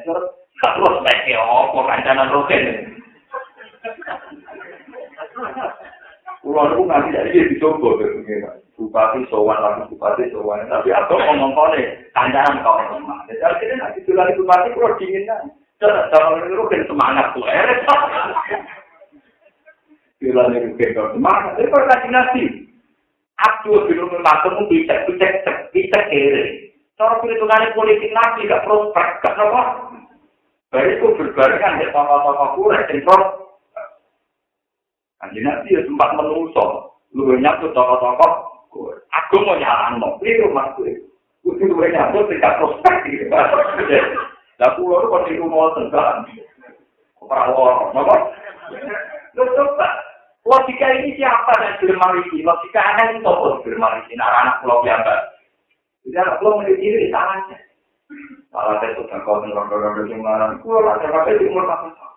[0.02, 2.62] Terus lagi opo kancanan rutin?
[6.38, 7.98] Kulo niku nganti saiki dicoba
[8.78, 10.70] Bupati sowan lagi bupati sowan.
[10.70, 13.26] Tapi aku ngomong kone kancaran kau lemah.
[13.26, 15.50] Jadi akhirnya nanti tulari bupati kulo dingin kan.
[15.82, 17.42] Jangan jangan itu kan semangat tuh.
[20.22, 21.58] Tulari bupati kau semangat.
[21.58, 22.44] Tapi koordinasi.
[23.38, 25.26] Aku belum memakai bisa bisa
[25.74, 26.74] bisa kere.
[26.98, 29.62] Cara perhitungan politik lagi gak prospek, gak apa.
[30.74, 32.84] Baik itu berbarengan dengan tokoh-tokoh kurang,
[35.18, 38.57] Kanjeng Nabi ya sempat menungso, lu nyatu tokoh-tokoh,
[39.12, 40.94] aku mau nyalan mau, ini rumah gue.
[41.44, 43.24] Gue lu nyatu tidak prospek gitu.
[44.58, 46.26] Lah pulau itu kondisi rumah tenggelam.
[47.22, 48.14] Perawal, apa?
[49.36, 49.88] Lu coba,
[50.48, 52.42] logika ini siapa yang bermarisi?
[52.42, 54.12] Logika aneh itu apa bermarisi?
[54.16, 55.12] Anak-anak pulau biasa.
[56.08, 57.58] Jadi anak pulau menjadi diri, salahnya.
[58.48, 59.22] Salah saya yang
[60.80, 62.14] lah, saya pakai di umur 4 tahun.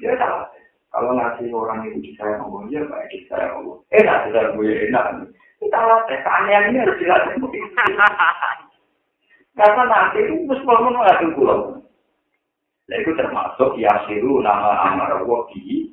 [0.00, 0.48] Ya salah.
[0.88, 3.76] Kalau ngasih orang itu disayang Allah, ya baik disayang Allah.
[3.92, 5.04] Enak, sudah gue enak.
[5.60, 7.34] Kita latih, keanehan ini harus dilatih.
[9.58, 11.60] Karena nanti itu terus mau mengatur pulau.
[12.88, 15.92] Nah itu termasuk yasiru nama amar wadi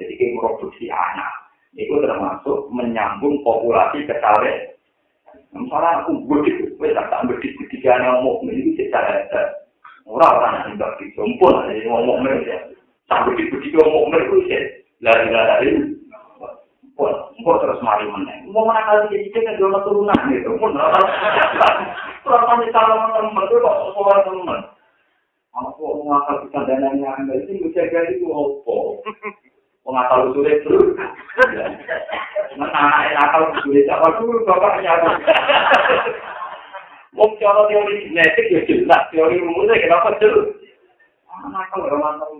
[0.00, 1.28] Jadi kayak produksi anak.
[1.76, 4.80] Itu termasuk menyambung populasi ketare.
[5.50, 9.26] Misalnya aku bedik, gue tak tak bedik ketika yang mau ini secara
[10.06, 12.70] orang-orang yang tidak disumpul, jadi ngomong mereka.
[13.10, 15.98] Sampai begitu mau mereka sih, lari-lari.
[16.94, 17.10] Pun,
[17.42, 18.54] pun terus mari meneng.
[18.54, 20.54] Mau mana kali jadi cek jual turunan gitu.
[20.60, 20.78] Pun,
[22.22, 24.60] kurang kami kalau teman itu kok sekolah teman.
[25.50, 29.02] Aku mau ngakal bisa dananya anda itu bisa jadi itu opo.
[29.82, 30.94] Mengakal sulit terus.
[32.54, 34.94] Mana nakal sulit apa dulu bapaknya.
[37.18, 40.54] Wong cara teori genetik ya jelas, teori rumusnya kenapa jelas?
[41.50, 42.30] Nakal orang nakal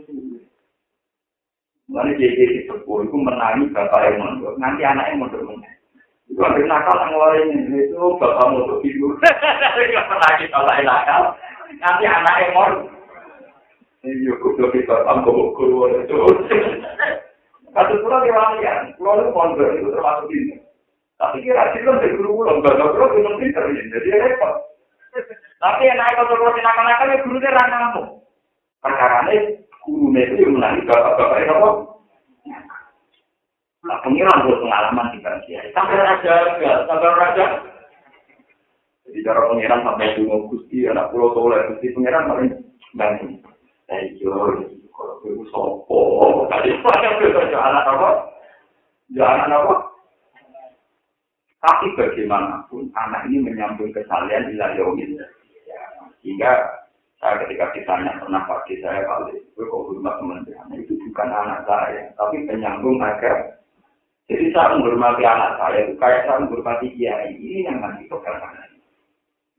[1.91, 2.07] sulit.
[2.07, 5.75] Mana jadi di sepuh itu menangi bapak yang mondok, nanti anak yang mondok mondok.
[6.31, 9.07] Itu ada nakal yang ngeluarin itu bapak mondok itu.
[9.19, 11.23] Gak pernah kita lain nakal,
[11.83, 12.87] nanti anak yang mondok.
[14.01, 16.21] Iya, kudu kita tambah guru itu.
[17.71, 20.57] Kata pulau di walian, pulau itu pondok itu termasuk ini.
[21.21, 24.55] Tapi kira kira dari guru enggak tahu pulau itu pinter jadi repot.
[25.61, 28.03] Tapi yang naik kalau pulau tindakan-tindakan ya guru dia ranamu.
[28.81, 31.71] Perkara ini guru itu yang menangi bapak-bapak itu apa?
[33.81, 35.61] Nah, pengiran buat pengalaman di Bangsia.
[35.73, 36.35] Sampai raja,
[36.85, 37.47] sampai raja.
[39.09, 42.51] Jadi cara pengiran sampai dulu gusti anak pulau soleh, gusti pengiran paling
[42.95, 43.41] banyak.
[43.91, 44.31] Ayo,
[44.95, 46.01] kalau itu sopo,
[46.47, 48.11] tadi bertanya anak apa?
[49.11, 49.75] Jangan apa?
[51.61, 55.19] Tapi bagaimanapun anak ini menyambung kesalahan di layomin.
[56.23, 56.80] Sehingga
[57.21, 62.09] saya ketika ditanya pernah pagi saya kali, gue kok hormat teman-teman itu bukan anak saya,
[62.17, 63.61] tapi penyambung agar
[64.31, 68.73] jadi saya menghormati anak saya itu kayak saya menghormati kiai ini yang nanti pegang anak.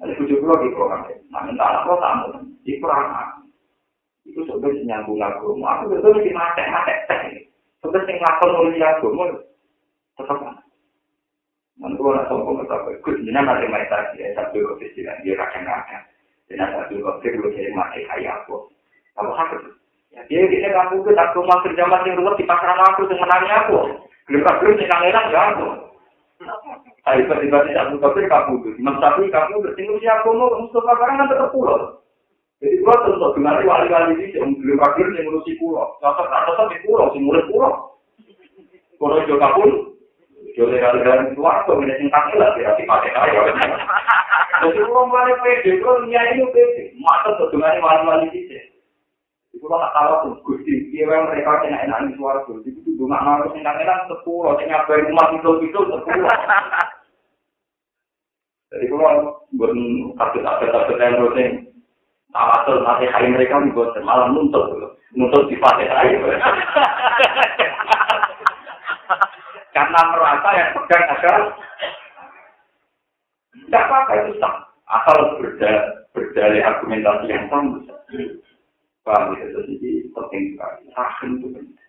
[0.02, 2.28] Jadi tujuh puluh di program, nah minta anak lo tamu,
[2.66, 3.46] di program
[4.26, 5.68] itu sebenarnya nyambung agama.
[5.78, 7.46] Aku betul mesti mati mati teh.
[7.82, 9.24] Sebenarnya ngakon nulis agama
[10.18, 10.40] tetap.
[11.82, 13.16] Mantu orang sombong tetap ikut.
[13.26, 16.04] Jadi nanti mereka dia satu kesistiran dia kadang kadang.
[16.46, 18.68] Dan satu kesistiran lu jadi mati kayak aku.
[19.19, 19.49] Apa hak?
[20.11, 23.52] Ya dia dia kamu ke tak rumah kerja masih rumah di pasar aku dengan menangis
[23.64, 23.77] aku.
[24.27, 25.68] Belum belum sih nang enak ya aku.
[27.02, 28.73] Tapi tiba-tiba tidak buka kamu tuh.
[28.81, 32.02] Mas tapi kamu bertinggal siapa mau Mustafa barang kan tetap pulau.
[32.61, 35.98] Jadi gua tentu dengan wali-wali ini yang beli wakil yang ngurusi pulau.
[35.98, 37.98] Sosok atau di pulau, si murid pulau.
[39.02, 39.90] Kalau juga pun,
[40.68, 43.42] jadi kalian keluar tuh ini singkat lah, tidak dipakai kaya.
[44.62, 46.84] Jadi pulau mulai pede, pulau niat ini pede.
[47.02, 48.60] Masa tuh dengan wali-wali ini.
[49.58, 52.62] Iku lah kalau pun gusti, dia yang mereka kena enak di suara tuh.
[52.64, 56.32] Jadi itu cuma harus enak enak sepuluh, yang ngapain rumah itu itu sepuluh.
[58.72, 59.72] Jadi kalau buat
[60.16, 61.52] kasus-kasus yang rutin,
[62.32, 66.16] Tawasul masih hari mereka juga malam nuntut, nuntut di pasir air.
[69.82, 71.38] Karena merasa yang pegang agar
[73.49, 74.56] tidak apa-apa itu sah.
[74.86, 75.74] Asal berda,
[76.14, 77.82] berdalih argumentasi yang sama.
[79.02, 80.86] Paham ya, jadi penting sekali.
[80.94, 81.88] Rahim itu penting.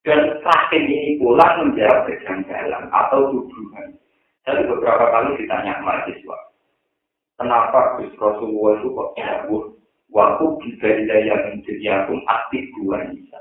[0.00, 4.00] Dan rahim ini pula menjawab kejanggalan atau tuduhan.
[4.48, 6.38] Saya beberapa kali ditanya mahasiswa
[7.36, 9.76] Kenapa Gus Rasulullah itu kok jauh?
[10.08, 13.40] Waktu bisa daya menjadi aku aktif dua bisa.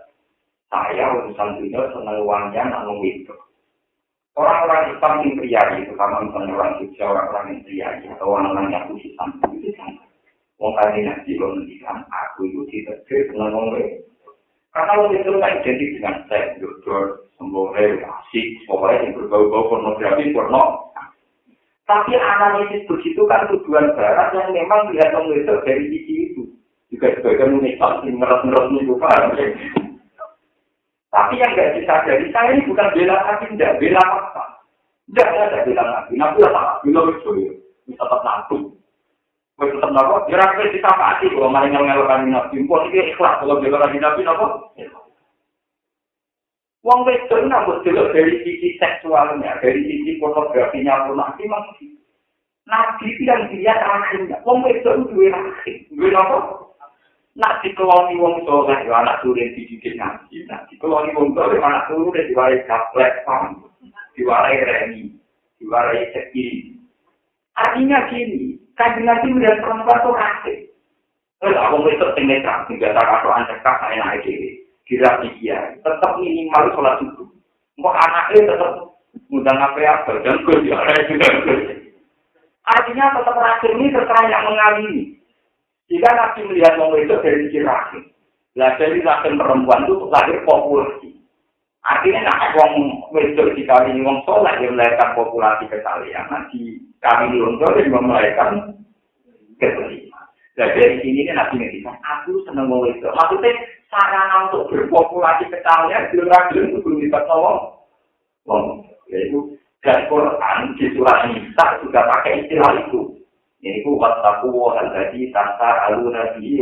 [0.67, 3.31] Saya urusan dunia senang uangnya namun itu.
[4.39, 8.87] Orang-orang Islam yang pria itu, sama misalnya orang Jogja, orang-orang yang pria atau orang-orang yang
[8.87, 9.91] khusus sampai itu kan.
[10.63, 13.99] Wong kali nanti lo mendikan aku itu tidak dengan orang
[14.71, 20.87] Karena lo itu kan identik dengan saya, dokter, sembore, asik, pokoknya yang berbau-bau pornografi, porno,
[21.83, 26.43] Tapi analisis begitu kan tujuan barat yang memang melihat itu dari sisi itu.
[26.95, 29.35] Juga sebagian unikal, meres-meres itu paham.
[31.09, 34.43] Tapi yang nggak disadari, saya ini bukan bela kaki, tidak bela fakta.
[35.09, 36.13] Tidak ada bela kaki.
[36.21, 37.51] Nabi lah salah, bila itu ya.
[37.89, 38.57] Ini tetap nabi.
[39.57, 42.55] Kita tetap nabi, ya rakyat kita pasti kalau malah yang ngelakkan nabi.
[42.61, 44.45] Mpok ini ikhlas, kalau bela kaki nabi, nabi.
[46.79, 51.91] Wong wedok nambah delok dari sisi seksualnya, dari sisi pornografinya pun nanti masih.
[52.69, 53.75] Nabi itu yang dia.
[54.45, 55.75] Wong wedok itu dua terakhir.
[55.89, 56.37] Dua apa?
[57.39, 60.43] Nak dikeloni wong soleh, ya anak turun dididik nabi.
[60.51, 63.63] Nak dikeloni wong soleh, anak turun dan diwarai gaplek, paham?
[64.19, 65.15] Diwarai remi,
[65.63, 66.75] diwarai seki.
[67.55, 70.59] Artinya gini, kajian nabi melihat perempuan itu terakhir.
[71.39, 74.33] Kalau wong wedok tinggal tinggal tak kata ancak kakak enak aja.
[74.89, 77.29] kira dia tetap minimal sholat subuh.
[77.77, 78.89] Mau anaknya tetap
[79.29, 80.81] ngapain apa dan gue juga
[82.69, 85.18] Artinya tetap terakhir ini terserah yang mengawini.
[85.89, 88.05] Jika nabi melihat mau itu dari sisi rahim,
[88.53, 91.17] lah dari rahim perempuan itu lahir populasi.
[91.81, 92.73] Artinya nak wong
[93.09, 98.77] wedok dikawini wong soleh yang melahirkan populasi kesalian, nanti kami untuk melahirkan
[99.57, 100.21] keterima.
[100.53, 103.15] Jadi dari sini kan nabi ngerti, aku seneng wong wedok.
[103.17, 103.49] Maksudnya
[103.89, 107.73] sarana untuk berpopulasi kecalnya belum ragil itu belum bisa tolong.
[108.45, 113.18] Wong, yaitu dan Quran di surat Nisa juga pakai istilah itu.
[113.59, 116.07] Ini ku wattaku hal tadi tasa alu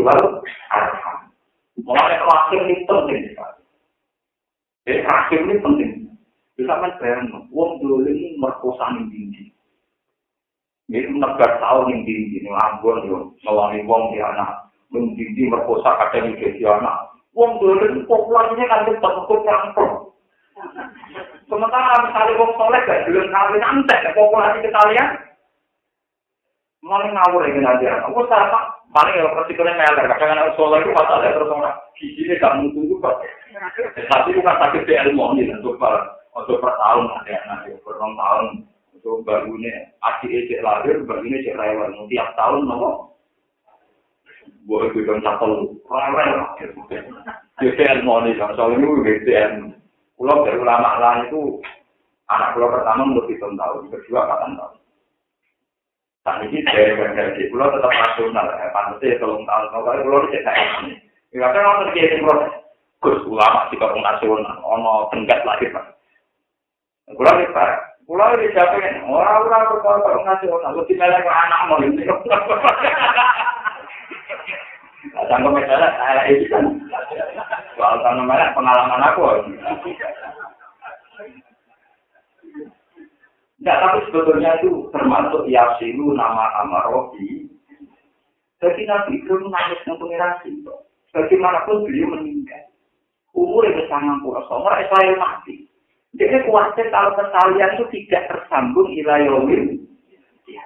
[0.02, 0.42] wal
[0.74, 1.30] arham.
[1.78, 3.62] Mulai terakhir ini penting sekali.
[4.90, 5.92] Jadi terakhir ini penting.
[6.58, 9.54] Bisa kan bayang, wong dulu ini merkosa yang tinggi.
[10.90, 13.06] Ini menegar tahun yang tinggi, ini ambon,
[13.46, 14.66] ngelani wong di anak.
[14.90, 17.14] Mendidi merkosa kadang di anak.
[17.38, 19.90] Wong dolen populasinya kan cepat cukup campur.
[21.46, 24.82] Sementara misalnya wong soleh gak dolen kawin antek populasi kita.
[26.86, 27.86] Mulai ngawur lagi nanti.
[27.90, 30.06] Aku salah paling ya resikonya meler.
[30.06, 33.12] Kadang anak soleh itu masalah terus orang gizinya gak mutu juga.
[33.98, 37.98] Tapi itu kan sakit di ilmu ini untuk per untuk per tahun ada nanti per
[37.98, 38.46] tahun
[38.94, 43.18] untuk barunya adik ejek lahir barunya cek rewel tiap tahun nopo.
[44.70, 46.30] Buat itu kan satu rewel.
[47.58, 49.32] Jadi ilmu ini kan soalnya itu gitu
[50.18, 51.62] Pulau dari ulama lain itu
[52.26, 54.74] anak pulau pertama umur hitung tahun, kedua kapan tahun.
[56.28, 60.60] Saat ini dari dari pulau tetap nasional, ya, pantasnya tolong tahun, kalau pulau itu tidak
[60.84, 61.00] ini.
[61.32, 62.44] Ya kan orang terjadi pulau,
[63.00, 65.88] gus ulama di kampung nasional, ono tenggat lagi pak.
[67.16, 71.80] Pulau ini pak, pulau ini siapa yang orang-orang berkata kampung nasional, lebih melek anak mau
[71.80, 72.04] ini.
[75.32, 76.76] Tanggung misalnya, saya ini kan,
[77.80, 79.48] soal tanggung pengalaman aku.
[83.58, 87.50] Enggak, tapi sebetulnya itu termasuk Yasilu nama Amarobi.
[88.62, 90.74] Jadi Nabi itu nangis dengan pengiran itu.
[91.14, 92.70] Bagaimanapun beliau meninggal.
[93.34, 95.66] Umur itu sangat puluh umur saya mati.
[96.18, 99.78] Jadi khawatir kalau kesalian itu tidak tersambung ilayawin.
[100.50, 100.64] Ya,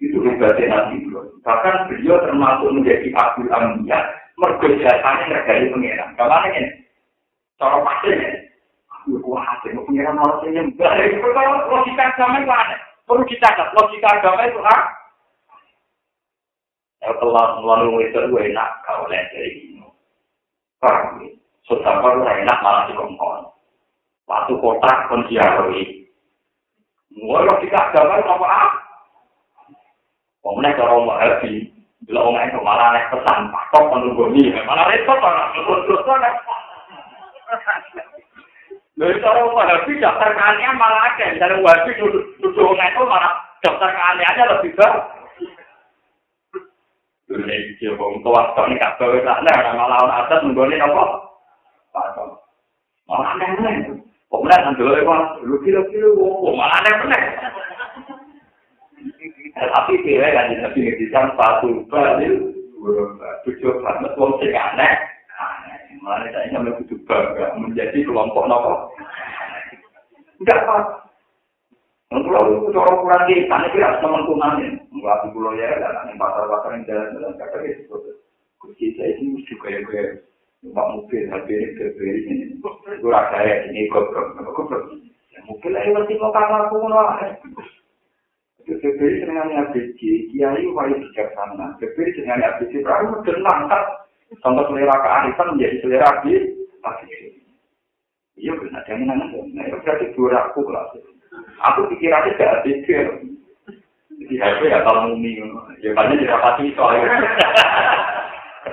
[0.00, 1.16] itu hebatnya Nabi itu.
[1.44, 4.04] Bahkan beliau termasuk menjadi Abdul Amiyah.
[4.40, 6.16] Mergojasanya ngergai pengiran.
[6.16, 6.72] Bagaimana ini?
[7.60, 8.39] Cara pastinya.
[9.26, 11.18] Wah, hati mau pengiran orang yang baik.
[11.18, 12.76] Kalau logika agama itu ada.
[13.08, 13.68] Perlu dicatat.
[13.74, 14.82] Logika agama itu ah.
[17.00, 19.82] Ya telah melalui itu gue enak kau lihat dari ini.
[20.78, 21.32] Paham ya?
[21.64, 23.50] Sudah baru enak malah di kongkong.
[24.28, 26.06] Waktu kota pun diarui.
[27.16, 28.70] Mulai logika agama itu apa ah?
[30.40, 31.68] Pemenang cara mau happy.
[32.08, 33.52] Bila orang itu malah naik pesan.
[33.52, 34.56] Patok menunggu ini.
[34.64, 35.18] Malah repot.
[35.20, 36.60] Malah repot.
[39.00, 41.32] Lalu cara wahabi daftar keanehan malah ada.
[41.32, 43.32] Misalnya wahabi duduk itu malah
[43.64, 45.00] daftar keanehannya lebih baik.
[47.32, 49.72] Lalu ini dia bong tua ini gak bawa sana.
[49.72, 51.04] Malah orang atas menggoni apa?
[53.08, 53.96] Malah aneh-aneh.
[54.30, 56.12] Kemudian nanti lo emang lu kilo-kilo,
[56.52, 57.22] malah aneh-aneh.
[59.56, 62.36] Tapi kira kan di nabi ngedikan satu balik,
[63.48, 64.92] tujuh banget, wong sing aneh.
[66.00, 68.74] Malah saya ingin lebih bangga menjadi kelompok nopo.
[70.40, 70.76] Enggak apa.
[72.10, 76.82] Kalau itu cara kurang di sana kira teman kumanin, nggak pulau ya, dan pasar-pasar yang
[76.88, 77.94] jalan-jalan kata gitu.
[78.58, 80.26] Kunci saya ini mesti kayak kayak
[80.66, 82.44] numpak mobil, tapi ini berbeda ini.
[82.98, 84.90] Gue rasa ya ini goblok, goblok.
[85.30, 86.82] Ya mobil aja masih mau kamar aku
[88.58, 89.98] Itu berbeda dengan ABC,
[90.34, 91.78] kiai wajib bijaksana.
[91.78, 93.84] Berbeda dengan ABC, berarti tenang kan?
[94.38, 96.34] Contoh selera kearifan menjadi selera di
[98.40, 99.36] Iya benar, jangan nanya.
[99.52, 100.64] Nah, itu berarti dua aku.
[101.60, 103.20] Aku pikirannya gak pikir.
[104.16, 105.36] Jadi HP ya kalau mumi.
[105.84, 107.20] Ya banyak dirapati soalnya.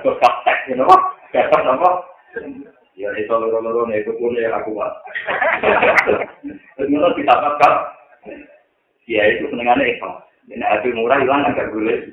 [0.00, 0.88] Terus kaptek, you know.
[1.36, 1.90] Kaptek apa?
[2.96, 4.92] Ya itu loro-loro nih, itu pun ya aku buat.
[6.80, 7.74] Terus kita kap.
[9.04, 10.10] Ya itu senengannya itu.
[10.48, 12.08] Ini hasil murah hilang agak boleh.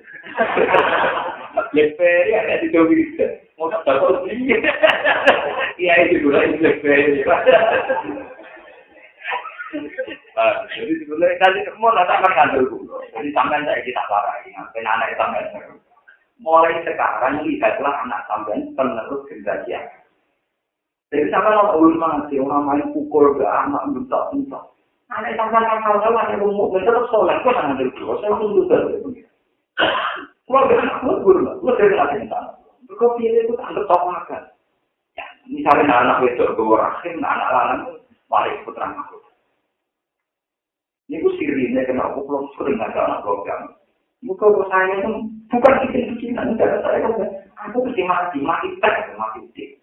[1.56, 3.16] Blackberry ada di Tobi.
[3.56, 3.72] Mau
[4.28, 4.52] sih.
[14.86, 15.16] Anak
[16.44, 19.72] mulai sekarang lihatlah anak sampai penerus generasi
[21.14, 24.64] Jadi sampai lo ulun mati orang main pukul ke anak bentak-bentak.
[25.14, 29.16] Anak sampai kapal kapal ada rumah, terus soleh, kok ada dulu, saya tunggu terus.
[30.46, 32.54] Kalau gak aku guru, lu dari lagi sana.
[32.86, 34.44] Kau pilih itu tak ada makan.
[35.18, 37.82] Ya, misalnya anak itu gue rahim, anak lanang
[38.30, 39.18] balik putra aku.
[41.10, 43.74] Ini gue sirinya kena aku belum sering ada anak program.
[44.22, 45.12] Muka gue saya itu
[45.50, 47.10] bukan bikin-bikinan, tidak saya
[47.66, 49.82] aku mesti mati, mati tek, mati tek.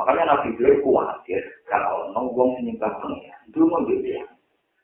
[0.00, 4.24] Makanya Nabi beliau khawatir kalau nongkrong menyembah pengira, itu mau dia.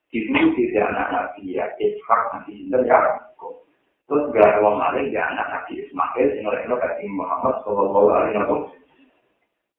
[0.09, 3.29] Di dulu tidak anak Nabi ya, Ishak Nabi Sinter ya
[4.09, 8.41] Terus gak ada orang lain ya anak Nabi Ismail, sehingga oleh kata Muhammad Sallallahu Alaihi
[8.41, 8.73] Wasallam.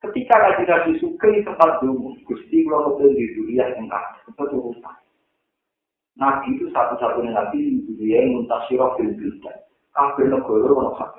[0.06, 4.96] Ketika Nabi Nabi Sugeng tempat dulu, Gusti kalau di dunia yang tak seperti urusan.
[6.14, 9.56] Nabi itu satu-satunya Nabi di dunia yang muntasirah fil bildan.
[9.90, 11.18] Kafir negara ono hak.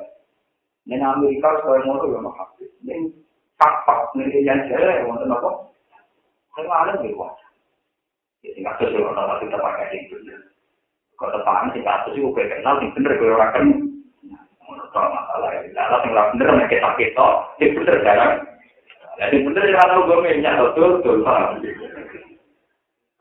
[0.88, 2.64] Nen Amerika sekarang ono ono hak.
[2.88, 3.12] Nen
[3.60, 5.52] kapak nen yang jaya ono apa?
[6.56, 7.12] Kalau ada nih
[8.42, 10.16] Jadi nggak sesuai orang orang kita pakai itu.
[11.22, 13.66] Tepat sih nggak sesuai gue kenal sih bener gue orang kan.
[14.92, 17.28] Kalau masalah ya, kalau sih nggak bener nih kita kita,
[17.62, 18.34] itu bener jarang.
[19.22, 21.62] Jadi bener ya kalau gue mainnya betul betul paham.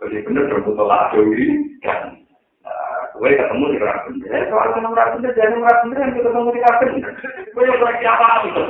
[0.01, 1.47] Jadi bener terbuka lah jadi
[1.85, 2.17] kan.
[3.21, 4.33] Gue ketemu di orang bener.
[4.33, 7.13] Eh, soal ketemu orang bener, jadi orang bener yang ketemu di orang bener.
[7.53, 8.63] Gue yang lagi apa itu?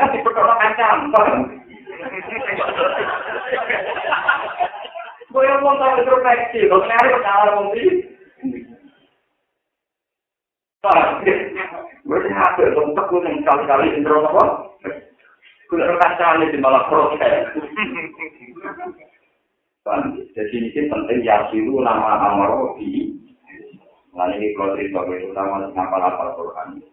[0.00, 1.12] Nanti berdoa kancam.
[5.32, 7.88] Gue yang mau tahu introspeksi, lo nyari kenal mobil.
[12.04, 14.44] Gue sih hampir, untuk gue yang kali-kali intro apa?
[15.72, 17.48] Gue kancam di malah proses.
[20.36, 23.16] Jadi ini penting ya silu nama amaro di
[24.12, 26.84] Nah ini kalau cerita itu utama ngapal apal Quran.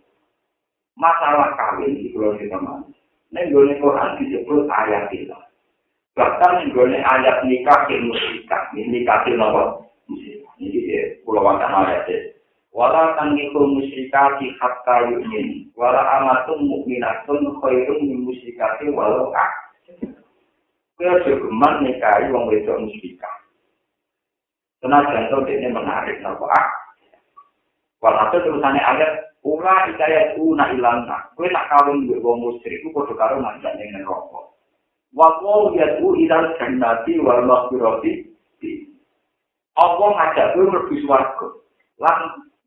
[0.96, 2.88] Masalah kawin di kalau cerita mana?
[3.36, 5.36] Gue Quran disebut ayat itu.
[6.20, 9.88] Bahkan gue ayat nikah ilmu nikah, nikah ilmu
[10.60, 12.36] Ini dia pulau wacana ayat.
[12.76, 15.72] Wala tangiku musyrikati hatta yu'min.
[15.80, 19.52] Wala amatum mu'minatun khairun min musyrikati walau ak.
[21.00, 23.36] Kaya jogeman nikahi wong wedok musyrikah.
[24.84, 26.68] Tenaga itu ini menarik nopo ah.
[28.04, 31.32] Walhasil terusannya ayat Ula ikayat una ilana.
[31.32, 34.59] Kue tak kawin gue wong musyrik, gue kudu karo ngajak dengan rokok.
[35.16, 38.30] Wakau yadu ilal jannati wal maghfirati.
[39.80, 41.48] Apa ngajak gue merbu swarga.
[41.98, 42.20] Lan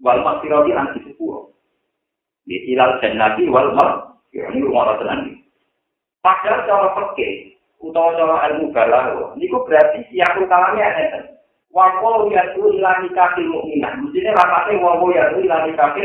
[0.03, 1.55] wal maghfirati lan di sepuluh.
[2.49, 4.13] Di ilal jannati wal maghfirati.
[4.33, 5.45] Ini rumah tenang.
[6.25, 7.53] Padahal cara pekeh,
[7.83, 11.21] utawa cara ilmu balaghah niku berarti siap utamane ana
[11.73, 13.97] Wapo ya tu ilani kaki mukminah.
[13.97, 16.05] Mestinya rapatnya wapo ya tu ilani kaki.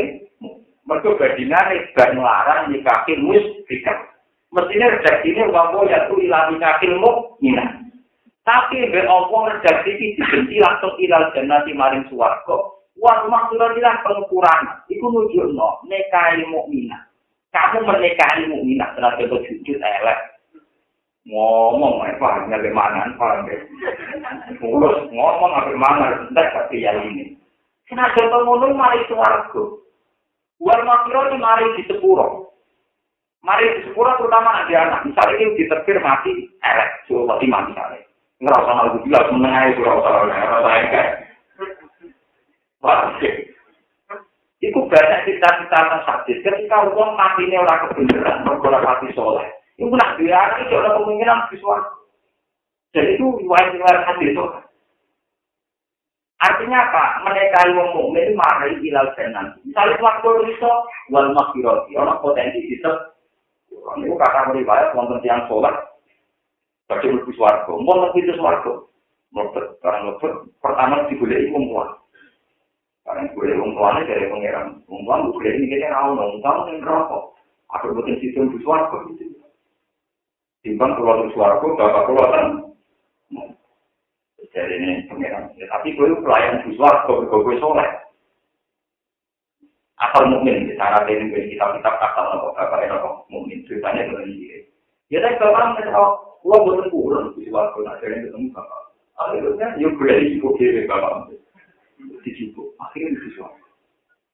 [0.88, 4.00] Mereka berdinari dan melarang nikahi musyrikah.
[4.48, 7.84] Mestinya redaksinya wapo ya tu ilani kaki mukminah.
[8.42, 12.88] Tapi be opo redaksi ini dibenci langsung ilal jannati maring suwargo.
[12.98, 14.88] Wah maksudnya ilah pengukuran.
[14.88, 17.04] Iku nunjuk no nikahi mukminah.
[17.52, 20.38] Kamu menikahi mukminah setelah jujur elek.
[21.28, 23.60] ngomong eh paham nggak mana paham deh
[24.64, 27.36] ngurus ngomong apa mana tidak tapi yang ini
[27.84, 29.76] kena contoh ngomong mari suaraku
[30.56, 32.56] buat makro ini mari di sepuro
[33.42, 36.30] mari di sepuro terutama anak anak misalnya ini diterpir mati
[36.62, 38.02] elek suruh mati mati misalnya
[38.38, 41.06] ngerasa nggak gue bilang menengah itu ngerasa kayak
[42.78, 43.30] Oke.
[44.58, 46.42] Iku banyak cerita-cerita tentang sakit.
[46.42, 49.46] Ketika orang mati ini orang kebenaran, orang mati soleh.
[49.78, 51.78] Itu nak dia itu ada kemungkinan visual.
[52.90, 54.44] Jadi itu riwayat-riwayat hadis itu.
[56.38, 57.04] Artinya apa?
[57.26, 59.58] Mereka yang mukmin mari ilal jenan.
[59.62, 60.70] Misalnya waktu itu
[61.10, 62.78] wal makiroti, orang potensi
[63.96, 64.12] itu.
[64.12, 65.74] Ini kata riwayat wonten tiang sholat.
[66.88, 68.72] Bagi lebih suarga, mau lebih itu suarga.
[69.28, 70.32] Melebat, karena melebat,
[70.64, 71.88] pertama digulai umpuan.
[73.04, 74.80] Karena digulai umpuannya dari pengiran.
[74.88, 77.36] Umpuan digulai ini kita rawon, umpuan ini rokok.
[77.68, 79.04] Ada potensi itu suarga.
[80.68, 82.46] timbang keluar suaraku bapak keluar kan
[84.52, 87.88] jadi ini pengiran tapi gue pelayan di suaraku gue gue soleh
[89.98, 94.30] asal mukmin di sana ini gue kitab kitab asal nopo bapak nopo mukmin ceritanya dengan
[94.30, 94.62] ini.
[95.10, 96.08] Ya tapi kalau kita tahu
[96.44, 98.82] gue bukan kurang di suaraku nah jadi ketemu bapak.
[99.18, 101.34] Akhirnya yuk gue di situ kiri bapak.
[102.22, 103.42] Situ akhirnya di situ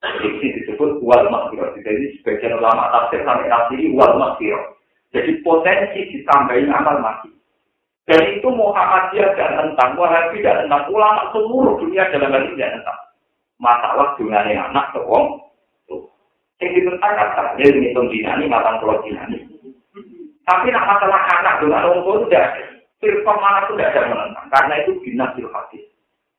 [0.05, 4.77] jadi disebut wal makhluk jadi sebagian ulama tafsir sampai nafsiri wal makhluk
[5.15, 7.31] Jadi potensi ditambahin amal mati.
[8.03, 12.83] Dan itu Muhammadiyah dan tentang Wahabi dan tentang ulama seluruh dunia dalam hal ini dan
[12.83, 12.99] tentang.
[13.63, 15.39] Masalah dungannya anak ke wong.
[16.65, 19.37] Yang ditentangkan tak ada ini dinani matang pulau dinani.
[20.49, 22.47] Tapi nak masalah anak dengan orang tua tidak
[23.05, 24.47] Firqah mana itu tidak ada menentang.
[24.49, 25.85] Karena itu binasil hadis.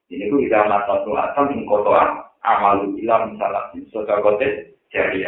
[0.09, 3.69] Ini itu tidak matang pulau atau mengkotoran amalu ilam misalnya.
[3.93, 5.21] Soda kote jari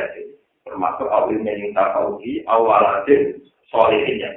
[0.66, 3.38] termasuk awil menying tafauhi awalatin
[3.70, 4.36] solehin yang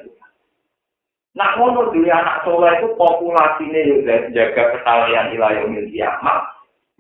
[1.31, 6.43] Nah, menurut dunia anak soleh itu populasinya juga jaga kesalahan ilayah umil kiamat.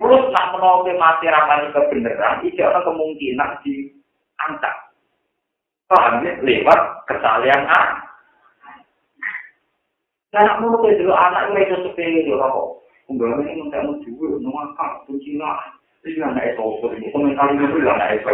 [0.00, 4.74] Terus nak menolak mati rapani kebenaran, itu ada kemungkinan diangkat.
[5.92, 6.40] Paham ya?
[6.40, 7.82] Lewat kesalahan A.
[10.32, 12.32] Nah, nak menolak itu anak itu seperti itu.
[13.12, 15.60] Enggak, ini nggak mau juga, nunggu kunci lah.
[16.00, 16.64] Itu anak itu,
[17.12, 18.32] komentar itu anak itu.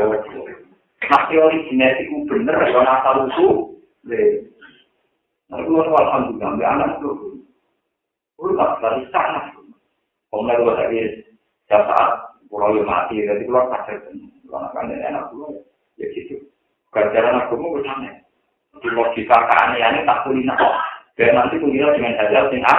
[1.10, 3.74] Nah, teori genetik itu bener, ya asal usul.
[4.06, 7.42] Nah, itu alhamdulillah, nggak anak itu.
[8.38, 9.50] Udah, dari sana.
[10.28, 11.16] Kemudian gue
[11.66, 12.10] tadi, saat
[12.46, 13.98] pulau yang mati, jadi pulau kasih.
[14.46, 15.52] Kalau kan enak pulau,
[15.98, 16.38] ya gitu.
[16.94, 18.22] Ganjaran aku mau bertanya.
[18.78, 20.54] Di logika keanehannya tak kulina.
[21.18, 22.76] Dan nanti kulina dengan hajal sing A.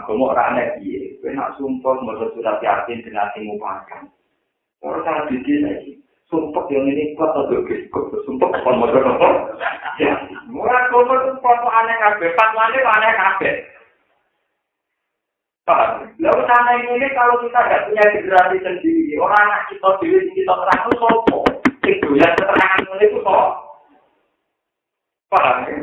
[0.00, 1.12] Aku mau orang aneh, iya.
[1.20, 4.08] Gue nak sumpah, mau surat yakin, dengan timu pakan.
[4.80, 6.04] Orang tak bikin lagi.
[6.34, 9.28] sumpah yang ini kuat atau kok sumpah kon motor nopo
[10.00, 10.18] ya
[10.50, 13.54] murah kono tuh foto aneh kabeh fatwane aneh kabeh
[15.64, 20.92] Lalu sana ini kalau kita tidak punya generasi sendiri, orang anak kita diri kita itu
[21.00, 21.40] sopo.
[21.88, 23.64] Itu yang keterangan itu sopo.
[25.32, 25.76] Paham ya?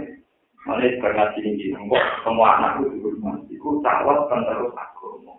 [0.69, 1.73] Mulai berngaji tinggi,
[2.21, 5.33] semua anak itu rumah, itu calon penerus agama.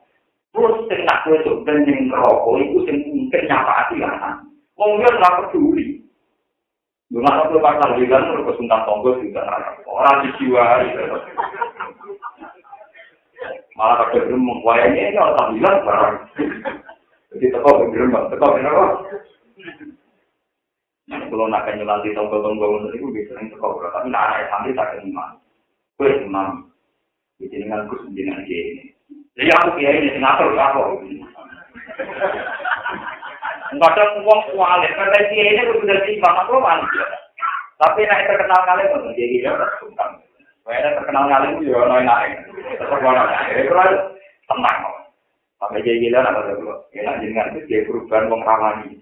[0.50, 4.42] Terus sing nak wedok ben ning rokok iku sing mungkin nyapati anak.
[4.74, 6.02] Wong yo ora peduli.
[7.14, 9.46] Nek aku pasal bilang terus kesuntan tonggo juga
[9.86, 10.90] ora dijiwai.
[13.82, 16.16] Malah pada geremeng wayangnya ini orang bilang barang.
[17.34, 18.84] Jadi teko geremeng teko kenapa
[21.10, 24.94] kalau nak kenyu nanti tonggo-tonggo untuk itu bisa sering teko tapi nak anak santri tak
[24.94, 25.34] kenima
[25.98, 26.70] gue imam.
[27.42, 28.94] Jadi dengan kus dengan ini.
[29.34, 31.02] Jadi aku kiai ini ngatur aku
[33.82, 35.98] Kadang uang kuali, karena dia ini udah
[36.44, 37.06] aku manusia.
[37.80, 39.70] Tapi naik terkenal kalian, jadi dia udah
[40.62, 42.32] Kayaknya terkenal kali itu ya noy naik.
[42.78, 43.66] Tetap orang naik.
[43.66, 43.88] Itu lah
[44.46, 44.78] tenang.
[45.58, 46.78] Sampai jadi gila apa tuh?
[46.94, 48.98] Ya jadi itu dia perubahan wong ramani.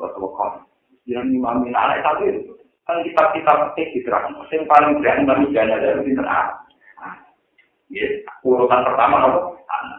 [0.00, 0.64] Kau tahu kan?
[1.04, 2.52] Jangan imami anak satu itu.
[2.88, 4.32] Kan kita kita petik di terang.
[4.48, 6.64] Yang paling berani manusia ada di tengah.
[7.92, 8.08] Ya,
[8.42, 9.40] urutan pertama apa?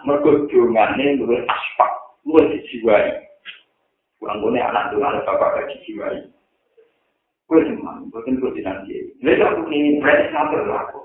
[0.09, 1.91] Mereka jungannya dulu aspak,
[2.25, 3.13] lu dijiwai.
[4.17, 6.34] Kurang gue anak ada bapak dijiwai.
[8.55, 9.01] Tidak dia.
[9.21, 10.99] Lalu aku ini berarti ngatur aku.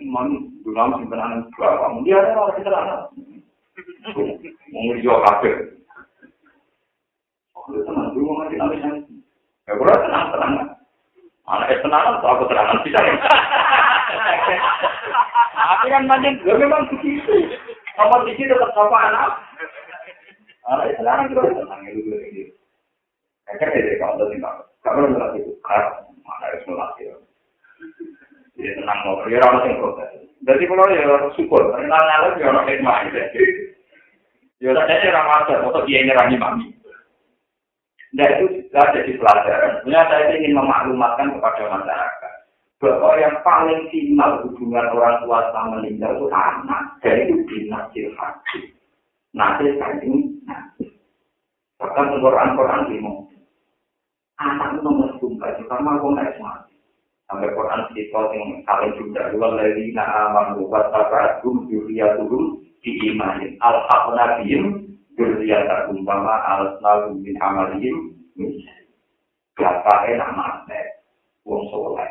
[0.00, 1.84] Imam dulu simpenan berapa?
[2.06, 2.22] Dia
[2.56, 3.10] kita lah.
[4.72, 5.50] Mau jual kafe.
[7.52, 9.00] Aku tenang dulu mau ngasih nabi saya.
[9.68, 10.52] Ya tenang tenang.
[11.44, 13.00] Anak es tenang aku tenang bisa.
[15.54, 17.52] Tapi kan manjing, gue memang begitu.
[17.96, 19.28] Sama di sini tetap sama anak.
[20.72, 22.52] Anak es tenang juga tenang lu gitu.
[23.44, 24.40] Kayaknya dari kawan tadi
[24.84, 27.16] Kalau nggak itu, kan mana harus melatih.
[28.60, 30.12] Ya tenang mau, ya orang yang protes.
[30.44, 31.02] Jadi kalau ya
[31.34, 33.16] syukur, karena nyawa ya orang yang main.
[34.60, 36.68] Ya tadi orang wajar, atau dia nyerang mami.
[38.14, 39.82] Nah itu sudah jadi pelajaran.
[39.82, 42.32] Sebenarnya saya ingin memaklumatkan kepada masyarakat
[42.78, 46.82] bahwa yang paling final hubungan orang tua sama meninggal itu anak.
[47.02, 48.70] Dan itu binasil hati.
[49.34, 50.94] Nasir kandung, nasir.
[51.82, 53.33] Bahkan Quran-Quran dimong.
[54.40, 56.74] Anak nomor tunggal juga mau naik mati
[57.30, 62.62] sampai Quran kita yang saling juga dua lagi na aman buat apa tum dunia turun
[62.82, 67.96] di imanin al haknabiyim dunia tak umpama al nabi bin amaliyim
[69.54, 70.94] siapa enak mati
[71.46, 72.10] wong soleh.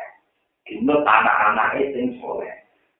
[0.64, 2.54] Itu anak-anak itu soleh.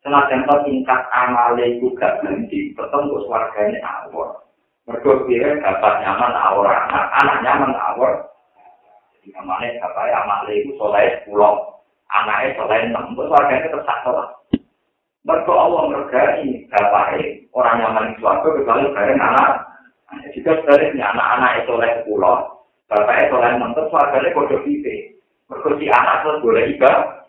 [0.04, 4.44] Senajan to tingkat amale iku gak ganti, tetep kok swargane awor.
[4.84, 6.68] Mergo dia dapat nyaman awor.
[6.68, 8.12] Anak, anak nyaman awor,
[9.32, 11.80] Namanya bapak anak itu soleh pulau,
[12.12, 14.28] anaknya soleh enam, terus warganya tetap sholat.
[15.24, 17.16] Mereka Allah mergani bapak
[17.56, 19.64] orang nyaman di suatu kecuali bareng anak.
[20.36, 22.36] Jika sebaliknya anak-anak itu soleh pulau,
[22.92, 25.16] bapak soleh enam, terus warganya kode pipi.
[25.48, 27.24] Mereka si anak terus boleh ibadah.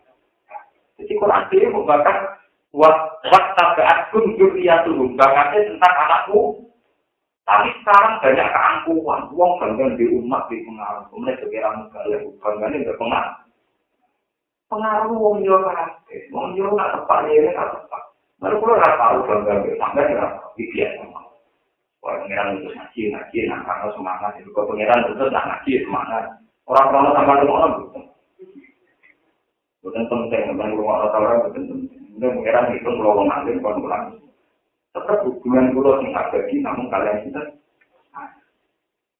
[0.99, 2.39] Jadi Quran ini membakar
[2.71, 3.27] waktu
[3.75, 6.64] saat kun juriyatuhum, bakatnya tentang anakku
[7.45, 12.85] Tapi sekarang banyak keangkuhan, uang bangga di umat di pengaruh, kemudian sekira negara bangga ini
[12.89, 13.35] berpengaruh.
[14.65, 18.01] Pengaruh uang yo kafe, uang yo nggak tepat ini nggak tepat.
[18.41, 21.21] Baru kalau nggak tahu bangga di sampai nggak bikin sama.
[22.01, 26.23] Kalau pengiran itu ngaji ngaji, karena semangat itu kalau pengiran itu nggak ngaji semangat.
[26.65, 28.03] Orang-orang sama orang betul.
[29.85, 31.93] Bukan penting, bukan orang orang betul penting.
[32.17, 34.24] Ini pengiran itu kalau ngalim, kalau pulang.
[34.95, 37.41] Tetap hubungan pulau yang abadi namun kalian kita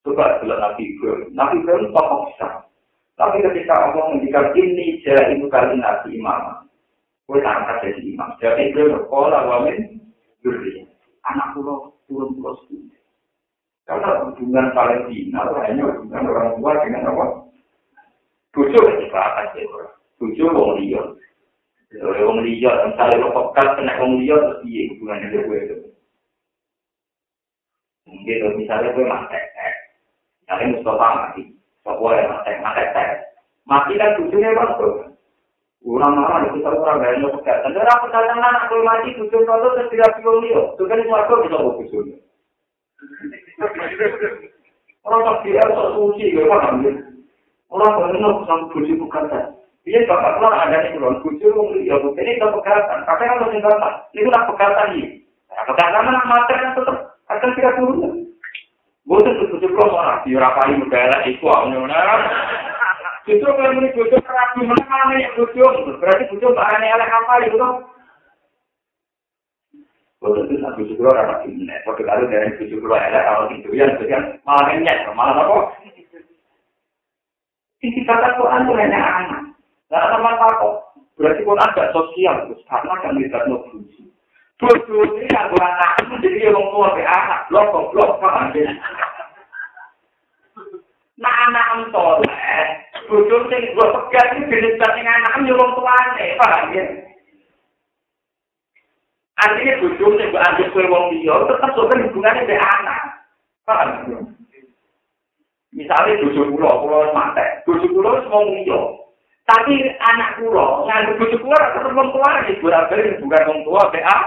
[0.07, 1.35] coba jelas nabi Ibrahim.
[1.35, 2.64] Nabi Ibrahim tokoh besar.
[3.19, 6.64] Tapi ketika Allah menjadikan ini jadi itu kali nabi imam.
[7.27, 8.30] Gue angkat jadi imam.
[8.39, 9.99] Jadi Ibrahim berkola wamin
[10.39, 10.88] beri
[11.27, 12.95] anak pulau turun pulau sepuluh.
[13.85, 17.26] Karena hubungan paling final hanya hubungan orang tua dengan apa?
[18.56, 19.06] Tujuh itu
[20.15, 21.19] tujuh orang
[21.95, 25.76] Kalau orang liya, misalnya lo pekat kena orang liya, terus iya hubungannya dengan gue itu.
[28.11, 29.39] Mungkin kalau misalnya gue mati,
[30.43, 31.43] misalnya Mustafa mati,
[31.88, 33.11] Sopo yang mati, mati tes.
[33.63, 34.88] Mati kan tujuhnya waktu.
[35.85, 37.57] Orang marah itu tahu orang gak ada pekat.
[37.61, 40.61] Dan orang pekat anak gue mati, tujuh tahun terus tidak pion liya.
[40.76, 42.17] Itu kan suatu bisa gue tujuhnya.
[45.05, 46.84] Orang kira sok suci, gue paham
[47.69, 49.55] Orang benar sama tujuh bukan
[49.86, 53.06] Iya bapak keluar ada di kulon kucur ya bu ini itu pegatan.
[53.06, 55.22] Kakek kalau tinggal tak ini udah pegatan ini.
[55.45, 56.98] Pegatan mana materi yang tetap
[57.30, 58.14] akan tidak turun.
[59.06, 62.18] Bosan tuh kucur kalau orang di rapali negara itu awalnya.
[63.30, 67.57] Justru kalau ini kucur rapi mana mana yang kucur berarti kucur bahannya oleh apa itu?
[70.26, 71.78] Kalau itu satu bujuk kulo rapat gimana?
[71.86, 75.78] Kalau kalau dari bujuk kulo ada kalau itu ya, itu kan malah nyet, malah apa?
[77.78, 79.44] Sisi kata Quran itu hanya anak.
[79.94, 80.76] Nah, teman takut.
[81.16, 84.07] Berarti Quran agak sosial, terus karena kan tidak no bujuk.
[84.60, 88.72] Bujuk ini kan anak, jadi orang tua ke anak, blok blok paham ya?
[91.16, 92.20] Nah, anak entol,
[93.07, 96.84] bujuk sing gue pegang ini jenis dengan anak, nyolong tuane, paham ya?
[99.36, 103.02] Artinya bojo sing mbok anggap kowe wong liya tetep sok hubungane mbek anak.
[103.68, 103.88] Paham?
[105.76, 108.80] Misalnya bojo kula, kula mate, bojo kula wis wong liya.
[109.45, 113.59] Tapi anak kula nganggep bojo kula ora tetep wong tua iki, ora bali bukan wong
[113.61, 114.17] tua mbek a.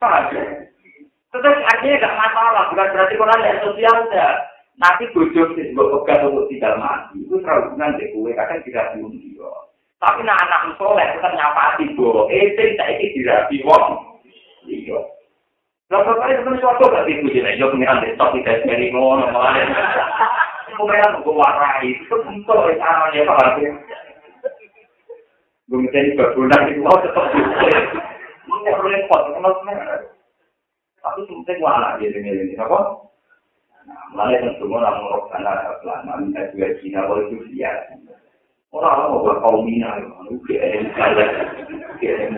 [0.00, 0.32] Paham?
[1.30, 4.28] Tetep artinya gak masalah, bukan berarti kula ada sosial ya.
[4.80, 9.36] Nanti bojo sing mbok pegang untuk tidak mati, itu terhubungan dengan kowe kadang tidak diundi.
[10.00, 12.24] Tapi nak anak soleh tetap nyapa di bawah.
[12.32, 13.84] Eh, saya ini dirapi wong.
[14.64, 14.96] Iya.
[15.92, 19.52] Lalu kali itu suatu gak tipu jadi, yo pengiran desktop tidak dari ngono malah.
[20.76, 23.58] Pengiran gue warai, itu bentuk caranya pak.
[25.70, 29.54] Gue misalnya berbulan itu mau tetap perlu repot, kenal
[31.00, 32.80] Tapi sebenarnya gue anak dia dengan ini, apa?
[34.10, 37.36] Yang semua orang merokok karena selama minta juga Cina boleh itu
[38.70, 39.98] Orang mau buat kaum Mina,
[40.30, 42.30] UGM, UGM,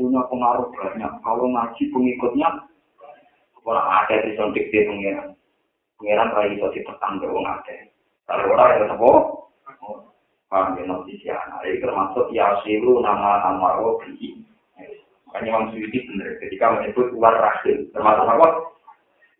[0.00, 1.12] punya pengaruh banyak.
[1.20, 2.48] Kalau ngaji pengikutnya,
[3.68, 5.36] orang ada di sontik di pengiran.
[6.00, 7.76] Pengiran lagi itu ditekan ke orang ada.
[8.24, 9.10] Kalau orang yang tebo,
[10.48, 11.60] paham ya nanti siapa.
[11.60, 14.40] Jadi termasuk ya silu nama nama Robi.
[15.28, 17.86] Makanya Imam Suyuti benar ketika menyebut luar rahim.
[17.92, 18.48] Termasuk apa?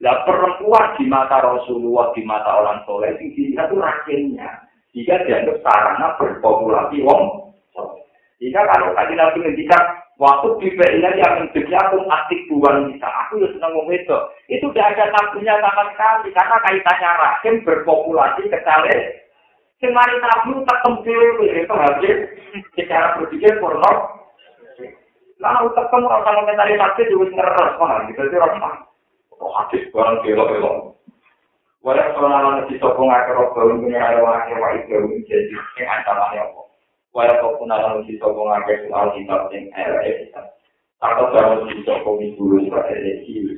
[0.01, 4.51] Lah perempuan di mata Rasulullah, di mata orang soleh, itu dilihat itu rahimnya.
[4.91, 7.55] jika dianggap sarana berpopulasi wong.
[8.41, 9.83] Jika kalau tadi nabi ngendikan
[10.19, 14.19] waktu di PIN yang menjadi aku aktif buang bisa, aku ya senang ngomong itu.
[14.51, 19.23] Itu tidak ada tabunya sama sekali karena kaitannya rahim berpopulasi kecale.
[19.79, 22.17] Semari tabu tetap dewi itu habis
[22.75, 24.19] secara berpikir porno.
[25.41, 28.85] Lalu tetap orang kalau mentari tabu juga ngeres mana gitu sih orang.
[29.39, 30.99] Oh habis barang belok-belok.
[31.81, 36.63] Walau kalau di toko ngakar robbal punya ada wakil wakil baru jadi yang ancamannya apa?
[37.17, 40.29] Walau kau pun ada di toko ngakar soal kitab yang LS
[41.01, 43.57] Atau kalau di toko minggu sebagai resi